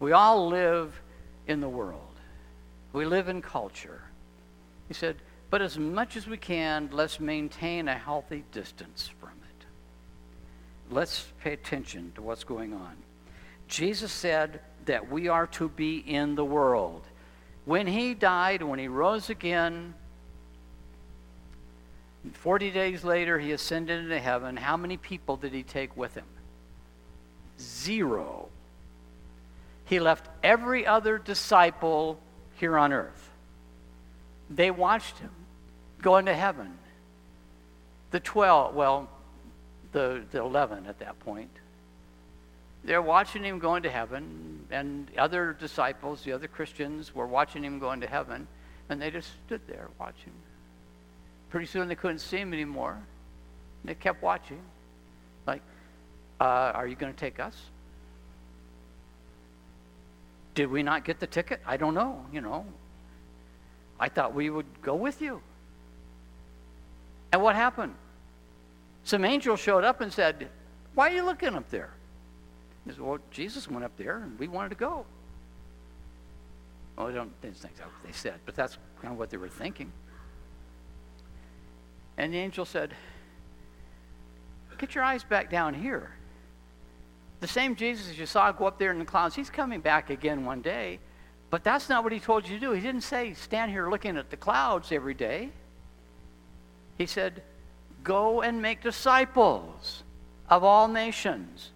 We 0.00 0.12
all 0.12 0.48
live 0.48 1.00
in 1.46 1.60
the 1.60 1.68
world. 1.68 2.00
We 2.92 3.04
live 3.04 3.28
in 3.28 3.42
culture. 3.42 4.02
He 4.86 4.94
said, 4.94 5.16
but 5.50 5.62
as 5.62 5.78
much 5.78 6.16
as 6.16 6.26
we 6.26 6.36
can, 6.36 6.90
let's 6.92 7.20
maintain 7.20 7.88
a 7.88 7.94
healthy 7.94 8.44
distance 8.52 9.10
from 9.20 9.30
it. 9.30 9.66
Let's 10.90 11.26
pay 11.42 11.52
attention 11.52 12.12
to 12.14 12.22
what's 12.22 12.44
going 12.44 12.72
on. 12.72 12.96
Jesus 13.66 14.12
said 14.12 14.60
that 14.84 15.10
we 15.10 15.28
are 15.28 15.46
to 15.48 15.68
be 15.68 15.98
in 15.98 16.34
the 16.34 16.44
world. 16.44 17.06
When 17.64 17.86
he 17.86 18.14
died, 18.14 18.62
when 18.62 18.78
he 18.78 18.88
rose 18.88 19.30
again, 19.30 19.94
40 22.32 22.70
days 22.70 23.04
later, 23.04 23.38
he 23.38 23.52
ascended 23.52 24.00
into 24.00 24.18
heaven. 24.18 24.56
How 24.56 24.76
many 24.76 24.96
people 24.96 25.36
did 25.36 25.52
he 25.52 25.62
take 25.62 25.96
with 25.96 26.14
him? 26.14 26.24
Zero. 27.60 28.48
He 29.88 30.00
left 30.00 30.28
every 30.42 30.86
other 30.86 31.16
disciple 31.16 32.20
here 32.56 32.76
on 32.76 32.92
earth. 32.92 33.30
They 34.50 34.70
watched 34.70 35.18
him 35.18 35.30
go 36.02 36.18
into 36.18 36.34
heaven. 36.34 36.78
The 38.10 38.20
12, 38.20 38.74
well, 38.74 39.08
the, 39.92 40.22
the 40.30 40.40
11 40.40 40.86
at 40.86 40.98
that 40.98 41.18
point. 41.20 41.50
They're 42.84 43.02
watching 43.02 43.42
him 43.42 43.58
going 43.58 43.82
to 43.84 43.90
heaven, 43.90 44.66
and 44.70 45.08
other 45.16 45.56
disciples, 45.58 46.22
the 46.22 46.32
other 46.32 46.48
Christians, 46.48 47.14
were 47.14 47.26
watching 47.26 47.64
him 47.64 47.78
going 47.78 48.02
to 48.02 48.06
heaven, 48.06 48.46
and 48.90 49.00
they 49.00 49.10
just 49.10 49.30
stood 49.46 49.62
there 49.66 49.88
watching. 49.98 50.32
Pretty 51.48 51.66
soon 51.66 51.88
they 51.88 51.94
couldn't 51.94 52.20
see 52.20 52.36
him 52.36 52.52
anymore. 52.52 52.98
They 53.84 53.94
kept 53.94 54.22
watching. 54.22 54.60
Like, 55.46 55.62
uh, 56.40 56.72
are 56.74 56.86
you 56.86 56.94
going 56.94 57.12
to 57.12 57.18
take 57.18 57.40
us? 57.40 57.56
Did 60.58 60.72
we 60.72 60.82
not 60.82 61.04
get 61.04 61.20
the 61.20 61.26
ticket? 61.28 61.60
I 61.64 61.76
don't 61.76 61.94
know, 61.94 62.26
you 62.32 62.40
know. 62.40 62.66
I 64.00 64.08
thought 64.08 64.34
we 64.34 64.50
would 64.50 64.66
go 64.82 64.96
with 64.96 65.22
you. 65.22 65.40
And 67.32 67.40
what 67.40 67.54
happened? 67.54 67.94
Some 69.04 69.24
angel 69.24 69.54
showed 69.54 69.84
up 69.84 70.00
and 70.00 70.12
said, 70.12 70.48
Why 70.96 71.10
are 71.10 71.14
you 71.14 71.24
looking 71.24 71.54
up 71.54 71.70
there? 71.70 71.90
He 72.84 72.90
said, 72.90 73.00
Well, 73.00 73.20
Jesus 73.30 73.68
went 73.68 73.84
up 73.84 73.96
there 73.96 74.18
and 74.18 74.36
we 74.36 74.48
wanted 74.48 74.70
to 74.70 74.74
go. 74.74 75.06
Well, 76.96 77.06
I 77.06 77.12
don't 77.12 77.30
think 77.40 77.56
that's 77.60 77.78
what 77.78 77.90
they 78.04 78.10
said, 78.10 78.40
but 78.44 78.56
that's 78.56 78.78
kind 79.00 79.12
of 79.12 79.18
what 79.20 79.30
they 79.30 79.36
were 79.36 79.48
thinking. 79.48 79.92
And 82.16 82.34
the 82.34 82.38
angel 82.38 82.64
said, 82.64 82.96
Get 84.76 84.96
your 84.96 85.04
eyes 85.04 85.22
back 85.22 85.50
down 85.50 85.72
here. 85.72 86.10
The 87.40 87.48
same 87.48 87.76
Jesus 87.76 88.18
you 88.18 88.26
saw 88.26 88.50
go 88.52 88.66
up 88.66 88.78
there 88.78 88.90
in 88.90 88.98
the 88.98 89.04
clouds, 89.04 89.34
he's 89.34 89.50
coming 89.50 89.80
back 89.80 90.10
again 90.10 90.44
one 90.44 90.60
day. 90.60 90.98
But 91.50 91.64
that's 91.64 91.88
not 91.88 92.04
what 92.04 92.12
he 92.12 92.20
told 92.20 92.48
you 92.48 92.58
to 92.58 92.60
do. 92.60 92.72
He 92.72 92.80
didn't 92.80 93.02
say, 93.02 93.32
stand 93.34 93.70
here 93.70 93.88
looking 93.88 94.16
at 94.16 94.30
the 94.30 94.36
clouds 94.36 94.92
every 94.92 95.14
day. 95.14 95.50
He 96.98 97.06
said, 97.06 97.42
go 98.02 98.42
and 98.42 98.60
make 98.60 98.82
disciples 98.82 100.02
of 100.50 100.64
all 100.64 100.88
nations, 100.88 101.70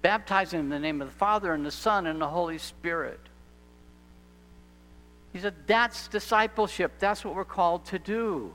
baptizing 0.00 0.60
them 0.60 0.66
in 0.66 0.70
the 0.70 0.78
name 0.78 1.02
of 1.02 1.08
the 1.08 1.14
Father 1.14 1.52
and 1.52 1.66
the 1.66 1.70
Son 1.70 2.06
and 2.06 2.20
the 2.20 2.28
Holy 2.28 2.58
Spirit. 2.58 3.20
He 5.32 5.38
said, 5.38 5.54
that's 5.66 6.08
discipleship. 6.08 6.92
That's 6.98 7.24
what 7.24 7.34
we're 7.34 7.44
called 7.44 7.84
to 7.86 7.98
do. 7.98 8.54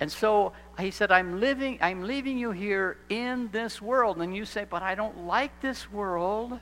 And 0.00 0.10
so 0.10 0.52
he 0.78 0.90
said, 0.90 1.12
I'm 1.12 1.40
living, 1.40 1.78
I'm 1.80 2.02
leaving 2.02 2.36
you 2.36 2.50
here 2.50 2.98
in 3.08 3.48
this 3.52 3.80
world. 3.80 4.20
And 4.20 4.34
you 4.34 4.44
say, 4.44 4.66
but 4.68 4.82
I 4.82 4.94
don't 4.94 5.26
like 5.26 5.60
this 5.60 5.90
world. 5.90 6.58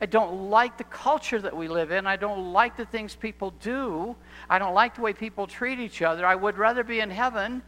I 0.00 0.06
don't 0.06 0.50
like 0.50 0.78
the 0.78 0.84
culture 0.84 1.40
that 1.40 1.56
we 1.56 1.68
live 1.68 1.92
in. 1.92 2.08
I 2.08 2.16
don't 2.16 2.52
like 2.52 2.76
the 2.76 2.86
things 2.86 3.14
people 3.14 3.52
do. 3.60 4.16
I 4.50 4.58
don't 4.58 4.74
like 4.74 4.96
the 4.96 5.00
way 5.00 5.12
people 5.12 5.46
treat 5.46 5.78
each 5.78 6.02
other. 6.02 6.26
I 6.26 6.34
would 6.34 6.58
rather 6.58 6.82
be 6.82 6.98
in 6.98 7.10
heaven. 7.10 7.62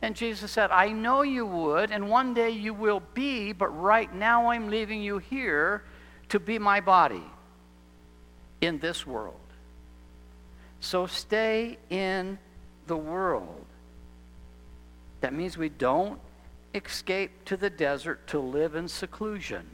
And 0.00 0.16
Jesus 0.16 0.50
said, 0.52 0.70
I 0.70 0.88
know 0.92 1.20
you 1.20 1.44
would, 1.44 1.90
and 1.90 2.08
one 2.08 2.32
day 2.32 2.50
you 2.50 2.72
will 2.72 3.02
be, 3.12 3.52
but 3.52 3.68
right 3.68 4.14
now 4.14 4.48
I'm 4.48 4.70
leaving 4.70 5.02
you 5.02 5.18
here 5.18 5.82
to 6.30 6.40
be 6.40 6.58
my 6.58 6.80
body 6.80 7.24
in 8.62 8.78
this 8.78 9.06
world. 9.06 9.34
So 10.80 11.06
stay 11.06 11.76
in 11.90 12.38
the 12.86 12.96
world. 12.96 13.65
That 15.20 15.32
means 15.32 15.56
we 15.56 15.68
don't 15.68 16.20
escape 16.74 17.44
to 17.46 17.56
the 17.56 17.70
desert 17.70 18.26
to 18.28 18.38
live 18.38 18.74
in 18.74 18.88
seclusion. 18.88 19.66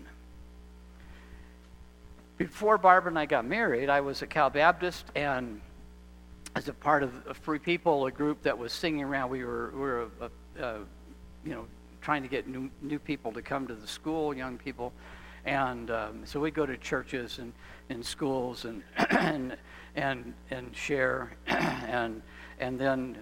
Before 2.39 2.79
Barbara 2.79 3.11
and 3.11 3.19
I 3.19 3.27
got 3.27 3.45
married, 3.45 3.89
I 3.89 4.01
was 4.01 4.23
at 4.23 4.31
Cal 4.31 4.51
Baptist, 4.51 5.07
and 5.15 5.61
as 6.55 6.69
a 6.69 6.73
part 6.73 7.03
of 7.03 7.13
a 7.27 7.35
Free 7.35 7.59
People, 7.59 8.07
a 8.07 8.11
group 8.11 8.43
that 8.43 8.57
was 8.57 8.73
singing 8.73 9.05
around, 9.05 9.31
we 9.31 9.45
were, 9.45 9.71
we 9.73 9.81
were 9.81 10.03
a, 10.03 10.25
a, 10.25 10.65
a, 10.65 10.79
you 11.45 11.53
know, 11.53 11.67
trying 12.01 12.23
to 12.23 12.29
get 12.29 12.49
new, 12.49 12.71
new 12.81 12.99
people 12.99 13.33
to 13.33 13.43
come 13.43 13.67
to 13.67 13.75
the 13.75 13.87
school, 13.87 14.35
young 14.35 14.59
people. 14.59 14.93
And 15.45 15.91
um, 15.91 16.23
so 16.25 16.41
we 16.41 16.51
go 16.51 16.67
to 16.67 16.77
churches 16.77 17.39
and 17.39 17.53
in 17.89 18.03
schools 18.03 18.65
and, 18.65 18.83
and, 19.11 19.57
and, 19.97 20.35
and 20.51 20.75
share. 20.77 21.33
and, 21.47 22.23
and 22.59 22.79
then 22.79 23.19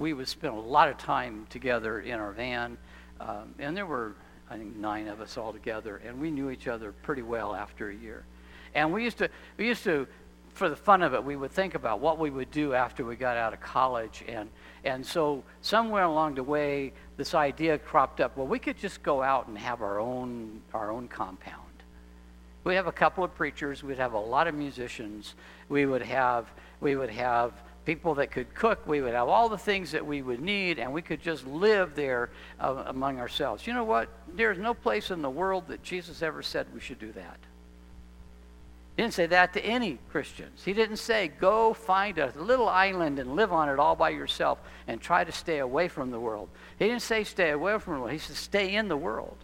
we 0.00 0.14
would 0.14 0.26
spend 0.26 0.56
a 0.56 0.60
lot 0.60 0.88
of 0.88 0.96
time 0.96 1.46
together 1.50 2.00
in 2.00 2.18
our 2.18 2.32
van. 2.32 2.78
Um, 3.20 3.54
and 3.58 3.76
there 3.76 3.84
were, 3.84 4.14
I 4.50 4.56
think, 4.56 4.74
nine 4.74 5.06
of 5.06 5.20
us 5.20 5.36
all 5.36 5.52
together, 5.52 6.00
and 6.04 6.18
we 6.18 6.30
knew 6.30 6.50
each 6.50 6.66
other 6.66 6.90
pretty 6.90 7.22
well 7.22 7.54
after 7.54 7.90
a 7.90 7.94
year. 7.94 8.24
And 8.74 8.92
we 8.92 9.04
used 9.04 9.18
to, 9.18 9.28
we 9.58 9.66
used 9.66 9.84
to, 9.84 10.08
for 10.54 10.70
the 10.70 10.76
fun 10.76 11.02
of 11.02 11.12
it, 11.12 11.22
we 11.22 11.36
would 11.36 11.50
think 11.50 11.74
about 11.74 12.00
what 12.00 12.18
we 12.18 12.30
would 12.30 12.50
do 12.50 12.72
after 12.72 13.04
we 13.04 13.14
got 13.14 13.36
out 13.36 13.52
of 13.52 13.60
college. 13.60 14.24
And, 14.26 14.48
and 14.84 15.04
so 15.04 15.44
somewhere 15.60 16.04
along 16.04 16.36
the 16.36 16.42
way, 16.42 16.94
this 17.18 17.34
idea 17.34 17.78
cropped 17.78 18.20
up. 18.20 18.38
Well, 18.38 18.46
we 18.46 18.58
could 18.58 18.78
just 18.78 19.02
go 19.02 19.22
out 19.22 19.48
and 19.48 19.58
have 19.58 19.82
our 19.82 20.00
own, 20.00 20.62
our 20.72 20.90
own 20.90 21.08
compound. 21.08 21.56
We'd 22.64 22.76
have 22.76 22.86
a 22.86 22.92
couple 22.92 23.22
of 23.22 23.34
preachers. 23.34 23.82
We'd 23.82 23.98
have 23.98 24.14
a 24.14 24.18
lot 24.18 24.48
of 24.48 24.54
musicians. 24.54 25.34
We 25.68 25.84
would 25.84 26.02
have, 26.02 26.46
we 26.80 26.96
would 26.96 27.10
have 27.10 27.52
people 27.84 28.14
that 28.16 28.30
could 28.30 28.54
cook. 28.54 28.86
We 28.86 29.00
would 29.00 29.14
have 29.14 29.28
all 29.28 29.48
the 29.48 29.58
things 29.58 29.92
that 29.92 30.04
we 30.04 30.22
would 30.22 30.40
need, 30.40 30.78
and 30.78 30.92
we 30.92 31.02
could 31.02 31.20
just 31.20 31.46
live 31.46 31.94
there 31.94 32.30
uh, 32.58 32.84
among 32.86 33.18
ourselves. 33.18 33.66
You 33.66 33.74
know 33.74 33.84
what? 33.84 34.08
There's 34.34 34.58
no 34.58 34.74
place 34.74 35.10
in 35.10 35.22
the 35.22 35.30
world 35.30 35.68
that 35.68 35.82
Jesus 35.82 36.22
ever 36.22 36.42
said 36.42 36.66
we 36.74 36.80
should 36.80 36.98
do 36.98 37.12
that. 37.12 37.38
He 38.96 39.02
didn't 39.02 39.14
say 39.14 39.26
that 39.26 39.54
to 39.54 39.64
any 39.64 39.98
Christians. 40.10 40.62
He 40.62 40.74
didn't 40.74 40.98
say, 40.98 41.28
go 41.28 41.72
find 41.72 42.18
a 42.18 42.32
little 42.36 42.68
island 42.68 43.18
and 43.18 43.34
live 43.34 43.52
on 43.52 43.68
it 43.70 43.78
all 43.78 43.96
by 43.96 44.10
yourself 44.10 44.58
and 44.86 45.00
try 45.00 45.24
to 45.24 45.32
stay 45.32 45.58
away 45.58 45.88
from 45.88 46.10
the 46.10 46.20
world. 46.20 46.50
He 46.78 46.86
didn't 46.86 47.02
say 47.02 47.24
stay 47.24 47.50
away 47.50 47.78
from 47.78 47.94
the 47.94 48.00
world. 48.00 48.12
He 48.12 48.18
said 48.18 48.36
stay 48.36 48.74
in 48.74 48.88
the 48.88 48.96
world. 48.96 49.38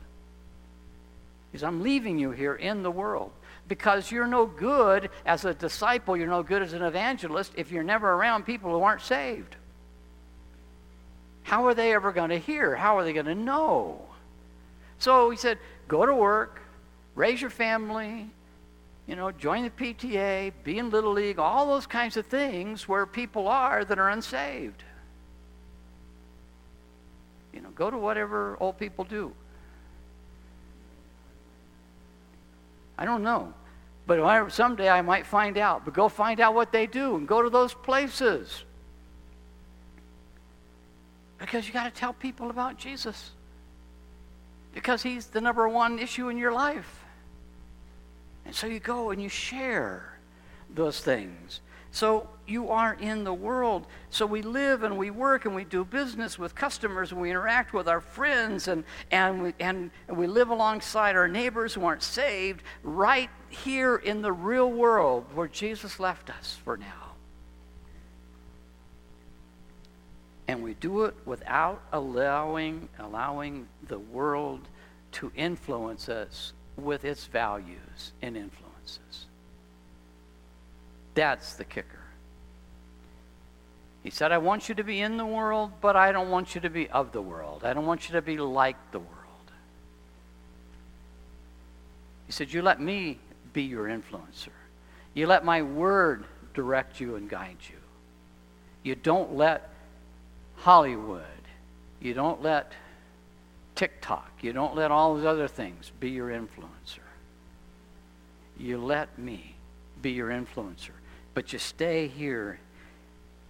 He 1.53 1.59
said, 1.59 1.69
I'm 1.69 1.83
leaving 1.83 2.19
you 2.19 2.33
here 2.33 2.55
in 2.55 2.83
the 2.83 2.91
world 2.91 3.33
because 3.69 4.11
you're 4.11 4.27
no 4.27 4.47
good 4.47 5.11
as 5.25 5.45
a 5.45 5.55
disciple, 5.55 6.17
you're 6.17 6.29
no 6.29 6.43
good 6.43 6.63
as 6.63 6.73
an 6.73 6.83
evangelist 6.83 7.53
if 7.57 7.71
you're 7.71 7.83
never 7.83 8.13
around 8.13 8.45
people 8.45 8.71
who 8.71 8.83
aren't 8.83 9.03
saved. 9.03 9.57
How 11.43 11.67
are 11.67 11.75
they 11.75 11.95
ever 11.95 12.13
going 12.13 12.31
to 12.31 12.39
hear? 12.39 12.75
How 12.75 12.99
are 12.99 13.05
they 13.05 13.13
going 13.13 13.27
to 13.27 13.35
know? 13.35 14.01
So 14.99 15.31
he 15.31 15.37
said, 15.37 15.59
go 15.89 16.07
to 16.07 16.15
work, 16.15 16.61
raise 17.15 17.41
your 17.41 17.51
family, 17.51 18.31
you 19.07 19.15
know, 19.15 19.31
join 19.31 19.63
the 19.63 19.71
PTA, 19.71 20.53
be 20.65 20.79
in 20.79 20.91
Little 20.91 21.13
League, 21.13 21.39
all 21.39 21.67
those 21.67 21.87
kinds 21.87 22.17
of 22.17 22.27
things 22.27 22.89
where 22.89 23.07
people 23.07 23.47
are 23.47 23.85
that 23.85 23.99
are 23.99 24.09
unsaved. 24.09 24.83
You 27.53 27.61
know, 27.61 27.71
go 27.71 27.91
to 27.91 27.97
whatever 27.97 28.57
old 28.61 28.79
people 28.79 29.05
do. 29.05 29.33
I 32.99 33.05
don't 33.05 33.23
know. 33.23 33.53
But 34.07 34.53
someday 34.53 34.89
I 34.89 35.03
might 35.03 35.27
find 35.27 35.59
out. 35.59 35.85
But 35.85 35.95
go 35.95 36.09
find 36.09 36.41
out 36.41 36.55
what 36.55 36.73
they 36.73 36.87
do 36.87 37.17
and 37.17 37.27
go 37.27 37.43
to 37.43 37.51
those 37.51 37.75
places. 37.75 38.65
Because 41.39 41.67
you 41.67 41.73
got 41.73 41.85
to 41.85 41.91
tell 41.91 42.13
people 42.13 42.51
about 42.51 42.79
Jesus. 42.79 43.31
Because 44.73 45.03
he's 45.03 45.27
the 45.27 45.41
number 45.41 45.69
one 45.69 45.99
issue 45.99 46.29
in 46.29 46.39
your 46.39 46.53
life. 46.53 47.05
And 48.45 48.55
so 48.55 48.67
you 48.67 48.79
go 48.79 49.11
and 49.11 49.21
you 49.21 49.29
share 49.29 50.19
those 50.73 51.01
things. 51.01 51.61
So 51.97 52.29
you 52.47 52.69
are 52.69 52.93
in 52.93 53.25
the 53.25 53.33
world. 53.33 53.87
So 54.11 54.27
we 54.27 54.43
live 54.43 54.83
and 54.83 54.99
we 54.99 55.09
work 55.09 55.47
and 55.47 55.55
we 55.55 55.65
do 55.65 55.83
business 55.83 56.39
with 56.39 56.55
customers 56.55 57.11
and 57.11 57.19
we 57.19 57.31
interact 57.31 57.73
with 57.73 57.89
our 57.89 58.03
friends 58.03 58.69
and, 58.69 58.85
and, 59.11 59.43
we, 59.43 59.55
and 59.61 59.91
we 60.07 60.27
live 60.27 60.51
alongside 60.51 61.17
our 61.17 61.27
neighbors 61.27 61.73
who 61.73 61.87
aren't 61.87 62.03
saved 62.03 62.63
right 62.83 63.31
here 63.49 63.97
in 63.97 64.21
the 64.21 64.31
real 64.31 64.71
world 64.71 65.25
where 65.35 65.49
Jesus 65.49 65.99
left 65.99 66.29
us 66.29 66.59
for 66.63 66.77
now. 66.77 67.15
And 70.49 70.63
we 70.63 70.75
do 70.75 71.07
it 71.07 71.15
without 71.25 71.81
allowing, 71.95 72.91
allowing 72.99 73.69
the 73.89 74.01
world 74.01 74.69
to 75.13 75.33
influence 75.35 76.11
us 76.11 76.53
with 76.77 77.07
its 77.07 77.25
values 77.25 78.13
and 78.21 78.37
influence. 78.37 78.67
That's 81.17 81.55
the 81.55 81.65
kicker. 81.65 81.99
He 84.05 84.11
said, 84.11 84.33
I 84.33 84.39
want 84.39 84.69
you 84.69 84.75
to 84.77 84.85
be 84.85 85.01
in 85.01 85.17
the 85.17 85.27
world, 85.27 85.73
but 85.81 85.97
I 85.97 86.13
don't 86.13 86.31
want 86.31 86.55
you 86.55 86.61
to 86.61 86.71
be 86.71 86.89
of 86.91 87.11
the 87.11 87.23
world. 87.23 87.65
I 87.65 87.73
don't 87.73 87.87
want 87.87 88.09
you 88.09 88.13
to 88.13 88.23
be 88.23 88.37
like 88.37 88.77
the 88.93 89.01
world. 89.01 89.13
He 92.27 92.33
said, 92.33 92.53
You 92.53 92.63
let 92.63 92.81
me 92.81 93.19
be 93.55 93.63
your 93.63 93.87
influencer. 93.87 94.51
You 95.15 95.27
let 95.27 95.45
my 95.45 95.63
word 95.63 96.27
direct 96.53 97.01
you 97.01 97.17
and 97.17 97.31
guide 97.31 97.57
you. 97.69 97.77
You 98.83 98.95
don't 98.95 99.35
let 99.35 99.71
Hollywood, 100.57 101.25
you 101.99 102.13
don't 102.13 102.43
let 102.43 102.73
TikTok, 103.75 104.31
you 104.43 104.53
don't 104.53 104.77
let 104.77 104.91
all 104.91 105.17
those 105.17 105.25
other 105.25 105.49
things 105.49 105.91
be 105.99 106.11
your 106.11 106.29
influencer. 106.29 107.01
You 108.59 108.79
let 108.79 109.19
me 109.19 109.55
be 110.03 110.11
your 110.11 110.29
influencer 110.29 110.91
but 111.37 111.53
you 111.53 111.59
stay 111.59 112.09
here 112.09 112.59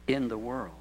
in 0.08 0.26
the 0.26 0.36
world. 0.36 0.72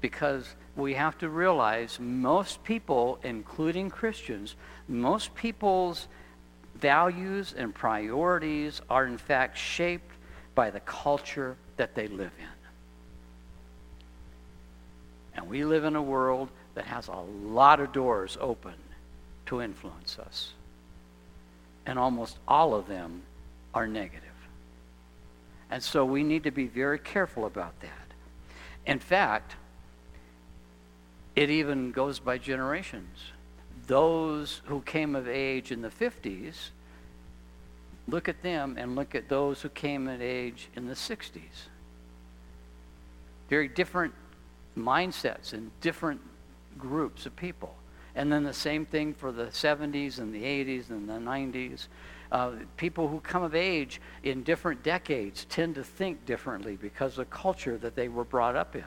because 0.00 0.54
we 0.76 0.94
have 0.94 1.18
to 1.18 1.28
realize 1.28 1.98
most 2.00 2.62
people, 2.62 3.18
including 3.24 3.90
Christians, 3.90 4.54
most 4.86 5.34
people's 5.34 6.06
values 6.76 7.52
and 7.58 7.74
priorities 7.74 8.80
are 8.88 9.04
in 9.06 9.18
fact 9.18 9.58
shaped 9.58 10.14
by 10.54 10.70
the 10.70 10.78
culture 10.80 11.56
that 11.76 11.96
they 11.96 12.06
live 12.06 12.30
in. 12.38 12.46
And 15.34 15.48
we 15.48 15.64
live 15.64 15.82
in 15.84 15.96
a 15.96 16.02
world 16.02 16.48
that 16.74 16.84
has 16.84 17.08
a 17.08 17.24
lot 17.44 17.80
of 17.80 17.92
doors 17.92 18.38
open 18.40 18.74
to 19.46 19.60
influence 19.60 20.16
us. 20.20 20.52
And 21.86 21.98
almost 21.98 22.38
all 22.46 22.74
of 22.74 22.86
them 22.86 23.22
are 23.74 23.88
negative. 23.88 24.27
And 25.70 25.82
so 25.82 26.04
we 26.04 26.22
need 26.22 26.44
to 26.44 26.50
be 26.50 26.66
very 26.66 26.98
careful 26.98 27.46
about 27.46 27.80
that. 27.80 27.92
In 28.86 28.98
fact, 28.98 29.56
it 31.36 31.50
even 31.50 31.92
goes 31.92 32.18
by 32.18 32.38
generations. 32.38 33.18
Those 33.86 34.62
who 34.64 34.80
came 34.80 35.14
of 35.14 35.28
age 35.28 35.70
in 35.70 35.82
the 35.82 35.88
50s, 35.88 36.70
look 38.08 38.28
at 38.28 38.42
them 38.42 38.76
and 38.78 38.96
look 38.96 39.14
at 39.14 39.28
those 39.28 39.60
who 39.62 39.68
came 39.68 40.08
of 40.08 40.22
age 40.22 40.68
in 40.74 40.86
the 40.86 40.94
60s. 40.94 41.68
Very 43.48 43.68
different 43.68 44.14
mindsets 44.76 45.52
and 45.52 45.70
different 45.80 46.20
groups 46.78 47.26
of 47.26 47.36
people. 47.36 47.74
And 48.14 48.32
then 48.32 48.42
the 48.42 48.54
same 48.54 48.86
thing 48.86 49.14
for 49.14 49.30
the 49.30 49.46
70s 49.46 50.18
and 50.18 50.34
the 50.34 50.42
80s 50.42 50.90
and 50.90 51.08
the 51.08 51.14
90s. 51.14 51.86
Uh, 52.30 52.50
people 52.76 53.08
who 53.08 53.20
come 53.20 53.42
of 53.42 53.54
age 53.54 54.00
in 54.22 54.42
different 54.42 54.82
decades 54.82 55.46
tend 55.48 55.74
to 55.74 55.82
think 55.82 56.26
differently 56.26 56.76
because 56.76 57.12
of 57.12 57.28
the 57.28 57.36
culture 57.36 57.78
that 57.78 57.96
they 57.96 58.08
were 58.08 58.24
brought 58.24 58.54
up 58.54 58.76
in 58.76 58.84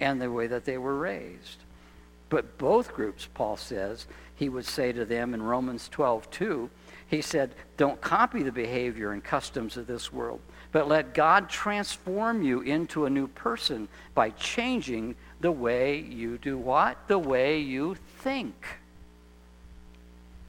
and 0.00 0.20
the 0.20 0.30
way 0.30 0.46
that 0.46 0.64
they 0.64 0.78
were 0.78 0.96
raised. 0.98 1.58
But 2.30 2.58
both 2.58 2.94
groups, 2.94 3.28
Paul 3.32 3.56
says, 3.56 4.06
he 4.34 4.48
would 4.48 4.64
say 4.64 4.92
to 4.92 5.04
them 5.04 5.34
in 5.34 5.42
Romans 5.42 5.88
12, 5.88 6.30
2, 6.30 6.70
he 7.06 7.20
said, 7.20 7.54
Don't 7.76 8.00
copy 8.00 8.42
the 8.42 8.50
behavior 8.50 9.12
and 9.12 9.22
customs 9.22 9.76
of 9.76 9.86
this 9.86 10.12
world, 10.12 10.40
but 10.72 10.88
let 10.88 11.14
God 11.14 11.48
transform 11.48 12.42
you 12.42 12.62
into 12.62 13.04
a 13.04 13.10
new 13.10 13.28
person 13.28 13.86
by 14.14 14.30
changing 14.30 15.14
the 15.40 15.52
way 15.52 15.98
you 16.00 16.38
do 16.38 16.56
what? 16.58 17.06
The 17.06 17.18
way 17.18 17.58
you 17.60 17.96
think. 18.18 18.66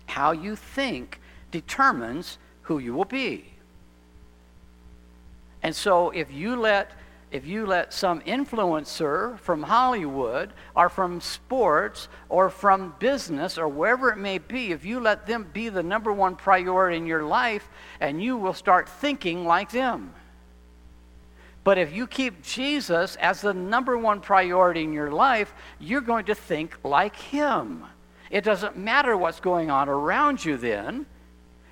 How 0.07 0.31
you 0.31 0.55
think 0.55 1.19
determines 1.51 2.37
who 2.63 2.79
you 2.79 2.93
will 2.93 3.05
be. 3.05 3.45
And 5.63 5.75
so 5.75 6.11
if 6.11 6.31
you 6.31 6.55
let 6.55 6.91
if 7.31 7.45
you 7.45 7.65
let 7.65 7.91
some 7.91 8.21
influencer 8.21 9.37
from 9.39 9.63
Hollywood 9.63 10.53
or 10.73 10.87
from 10.87 11.19
sports 11.19 12.07
or 12.29 12.49
from 12.49 12.95
business 12.99 13.57
or 13.57 13.67
wherever 13.67 14.09
it 14.09 14.17
may 14.17 14.37
be, 14.37 14.71
if 14.71 14.85
you 14.85 15.01
let 15.01 15.25
them 15.25 15.49
be 15.51 15.67
the 15.67 15.83
number 15.83 16.13
one 16.13 16.37
priority 16.37 16.95
in 16.95 17.05
your 17.05 17.23
life, 17.23 17.67
and 17.99 18.23
you 18.23 18.37
will 18.37 18.53
start 18.53 18.87
thinking 18.87 19.43
like 19.43 19.71
them. 19.71 20.13
But 21.65 21.77
if 21.77 21.93
you 21.93 22.05
keep 22.07 22.43
Jesus 22.43 23.15
as 23.17 23.41
the 23.41 23.53
number 23.53 23.97
one 23.97 24.21
priority 24.21 24.83
in 24.83 24.93
your 24.93 25.11
life, 25.11 25.53
you're 25.79 25.99
going 25.99 26.25
to 26.25 26.35
think 26.35 26.77
like 26.83 27.15
him. 27.15 27.83
It 28.29 28.45
doesn't 28.45 28.77
matter 28.77 29.17
what's 29.17 29.39
going 29.39 29.69
on 29.71 29.89
around 29.89 30.45
you 30.45 30.57
then. 30.57 31.05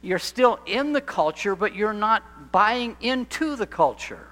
You're 0.03 0.19
still 0.19 0.59
in 0.65 0.91
the 0.91 1.01
culture, 1.01 1.55
but 1.55 1.73
you're 1.73 1.93
not 1.93 2.51
buying 2.51 2.97
into 2.99 3.55
the 3.55 3.65
culture. 3.65 4.27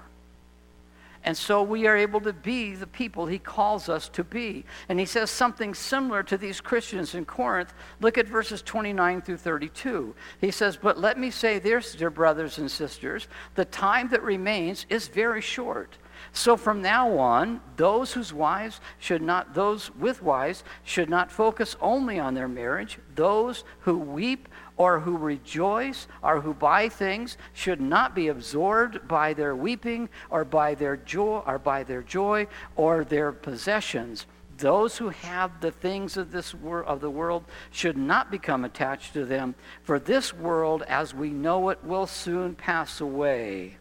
And 1.24 1.36
so 1.36 1.62
we 1.62 1.86
are 1.86 1.96
able 1.96 2.20
to 2.22 2.32
be 2.32 2.74
the 2.74 2.86
people 2.86 3.26
he 3.26 3.38
calls 3.38 3.88
us 3.88 4.08
to 4.10 4.24
be. 4.24 4.64
And 4.88 4.98
he 4.98 5.06
says 5.06 5.30
something 5.30 5.72
similar 5.72 6.22
to 6.24 6.36
these 6.36 6.60
Christians 6.60 7.14
in 7.14 7.24
Corinth. 7.24 7.72
Look 8.00 8.18
at 8.18 8.26
verses 8.26 8.60
29 8.60 9.22
through 9.22 9.36
32. 9.38 10.14
He 10.40 10.50
says, 10.50 10.76
But 10.76 10.98
let 10.98 11.18
me 11.18 11.30
say 11.30 11.58
this, 11.58 11.94
dear 11.94 12.10
brothers 12.10 12.58
and 12.58 12.70
sisters, 12.70 13.28
the 13.54 13.64
time 13.64 14.08
that 14.08 14.22
remains 14.22 14.84
is 14.90 15.08
very 15.08 15.40
short. 15.40 15.96
So 16.32 16.56
from 16.56 16.82
now 16.82 17.18
on, 17.18 17.60
those 17.76 18.12
whose 18.12 18.32
wives 18.32 18.80
should 18.98 19.22
not, 19.22 19.54
those 19.54 19.94
with 19.96 20.22
wives 20.22 20.64
should 20.84 21.10
not 21.10 21.30
focus 21.30 21.76
only 21.80 22.18
on 22.18 22.34
their 22.34 22.48
marriage. 22.48 22.98
Those 23.14 23.64
who 23.80 23.98
weep 23.98 24.48
or 24.76 25.00
who 25.00 25.16
rejoice 25.16 26.08
or 26.22 26.40
who 26.40 26.54
buy 26.54 26.88
things 26.88 27.36
should 27.52 27.80
not 27.80 28.14
be 28.14 28.28
absorbed 28.28 29.06
by 29.06 29.34
their 29.34 29.54
weeping 29.54 30.08
or 30.30 30.44
by 30.44 30.74
their 30.74 30.96
joy 30.96 31.42
or 31.46 31.58
by 31.58 31.82
their 31.82 32.02
joy 32.02 32.46
or 32.76 33.04
their 33.04 33.32
possessions. 33.32 34.26
Those 34.58 34.98
who 34.98 35.08
have 35.08 35.60
the 35.60 35.70
things 35.70 36.16
of 36.16 36.30
this 36.30 36.54
wor- 36.54 36.84
of 36.84 37.00
the 37.00 37.10
world 37.10 37.44
should 37.70 37.96
not 37.96 38.30
become 38.30 38.64
attached 38.64 39.12
to 39.14 39.24
them, 39.24 39.54
for 39.82 39.98
this 39.98 40.32
world 40.32 40.82
as 40.82 41.14
we 41.14 41.30
know 41.30 41.68
it 41.70 41.82
will 41.82 42.06
soon 42.06 42.54
pass 42.54 43.00
away. 43.00 43.76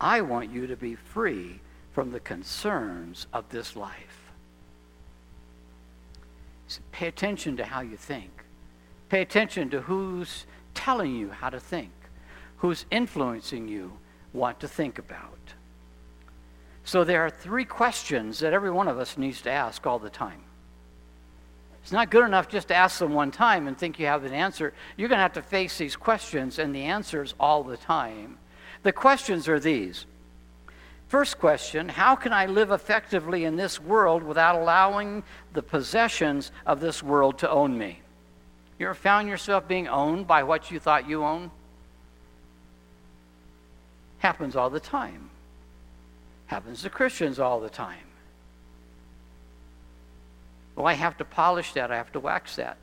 I 0.00 0.22
want 0.22 0.50
you 0.50 0.66
to 0.68 0.76
be 0.76 0.94
free 0.94 1.60
from 1.92 2.12
the 2.12 2.20
concerns 2.20 3.26
of 3.32 3.48
this 3.50 3.76
life. 3.76 4.32
So 6.68 6.80
pay 6.92 7.08
attention 7.08 7.56
to 7.56 7.64
how 7.64 7.80
you 7.80 7.96
think. 7.96 8.39
Pay 9.10 9.22
attention 9.22 9.68
to 9.70 9.82
who's 9.82 10.46
telling 10.72 11.14
you 11.14 11.30
how 11.30 11.50
to 11.50 11.60
think, 11.60 11.90
who's 12.58 12.86
influencing 12.90 13.68
you 13.68 13.92
what 14.32 14.60
to 14.60 14.68
think 14.68 14.98
about. 14.98 15.54
So 16.84 17.04
there 17.04 17.24
are 17.26 17.30
three 17.30 17.64
questions 17.64 18.38
that 18.38 18.52
every 18.52 18.70
one 18.70 18.88
of 18.88 18.98
us 18.98 19.18
needs 19.18 19.42
to 19.42 19.50
ask 19.50 19.86
all 19.86 19.98
the 19.98 20.10
time. 20.10 20.40
It's 21.82 21.92
not 21.92 22.10
good 22.10 22.24
enough 22.24 22.48
just 22.48 22.68
to 22.68 22.74
ask 22.74 22.98
them 22.98 23.12
one 23.12 23.30
time 23.30 23.66
and 23.66 23.76
think 23.76 23.98
you 23.98 24.06
have 24.06 24.24
an 24.24 24.32
answer. 24.32 24.72
You're 24.96 25.08
going 25.08 25.18
to 25.18 25.22
have 25.22 25.32
to 25.32 25.42
face 25.42 25.76
these 25.78 25.96
questions 25.96 26.58
and 26.58 26.74
the 26.74 26.82
answers 26.82 27.34
all 27.40 27.64
the 27.64 27.76
time. 27.76 28.38
The 28.82 28.92
questions 28.92 29.48
are 29.48 29.58
these. 29.58 30.06
First 31.08 31.38
question 31.40 31.88
How 31.88 32.14
can 32.14 32.32
I 32.32 32.46
live 32.46 32.70
effectively 32.70 33.44
in 33.44 33.56
this 33.56 33.80
world 33.80 34.22
without 34.22 34.60
allowing 34.60 35.24
the 35.52 35.62
possessions 35.62 36.52
of 36.66 36.80
this 36.80 37.02
world 37.02 37.38
to 37.38 37.50
own 37.50 37.76
me? 37.76 38.02
You 38.80 38.86
ever 38.86 38.94
found 38.94 39.28
yourself 39.28 39.68
being 39.68 39.88
owned 39.88 40.26
by 40.26 40.42
what 40.42 40.70
you 40.70 40.80
thought 40.80 41.06
you 41.06 41.22
owned? 41.22 41.50
Happens 44.20 44.56
all 44.56 44.70
the 44.70 44.80
time. 44.80 45.28
Happens 46.46 46.80
to 46.80 46.88
Christians 46.88 47.38
all 47.38 47.60
the 47.60 47.68
time. 47.68 48.06
Well, 50.74 50.86
I 50.86 50.94
have 50.94 51.18
to 51.18 51.26
polish 51.26 51.74
that. 51.74 51.92
I 51.92 51.96
have 51.96 52.10
to 52.12 52.20
wax 52.20 52.56
that. 52.56 52.78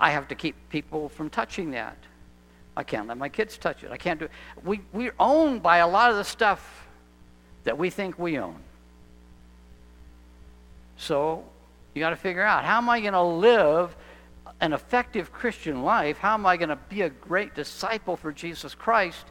I 0.00 0.12
have 0.12 0.28
to 0.28 0.36
keep 0.36 0.54
people 0.68 1.08
from 1.08 1.28
touching 1.28 1.72
that. 1.72 1.96
I 2.76 2.84
can't 2.84 3.08
let 3.08 3.18
my 3.18 3.28
kids 3.28 3.58
touch 3.58 3.82
it. 3.82 3.90
I 3.90 3.96
can't 3.96 4.20
do 4.20 4.26
it. 4.26 4.30
We, 4.64 4.80
we're 4.92 5.14
owned 5.18 5.60
by 5.60 5.78
a 5.78 5.88
lot 5.88 6.12
of 6.12 6.16
the 6.16 6.24
stuff 6.24 6.86
that 7.64 7.76
we 7.76 7.90
think 7.90 8.16
we 8.16 8.38
own. 8.38 8.60
So 10.98 11.42
you 11.94 12.00
got 12.00 12.10
to 12.10 12.16
figure 12.16 12.44
out 12.44 12.62
how 12.62 12.78
am 12.78 12.88
I 12.88 13.00
going 13.00 13.14
to 13.14 13.22
live 13.22 13.96
an 14.60 14.72
effective 14.72 15.32
Christian 15.32 15.82
life, 15.82 16.18
how 16.18 16.34
am 16.34 16.44
I 16.44 16.56
going 16.56 16.68
to 16.68 16.78
be 16.88 17.02
a 17.02 17.10
great 17.10 17.54
disciple 17.54 18.16
for 18.16 18.30
Jesus 18.32 18.74
Christ 18.74 19.24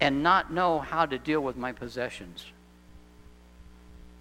and 0.00 0.22
not 0.22 0.52
know 0.52 0.78
how 0.78 1.04
to 1.04 1.18
deal 1.18 1.40
with 1.40 1.56
my 1.56 1.72
possessions? 1.72 2.46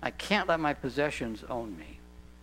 I 0.02 0.12
can't 0.12 0.48
let 0.48 0.60
my 0.60 0.74
possessions 0.74 1.44
own 1.50 1.78
me. 1.78 2.00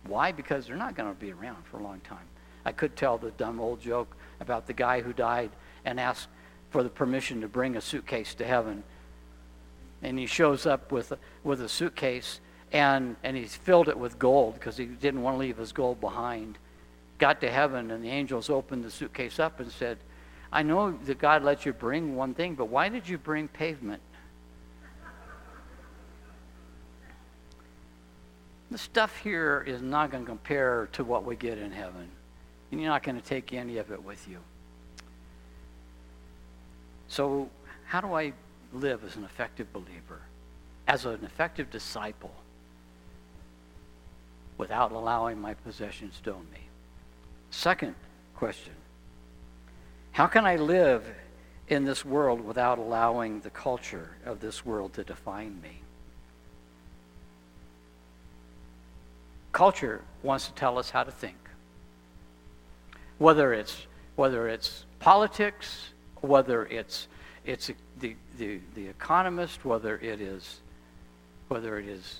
Why? 0.07 0.31
Because 0.31 0.67
they're 0.67 0.75
not 0.75 0.95
going 0.95 1.13
to 1.13 1.19
be 1.19 1.31
around 1.31 1.65
for 1.65 1.77
a 1.77 1.83
long 1.83 1.99
time. 2.01 2.27
I 2.63 2.71
could 2.71 2.95
tell 2.95 3.17
the 3.17 3.31
dumb 3.31 3.59
old 3.59 3.81
joke 3.81 4.15
about 4.39 4.67
the 4.67 4.73
guy 4.73 5.01
who 5.01 5.13
died 5.13 5.51
and 5.83 5.99
asked 5.99 6.29
for 6.69 6.83
the 6.83 6.89
permission 6.89 7.41
to 7.41 7.47
bring 7.47 7.75
a 7.75 7.81
suitcase 7.81 8.33
to 8.35 8.45
heaven. 8.45 8.83
And 10.01 10.17
he 10.17 10.25
shows 10.25 10.65
up 10.65 10.91
with, 10.91 11.13
with 11.43 11.61
a 11.61 11.69
suitcase 11.69 12.39
and, 12.71 13.15
and 13.23 13.37
he's 13.37 13.55
filled 13.55 13.87
it 13.87 13.97
with 13.97 14.19
gold 14.19 14.55
because 14.55 14.77
he 14.77 14.85
didn't 14.85 15.21
want 15.21 15.35
to 15.35 15.39
leave 15.39 15.57
his 15.57 15.71
gold 15.71 15.99
behind 15.99 16.57
got 17.17 17.41
to 17.41 17.51
heaven 17.51 17.91
and 17.91 18.03
the 18.03 18.09
angels 18.09 18.49
opened 18.49 18.83
the 18.83 18.91
suitcase 18.91 19.39
up 19.39 19.59
and 19.59 19.71
said, 19.71 19.97
I 20.51 20.63
know 20.63 20.91
that 20.91 21.19
God 21.19 21.43
lets 21.43 21.65
you 21.65 21.73
bring 21.73 22.15
one 22.15 22.33
thing, 22.33 22.55
but 22.55 22.65
why 22.65 22.89
did 22.89 23.07
you 23.07 23.17
bring 23.17 23.47
pavement? 23.47 24.01
The 28.71 28.77
stuff 28.77 29.15
here 29.17 29.63
is 29.65 29.81
not 29.81 30.11
going 30.11 30.23
to 30.23 30.27
compare 30.27 30.89
to 30.93 31.03
what 31.03 31.23
we 31.23 31.35
get 31.35 31.57
in 31.57 31.71
heaven. 31.71 32.09
And 32.71 32.81
you're 32.81 32.89
not 32.89 33.03
going 33.03 33.19
to 33.19 33.25
take 33.25 33.53
any 33.53 33.77
of 33.77 33.91
it 33.91 34.03
with 34.03 34.27
you. 34.27 34.39
So, 37.07 37.49
how 37.85 38.01
do 38.01 38.13
I 38.13 38.33
live 38.73 39.03
as 39.05 39.15
an 39.15 39.23
effective 39.23 39.71
believer, 39.71 40.19
as 40.87 41.05
an 41.05 41.23
effective 41.23 41.69
disciple, 41.69 42.33
without 44.57 44.91
allowing 44.91 45.39
my 45.39 45.53
possessions 45.53 46.19
to 46.23 46.33
own 46.33 46.47
me? 46.51 46.64
Second 47.55 47.95
question 48.35 48.73
How 50.11 50.27
can 50.27 50.45
I 50.45 50.57
live 50.57 51.03
in 51.69 51.85
this 51.85 52.03
world 52.03 52.45
without 52.45 52.77
allowing 52.77 53.39
the 53.39 53.49
culture 53.49 54.17
of 54.25 54.41
this 54.41 54.65
world 54.65 54.93
to 54.95 55.05
define 55.05 55.61
me? 55.61 55.79
Culture 59.53 60.01
wants 60.21 60.47
to 60.47 60.53
tell 60.53 60.77
us 60.77 60.89
how 60.89 61.05
to 61.05 61.11
think. 61.11 61.37
Whether 63.19 63.53
it's, 63.53 63.87
whether 64.17 64.49
it's 64.49 64.83
politics, 64.99 65.91
whether 66.19 66.65
it's, 66.65 67.07
it's 67.45 67.71
the, 68.01 68.17
the, 68.37 68.59
the 68.75 68.87
economist, 68.87 69.63
whether 69.63 69.95
it 69.97 70.19
is, 70.19 70.59
whether 71.47 71.79
it 71.79 71.87
is 71.87 72.19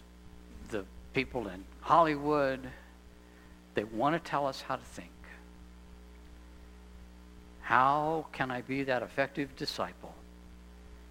the 0.71 0.85
people 1.13 1.49
in 1.49 1.65
Hollywood, 1.81 2.61
they 3.73 3.83
want 3.83 4.15
to 4.15 4.29
tell 4.29 4.47
us 4.47 4.61
how 4.61 4.77
to 4.77 4.85
think. 4.85 5.09
How 7.65 8.27
can 8.31 8.51
I 8.51 8.61
be 8.61 8.83
that 8.83 9.01
effective 9.01 9.55
disciple 9.55 10.13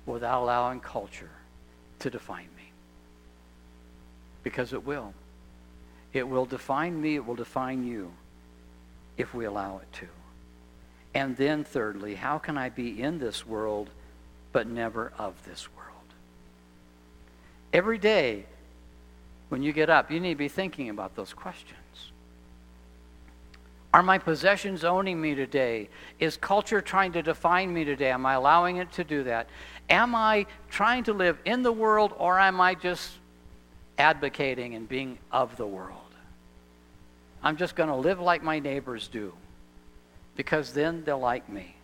without 0.06 0.42
allowing 0.42 0.78
culture 0.78 1.32
to 1.98 2.10
define 2.10 2.48
me? 2.56 2.70
Because 4.44 4.72
it 4.72 4.86
will. 4.86 5.14
It 6.12 6.28
will 6.28 6.46
define 6.46 7.00
me, 7.00 7.16
it 7.16 7.26
will 7.26 7.34
define 7.34 7.84
you 7.84 8.12
if 9.16 9.34
we 9.34 9.46
allow 9.46 9.78
it 9.78 9.92
to. 9.94 10.06
And 11.12 11.36
then, 11.36 11.64
thirdly, 11.64 12.14
how 12.14 12.38
can 12.38 12.56
I 12.56 12.68
be 12.68 13.02
in 13.02 13.18
this 13.18 13.44
world 13.44 13.90
but 14.52 14.68
never 14.68 15.12
of 15.18 15.34
this 15.44 15.66
world? 15.74 15.90
Every 17.72 17.98
day 17.98 18.44
when 19.48 19.64
you 19.64 19.72
get 19.72 19.90
up, 19.90 20.08
you 20.08 20.20
need 20.20 20.34
to 20.34 20.38
be 20.38 20.48
thinking 20.48 20.88
about 20.88 21.16
those 21.16 21.32
questions. 21.32 21.83
Are 23.94 24.02
my 24.02 24.18
possessions 24.18 24.82
owning 24.82 25.20
me 25.20 25.36
today? 25.36 25.88
Is 26.18 26.36
culture 26.36 26.80
trying 26.80 27.12
to 27.12 27.22
define 27.22 27.72
me 27.72 27.84
today? 27.84 28.10
Am 28.10 28.26
I 28.26 28.34
allowing 28.34 28.78
it 28.78 28.90
to 28.94 29.04
do 29.04 29.22
that? 29.22 29.48
Am 29.88 30.16
I 30.16 30.46
trying 30.68 31.04
to 31.04 31.12
live 31.12 31.38
in 31.44 31.62
the 31.62 31.70
world 31.70 32.12
or 32.18 32.40
am 32.40 32.60
I 32.60 32.74
just 32.74 33.12
advocating 33.96 34.74
and 34.74 34.88
being 34.88 35.16
of 35.30 35.56
the 35.56 35.66
world? 35.68 36.00
I'm 37.40 37.56
just 37.56 37.76
going 37.76 37.88
to 37.88 37.94
live 37.94 38.18
like 38.18 38.42
my 38.42 38.58
neighbors 38.58 39.06
do 39.06 39.32
because 40.34 40.72
then 40.72 41.04
they'll 41.04 41.20
like 41.20 41.48
me 41.48 41.76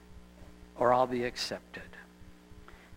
or 0.75 0.93
I'll 0.93 1.07
be 1.07 1.23
accepted. 1.23 1.85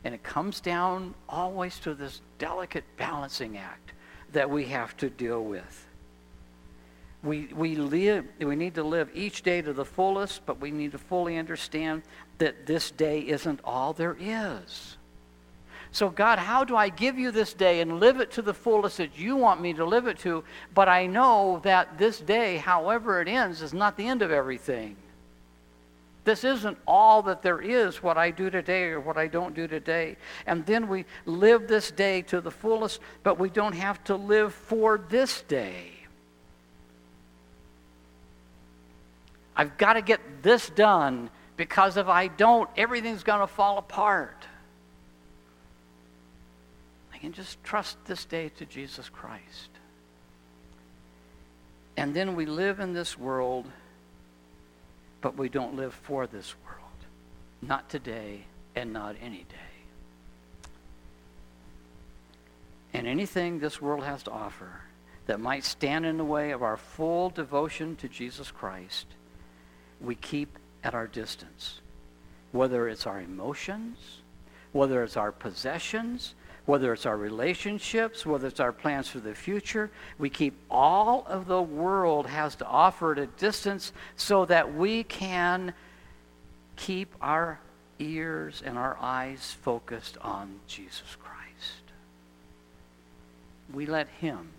And 0.03 0.15
it 0.15 0.23
comes 0.23 0.59
down 0.59 1.13
always 1.29 1.77
to 1.81 1.93
this 1.93 2.21
delicate 2.39 2.85
balancing 2.97 3.59
act 3.59 3.91
that 4.31 4.49
we 4.49 4.65
have 4.65 4.97
to 4.97 5.11
deal 5.11 5.43
with 5.43 5.85
we, 7.23 7.47
we, 7.55 7.75
live, 7.75 8.25
we 8.39 8.55
need 8.55 8.75
to 8.75 8.83
live 8.83 9.09
each 9.13 9.43
day 9.43 9.61
to 9.61 9.71
the 9.71 9.85
fullest, 9.85 10.45
but 10.45 10.59
we 10.59 10.71
need 10.71 10.91
to 10.91 10.97
fully 10.97 11.37
understand 11.37 12.03
that 12.37 12.65
this 12.65 12.91
day 12.91 13.19
isn't 13.19 13.61
all 13.63 13.93
there 13.93 14.17
is. 14.19 14.97
So, 15.91 16.09
God, 16.09 16.39
how 16.39 16.63
do 16.63 16.75
I 16.75 16.89
give 16.89 17.17
you 17.17 17.31
this 17.31 17.53
day 17.53 17.79
and 17.79 17.99
live 17.99 18.19
it 18.19 18.31
to 18.31 18.41
the 18.41 18.53
fullest 18.53 18.97
that 18.97 19.17
you 19.17 19.35
want 19.35 19.61
me 19.61 19.73
to 19.73 19.85
live 19.85 20.07
it 20.07 20.19
to? 20.19 20.43
But 20.73 20.89
I 20.89 21.05
know 21.05 21.61
that 21.63 21.97
this 21.97 22.19
day, 22.19 22.57
however 22.57 23.21
it 23.21 23.27
ends, 23.27 23.61
is 23.61 23.73
not 23.73 23.95
the 23.95 24.07
end 24.07 24.21
of 24.21 24.31
everything. 24.31 24.97
This 26.25 26.43
isn't 26.43 26.77
all 26.87 27.21
that 27.23 27.41
there 27.41 27.61
is, 27.61 28.01
what 28.01 28.17
I 28.17 28.31
do 28.31 28.49
today 28.49 28.85
or 28.85 28.99
what 28.99 29.17
I 29.17 29.27
don't 29.27 29.53
do 29.53 29.67
today. 29.67 30.17
And 30.47 30.65
then 30.65 30.87
we 30.87 31.05
live 31.25 31.67
this 31.67 31.91
day 31.91 32.21
to 32.23 32.41
the 32.41 32.51
fullest, 32.51 32.99
but 33.23 33.39
we 33.39 33.49
don't 33.49 33.75
have 33.75 34.03
to 34.05 34.15
live 34.15 34.53
for 34.53 34.97
this 34.97 35.41
day. 35.43 35.92
I've 39.55 39.77
got 39.77 39.93
to 39.93 40.01
get 40.01 40.41
this 40.41 40.69
done 40.69 41.29
because 41.57 41.97
if 41.97 42.07
I 42.07 42.27
don't, 42.27 42.69
everything's 42.75 43.23
going 43.23 43.41
to 43.41 43.47
fall 43.47 43.77
apart. 43.77 44.45
I 47.13 47.17
can 47.17 47.33
just 47.33 47.63
trust 47.63 47.97
this 48.05 48.25
day 48.25 48.49
to 48.57 48.65
Jesus 48.65 49.09
Christ. 49.09 49.69
And 51.95 52.15
then 52.15 52.35
we 52.35 52.45
live 52.45 52.79
in 52.79 52.93
this 52.93 53.17
world, 53.17 53.65
but 55.21 55.37
we 55.37 55.47
don't 55.49 55.75
live 55.75 55.93
for 55.93 56.25
this 56.25 56.55
world. 56.65 56.79
Not 57.61 57.89
today 57.89 58.45
and 58.75 58.91
not 58.91 59.15
any 59.21 59.45
day. 59.49 60.69
And 62.93 63.07
anything 63.07 63.59
this 63.59 63.81
world 63.81 64.03
has 64.03 64.23
to 64.23 64.31
offer 64.31 64.81
that 65.27 65.39
might 65.39 65.63
stand 65.63 66.05
in 66.05 66.17
the 66.17 66.25
way 66.25 66.51
of 66.51 66.63
our 66.63 66.77
full 66.77 67.29
devotion 67.29 67.95
to 67.97 68.09
Jesus 68.09 68.51
Christ 68.51 69.05
we 70.03 70.15
keep 70.15 70.57
at 70.83 70.93
our 70.93 71.07
distance. 71.07 71.79
Whether 72.51 72.87
it's 72.89 73.07
our 73.07 73.21
emotions, 73.21 73.97
whether 74.73 75.03
it's 75.03 75.17
our 75.17 75.31
possessions, 75.31 76.35
whether 76.65 76.93
it's 76.93 77.05
our 77.05 77.17
relationships, 77.17 78.25
whether 78.25 78.47
it's 78.47 78.59
our 78.59 78.71
plans 78.71 79.07
for 79.07 79.19
the 79.19 79.33
future, 79.33 79.89
we 80.17 80.29
keep 80.29 80.53
all 80.69 81.25
of 81.27 81.47
the 81.47 81.61
world 81.61 82.27
has 82.27 82.55
to 82.55 82.65
offer 82.65 83.13
at 83.13 83.19
a 83.19 83.27
distance 83.27 83.91
so 84.15 84.45
that 84.45 84.73
we 84.73 85.03
can 85.03 85.73
keep 86.75 87.13
our 87.21 87.59
ears 87.99 88.61
and 88.65 88.77
our 88.77 88.97
eyes 88.99 89.55
focused 89.61 90.17
on 90.19 90.59
Jesus 90.67 91.17
Christ. 91.21 91.83
We 93.73 93.85
let 93.85 94.07
Him 94.07 94.49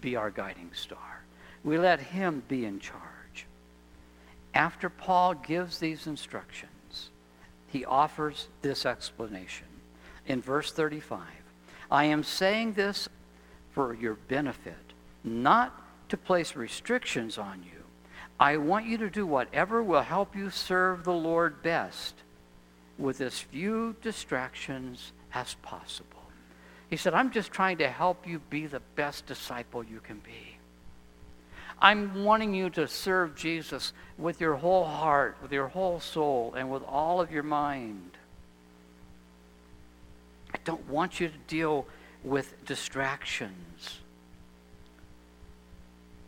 be 0.00 0.16
our 0.16 0.30
guiding 0.30 0.70
star. 0.74 1.22
We 1.64 1.78
let 1.78 2.00
Him 2.00 2.42
be 2.48 2.64
in 2.64 2.80
charge 2.80 3.11
after 4.54 4.88
Paul 4.88 5.34
gives 5.34 5.78
these 5.78 6.06
instructions, 6.06 7.10
he 7.68 7.84
offers 7.84 8.48
this 8.60 8.84
explanation. 8.84 9.66
In 10.26 10.40
verse 10.40 10.72
35, 10.72 11.20
I 11.90 12.04
am 12.04 12.22
saying 12.22 12.74
this 12.74 13.08
for 13.72 13.94
your 13.94 14.14
benefit, 14.14 14.74
not 15.24 15.80
to 16.10 16.16
place 16.16 16.54
restrictions 16.54 17.38
on 17.38 17.62
you. 17.64 17.82
I 18.38 18.56
want 18.56 18.86
you 18.86 18.98
to 18.98 19.10
do 19.10 19.26
whatever 19.26 19.82
will 19.82 20.02
help 20.02 20.36
you 20.36 20.50
serve 20.50 21.04
the 21.04 21.12
Lord 21.12 21.62
best 21.62 22.14
with 22.98 23.20
as 23.20 23.38
few 23.38 23.96
distractions 24.02 25.12
as 25.32 25.54
possible. 25.62 26.08
He 26.90 26.96
said, 26.96 27.14
I'm 27.14 27.30
just 27.30 27.52
trying 27.52 27.78
to 27.78 27.88
help 27.88 28.26
you 28.26 28.40
be 28.50 28.66
the 28.66 28.80
best 28.96 29.26
disciple 29.26 29.82
you 29.82 30.00
can 30.00 30.18
be. 30.18 30.51
I'm 31.80 32.24
wanting 32.24 32.54
you 32.54 32.70
to 32.70 32.86
serve 32.86 33.34
Jesus 33.34 33.92
with 34.18 34.40
your 34.40 34.54
whole 34.54 34.84
heart, 34.84 35.36
with 35.42 35.52
your 35.52 35.68
whole 35.68 36.00
soul, 36.00 36.54
and 36.56 36.70
with 36.70 36.82
all 36.84 37.20
of 37.20 37.30
your 37.30 37.42
mind. 37.42 38.12
I 40.54 40.58
don't 40.64 40.88
want 40.88 41.18
you 41.20 41.28
to 41.28 41.38
deal 41.48 41.86
with 42.22 42.64
distractions. 42.64 44.00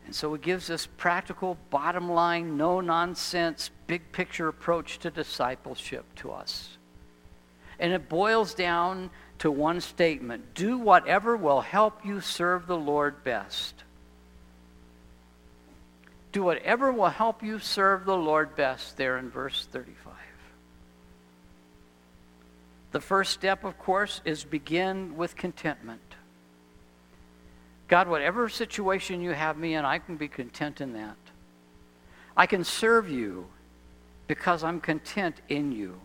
And 0.06 0.14
so 0.14 0.34
it 0.34 0.42
gives 0.42 0.66
this 0.66 0.86
practical, 0.86 1.56
bottom 1.70 2.10
line, 2.10 2.56
no 2.56 2.80
nonsense, 2.80 3.70
big 3.86 4.12
picture 4.12 4.48
approach 4.48 4.98
to 5.00 5.10
discipleship 5.10 6.04
to 6.16 6.32
us. 6.32 6.76
And 7.78 7.92
it 7.92 8.08
boils 8.08 8.54
down 8.54 9.10
to 9.38 9.50
one 9.50 9.80
statement 9.80 10.54
do 10.54 10.78
whatever 10.78 11.36
will 11.36 11.60
help 11.60 12.04
you 12.04 12.20
serve 12.20 12.66
the 12.66 12.76
Lord 12.76 13.24
best. 13.24 13.83
Do 16.34 16.42
whatever 16.42 16.92
will 16.92 17.10
help 17.10 17.44
you 17.44 17.60
serve 17.60 18.06
the 18.06 18.16
Lord 18.16 18.56
best, 18.56 18.96
there 18.96 19.18
in 19.18 19.30
verse 19.30 19.68
35. 19.70 20.12
The 22.90 23.00
first 23.00 23.32
step, 23.32 23.62
of 23.62 23.78
course, 23.78 24.20
is 24.24 24.42
begin 24.42 25.16
with 25.16 25.36
contentment. 25.36 26.00
God, 27.86 28.08
whatever 28.08 28.48
situation 28.48 29.20
you 29.20 29.30
have 29.30 29.56
me 29.56 29.74
in, 29.74 29.84
I 29.84 30.00
can 30.00 30.16
be 30.16 30.26
content 30.26 30.80
in 30.80 30.94
that. 30.94 31.16
I 32.36 32.46
can 32.46 32.64
serve 32.64 33.08
you 33.08 33.46
because 34.26 34.64
I'm 34.64 34.80
content 34.80 35.36
in 35.48 35.70
you. 35.70 36.00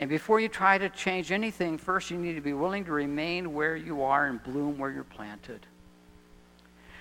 And 0.00 0.10
before 0.10 0.40
you 0.40 0.48
try 0.48 0.78
to 0.78 0.88
change 0.88 1.30
anything, 1.30 1.78
first 1.78 2.10
you 2.10 2.18
need 2.18 2.34
to 2.34 2.40
be 2.40 2.52
willing 2.52 2.84
to 2.86 2.92
remain 2.92 3.54
where 3.54 3.76
you 3.76 4.02
are 4.02 4.26
and 4.26 4.42
bloom 4.42 4.76
where 4.76 4.90
you're 4.90 5.04
planted. 5.04 5.64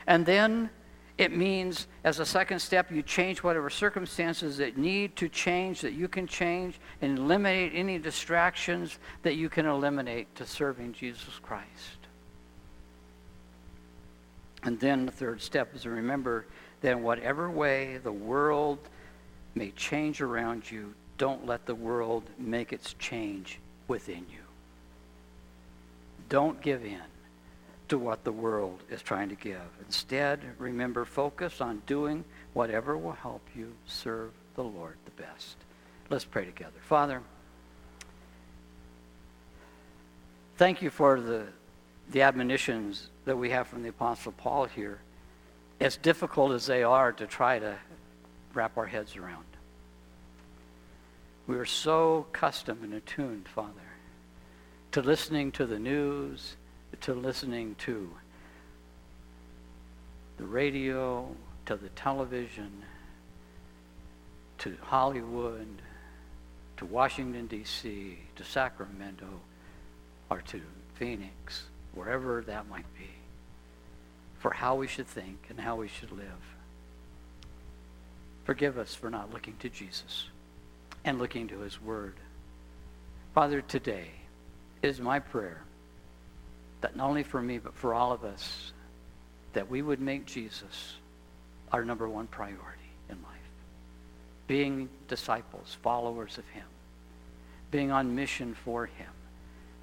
And 0.05 0.27
then 0.27 0.69
it 1.17 1.35
means, 1.35 1.87
as 2.03 2.19
a 2.19 2.25
second 2.25 2.59
step, 2.59 2.91
you 2.91 3.01
change 3.01 3.41
whatever 3.41 3.71
circumstances 3.71 4.57
that 4.57 4.77
need 4.77 5.15
to 5.15 5.27
change, 5.27 5.81
that 5.81 5.93
you 5.93 6.07
can 6.07 6.27
change, 6.27 6.79
and 7.01 7.17
eliminate 7.17 7.71
any 7.73 7.97
distractions 7.97 8.99
that 9.23 9.33
you 9.33 9.49
can 9.49 9.65
eliminate 9.65 10.33
to 10.35 10.45
serving 10.45 10.93
Jesus 10.93 11.39
Christ. 11.41 11.65
And 14.61 14.79
then 14.79 15.07
the 15.07 15.11
third 15.11 15.41
step 15.41 15.73
is 15.75 15.83
to 15.83 15.89
remember 15.89 16.45
that 16.81 16.91
in 16.91 17.01
whatever 17.01 17.49
way 17.49 17.97
the 17.97 18.11
world 18.11 18.77
may 19.55 19.71
change 19.71 20.21
around 20.21 20.69
you, 20.69 20.93
don't 21.17 21.47
let 21.47 21.65
the 21.65 21.73
world 21.73 22.23
make 22.37 22.73
its 22.73 22.93
change 22.99 23.59
within 23.87 24.25
you. 24.31 24.43
Don't 26.29 26.61
give 26.61 26.85
in 26.85 27.01
to 27.89 27.97
what 27.97 28.23
the 28.23 28.31
world 28.31 28.81
is 28.89 29.01
trying 29.01 29.29
to 29.29 29.35
give. 29.35 29.61
Instead, 29.85 30.41
remember, 30.57 31.05
focus 31.05 31.61
on 31.61 31.81
doing 31.85 32.23
whatever 32.53 32.97
will 32.97 33.13
help 33.13 33.41
you 33.55 33.73
serve 33.85 34.31
the 34.55 34.63
Lord 34.63 34.95
the 35.05 35.21
best. 35.21 35.55
Let's 36.09 36.25
pray 36.25 36.45
together. 36.45 36.79
Father, 36.81 37.21
thank 40.57 40.81
you 40.81 40.89
for 40.89 41.19
the, 41.19 41.45
the 42.11 42.21
admonitions 42.21 43.09
that 43.25 43.37
we 43.37 43.49
have 43.51 43.67
from 43.67 43.83
the 43.83 43.89
Apostle 43.89 44.31
Paul 44.31 44.65
here 44.65 44.99
as 45.79 45.97
difficult 45.97 46.53
as 46.53 46.65
they 46.65 46.83
are 46.83 47.11
to 47.11 47.27
try 47.27 47.59
to 47.59 47.75
wrap 48.53 48.77
our 48.77 48.85
heads 48.85 49.15
around. 49.15 49.45
We 51.45 51.55
are 51.57 51.65
so 51.65 52.25
accustomed 52.29 52.83
and 52.83 52.93
attuned, 52.93 53.47
Father, 53.47 53.71
to 54.91 55.01
listening 55.01 55.51
to 55.53 55.65
the 55.65 55.79
news, 55.79 56.55
to 57.01 57.13
listening 57.13 57.75
to 57.79 58.09
the 60.37 60.45
radio, 60.45 61.35
to 61.65 61.75
the 61.75 61.89
television, 61.89 62.71
to 64.59 64.75
Hollywood, 64.81 65.67
to 66.77 66.85
Washington, 66.85 67.47
D.C., 67.47 68.19
to 68.35 68.43
Sacramento, 68.43 69.27
or 70.29 70.41
to 70.41 70.61
Phoenix, 70.95 71.63
wherever 71.93 72.41
that 72.41 72.69
might 72.69 72.91
be, 72.97 73.09
for 74.39 74.51
how 74.51 74.75
we 74.75 74.87
should 74.87 75.07
think 75.07 75.47
and 75.49 75.59
how 75.59 75.75
we 75.75 75.87
should 75.87 76.11
live. 76.11 76.55
Forgive 78.43 78.77
us 78.77 78.95
for 78.95 79.09
not 79.09 79.33
looking 79.33 79.55
to 79.59 79.69
Jesus 79.69 80.27
and 81.03 81.19
looking 81.19 81.47
to 81.47 81.59
his 81.59 81.81
word. 81.81 82.15
Father, 83.33 83.61
today 83.61 84.11
is 84.81 85.01
my 85.01 85.19
prayer 85.19 85.63
that 86.81 86.95
not 86.95 87.09
only 87.09 87.23
for 87.23 87.41
me, 87.41 87.57
but 87.57 87.73
for 87.73 87.93
all 87.93 88.11
of 88.11 88.23
us, 88.23 88.71
that 89.53 89.69
we 89.69 89.81
would 89.81 89.99
make 89.99 90.25
Jesus 90.25 90.95
our 91.71 91.83
number 91.83 92.07
one 92.07 92.27
priority 92.27 92.91
in 93.09 93.15
life. 93.23 93.33
Being 94.47 94.89
disciples, 95.07 95.77
followers 95.81 96.37
of 96.37 96.47
him, 96.49 96.65
being 97.71 97.91
on 97.91 98.15
mission 98.15 98.53
for 98.53 98.85
him, 98.85 99.09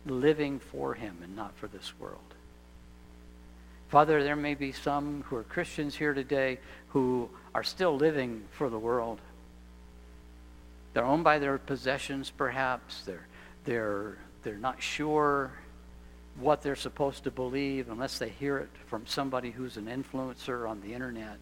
living 0.06 0.58
for 0.58 0.94
him 0.94 1.18
and 1.22 1.34
not 1.36 1.56
for 1.56 1.66
this 1.66 1.92
world. 1.98 2.20
Father, 3.88 4.22
there 4.22 4.36
may 4.36 4.54
be 4.54 4.72
some 4.72 5.24
who 5.26 5.36
are 5.36 5.42
Christians 5.42 5.94
here 5.94 6.14
today 6.14 6.58
who 6.88 7.28
are 7.54 7.62
still 7.62 7.96
living 7.96 8.44
for 8.52 8.70
the 8.70 8.78
world. 8.78 9.20
They're 10.92 11.04
owned 11.04 11.24
by 11.24 11.38
their 11.38 11.58
possessions, 11.58 12.30
perhaps. 12.30 13.02
They're, 13.02 13.26
they're, 13.64 14.18
they're 14.42 14.56
not 14.56 14.80
sure 14.82 15.52
what 16.36 16.62
they're 16.62 16.76
supposed 16.76 17.24
to 17.24 17.30
believe 17.30 17.88
unless 17.88 18.18
they 18.18 18.28
hear 18.28 18.58
it 18.58 18.70
from 18.86 19.06
somebody 19.06 19.50
who's 19.50 19.76
an 19.76 19.86
influencer 19.86 20.68
on 20.68 20.80
the 20.80 20.92
internet. 20.92 21.38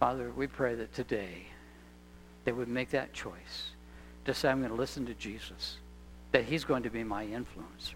Father, 0.00 0.30
we 0.34 0.46
pray 0.46 0.74
that 0.74 0.94
today 0.94 1.46
they 2.44 2.52
would 2.52 2.68
make 2.68 2.90
that 2.90 3.12
choice 3.12 3.70
to 4.24 4.34
say, 4.34 4.48
I'm 4.48 4.60
going 4.60 4.70
to 4.70 4.76
listen 4.76 5.06
to 5.06 5.14
Jesus, 5.14 5.76
that 6.32 6.44
he's 6.44 6.64
going 6.64 6.84
to 6.84 6.90
be 6.90 7.04
my 7.04 7.26
influencer. 7.26 7.94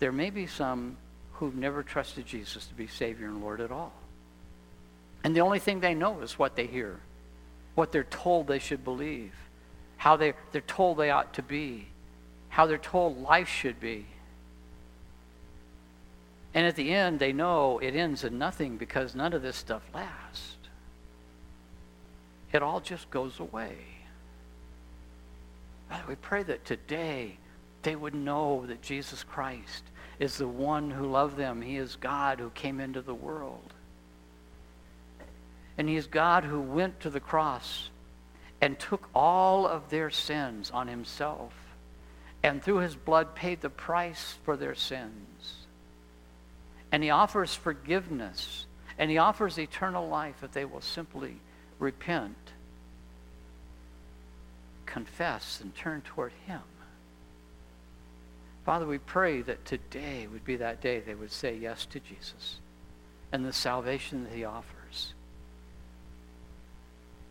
There 0.00 0.12
may 0.12 0.30
be 0.30 0.46
some 0.46 0.96
who've 1.34 1.54
never 1.54 1.82
trusted 1.82 2.26
Jesus 2.26 2.66
to 2.66 2.74
be 2.74 2.88
Savior 2.88 3.26
and 3.26 3.40
Lord 3.40 3.60
at 3.60 3.70
all. 3.70 3.92
And 5.24 5.36
the 5.36 5.40
only 5.40 5.60
thing 5.60 5.80
they 5.80 5.94
know 5.94 6.20
is 6.20 6.38
what 6.38 6.56
they 6.56 6.66
hear, 6.66 6.98
what 7.76 7.92
they're 7.92 8.02
told 8.04 8.48
they 8.48 8.58
should 8.58 8.82
believe, 8.82 9.32
how 9.96 10.16
they, 10.16 10.34
they're 10.50 10.60
told 10.62 10.98
they 10.98 11.10
ought 11.10 11.34
to 11.34 11.42
be 11.42 11.86
how 12.52 12.66
they're 12.66 12.76
told 12.76 13.18
life 13.22 13.48
should 13.48 13.80
be. 13.80 14.04
And 16.52 16.66
at 16.66 16.76
the 16.76 16.92
end, 16.92 17.18
they 17.18 17.32
know 17.32 17.78
it 17.78 17.94
ends 17.94 18.24
in 18.24 18.38
nothing 18.38 18.76
because 18.76 19.14
none 19.14 19.32
of 19.32 19.40
this 19.40 19.56
stuff 19.56 19.80
lasts. 19.94 20.58
It 22.52 22.62
all 22.62 22.80
just 22.80 23.10
goes 23.10 23.40
away. 23.40 23.76
We 26.06 26.14
pray 26.16 26.42
that 26.42 26.66
today 26.66 27.38
they 27.84 27.96
would 27.96 28.14
know 28.14 28.66
that 28.66 28.82
Jesus 28.82 29.24
Christ 29.24 29.84
is 30.18 30.36
the 30.36 30.46
one 30.46 30.90
who 30.90 31.06
loved 31.06 31.38
them. 31.38 31.62
He 31.62 31.78
is 31.78 31.96
God 31.96 32.38
who 32.38 32.50
came 32.50 32.80
into 32.80 33.00
the 33.00 33.14
world. 33.14 33.72
And 35.78 35.88
He 35.88 35.96
is 35.96 36.06
God 36.06 36.44
who 36.44 36.60
went 36.60 37.00
to 37.00 37.08
the 37.08 37.18
cross 37.18 37.88
and 38.60 38.78
took 38.78 39.08
all 39.14 39.66
of 39.66 39.88
their 39.88 40.10
sins 40.10 40.70
on 40.70 40.86
Himself 40.86 41.54
and 42.42 42.62
through 42.62 42.78
his 42.78 42.94
blood 42.94 43.34
paid 43.34 43.60
the 43.60 43.70
price 43.70 44.36
for 44.44 44.56
their 44.56 44.74
sins. 44.74 45.66
And 46.90 47.02
he 47.02 47.10
offers 47.10 47.54
forgiveness 47.54 48.66
and 48.98 49.10
he 49.10 49.18
offers 49.18 49.58
eternal 49.58 50.08
life 50.08 50.42
if 50.42 50.52
they 50.52 50.64
will 50.64 50.80
simply 50.80 51.36
repent, 51.78 52.36
confess, 54.86 55.60
and 55.60 55.74
turn 55.74 56.02
toward 56.02 56.32
him. 56.46 56.60
Father, 58.64 58.86
we 58.86 58.98
pray 58.98 59.42
that 59.42 59.64
today 59.64 60.26
would 60.30 60.44
be 60.44 60.56
that 60.56 60.80
day 60.80 61.00
they 61.00 61.14
would 61.14 61.32
say 61.32 61.56
yes 61.56 61.86
to 61.86 62.00
Jesus 62.00 62.60
and 63.32 63.44
the 63.44 63.52
salvation 63.52 64.24
that 64.24 64.32
he 64.32 64.44
offers. 64.44 65.14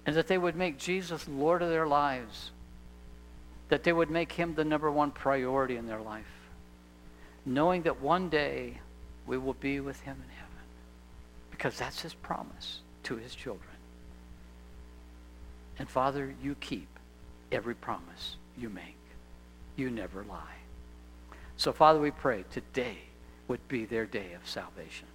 And 0.05 0.15
that 0.15 0.27
they 0.27 0.37
would 0.37 0.55
make 0.55 0.77
Jesus 0.77 1.27
Lord 1.27 1.61
of 1.61 1.69
their 1.69 1.87
lives 1.87 2.51
that 3.71 3.83
they 3.85 3.93
would 3.93 4.09
make 4.09 4.33
him 4.33 4.53
the 4.53 4.65
number 4.65 4.91
one 4.91 5.11
priority 5.11 5.77
in 5.77 5.87
their 5.87 6.01
life, 6.01 6.25
knowing 7.45 7.83
that 7.83 8.01
one 8.01 8.27
day 8.27 8.77
we 9.25 9.37
will 9.37 9.53
be 9.53 9.79
with 9.79 9.97
him 10.01 10.17
in 10.17 10.35
heaven, 10.35 10.63
because 11.51 11.77
that's 11.77 12.01
his 12.01 12.13
promise 12.13 12.81
to 13.03 13.15
his 13.15 13.33
children. 13.33 13.69
And 15.79 15.87
Father, 15.89 16.35
you 16.43 16.55
keep 16.55 16.89
every 17.49 17.73
promise 17.73 18.35
you 18.57 18.69
make. 18.69 18.97
You 19.77 19.89
never 19.89 20.25
lie. 20.25 20.57
So, 21.55 21.71
Father, 21.71 22.01
we 22.01 22.11
pray 22.11 22.43
today 22.51 22.97
would 23.47 23.65
be 23.69 23.85
their 23.85 24.05
day 24.05 24.33
of 24.33 24.45
salvation. 24.49 25.07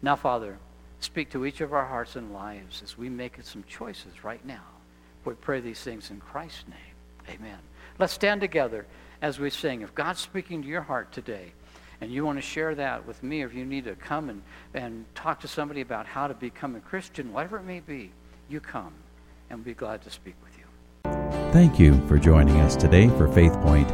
Now, 0.00 0.16
Father, 0.16 0.56
speak 1.00 1.30
to 1.32 1.44
each 1.44 1.60
of 1.60 1.74
our 1.74 1.84
hearts 1.84 2.16
and 2.16 2.32
lives 2.32 2.80
as 2.82 2.96
we 2.96 3.10
make 3.10 3.36
some 3.42 3.62
choices 3.68 4.24
right 4.24 4.44
now. 4.46 4.64
We 5.26 5.34
pray 5.34 5.60
these 5.60 5.80
things 5.80 6.10
in 6.10 6.20
Christ's 6.20 6.64
name. 6.66 7.36
Amen. 7.36 7.58
Let's 7.98 8.12
stand 8.12 8.40
together 8.40 8.86
as 9.22 9.38
we 9.38 9.50
sing. 9.50 9.82
If 9.82 9.94
God's 9.94 10.20
speaking 10.20 10.62
to 10.62 10.68
your 10.68 10.82
heart 10.82 11.12
today, 11.12 11.52
and 12.00 12.12
you 12.12 12.24
want 12.24 12.38
to 12.38 12.42
share 12.42 12.74
that 12.74 13.06
with 13.06 13.22
me, 13.22 13.42
or 13.42 13.46
if 13.46 13.54
you 13.54 13.64
need 13.64 13.84
to 13.84 13.94
come 13.94 14.28
and, 14.28 14.42
and 14.74 15.04
talk 15.14 15.40
to 15.40 15.48
somebody 15.48 15.80
about 15.80 16.06
how 16.06 16.26
to 16.26 16.34
become 16.34 16.74
a 16.74 16.80
Christian, 16.80 17.32
whatever 17.32 17.58
it 17.58 17.64
may 17.64 17.80
be, 17.80 18.10
you 18.48 18.60
come, 18.60 18.92
and 19.48 19.60
we'll 19.60 19.64
be 19.64 19.74
glad 19.74 20.02
to 20.02 20.10
speak 20.10 20.34
with 20.42 20.58
you. 20.58 20.64
Thank 21.52 21.78
you 21.78 22.04
for 22.08 22.18
joining 22.18 22.60
us 22.60 22.74
today 22.74 23.08
for 23.10 23.32
Faith 23.32 23.52
Point. 23.62 23.88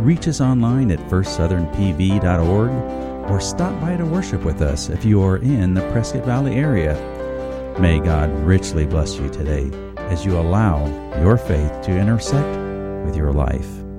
Reach 0.00 0.26
us 0.26 0.40
online 0.40 0.90
at 0.90 0.98
firstsouthernpv.org 1.08 3.30
or 3.30 3.40
stop 3.40 3.80
by 3.80 3.96
to 3.96 4.04
worship 4.04 4.42
with 4.42 4.60
us 4.60 4.88
if 4.88 5.04
you 5.04 5.22
are 5.22 5.36
in 5.36 5.74
the 5.74 5.88
Prescott 5.92 6.24
Valley 6.24 6.56
area. 6.56 6.98
May 7.78 8.00
God 8.00 8.28
richly 8.40 8.86
bless 8.86 9.16
you 9.16 9.30
today 9.30 9.70
as 9.96 10.26
you 10.26 10.36
allow 10.36 10.84
your 11.20 11.36
faith 11.36 11.80
to 11.82 11.96
intersect 11.96 12.59
with 13.10 13.16
your 13.18 13.32
life. 13.32 13.89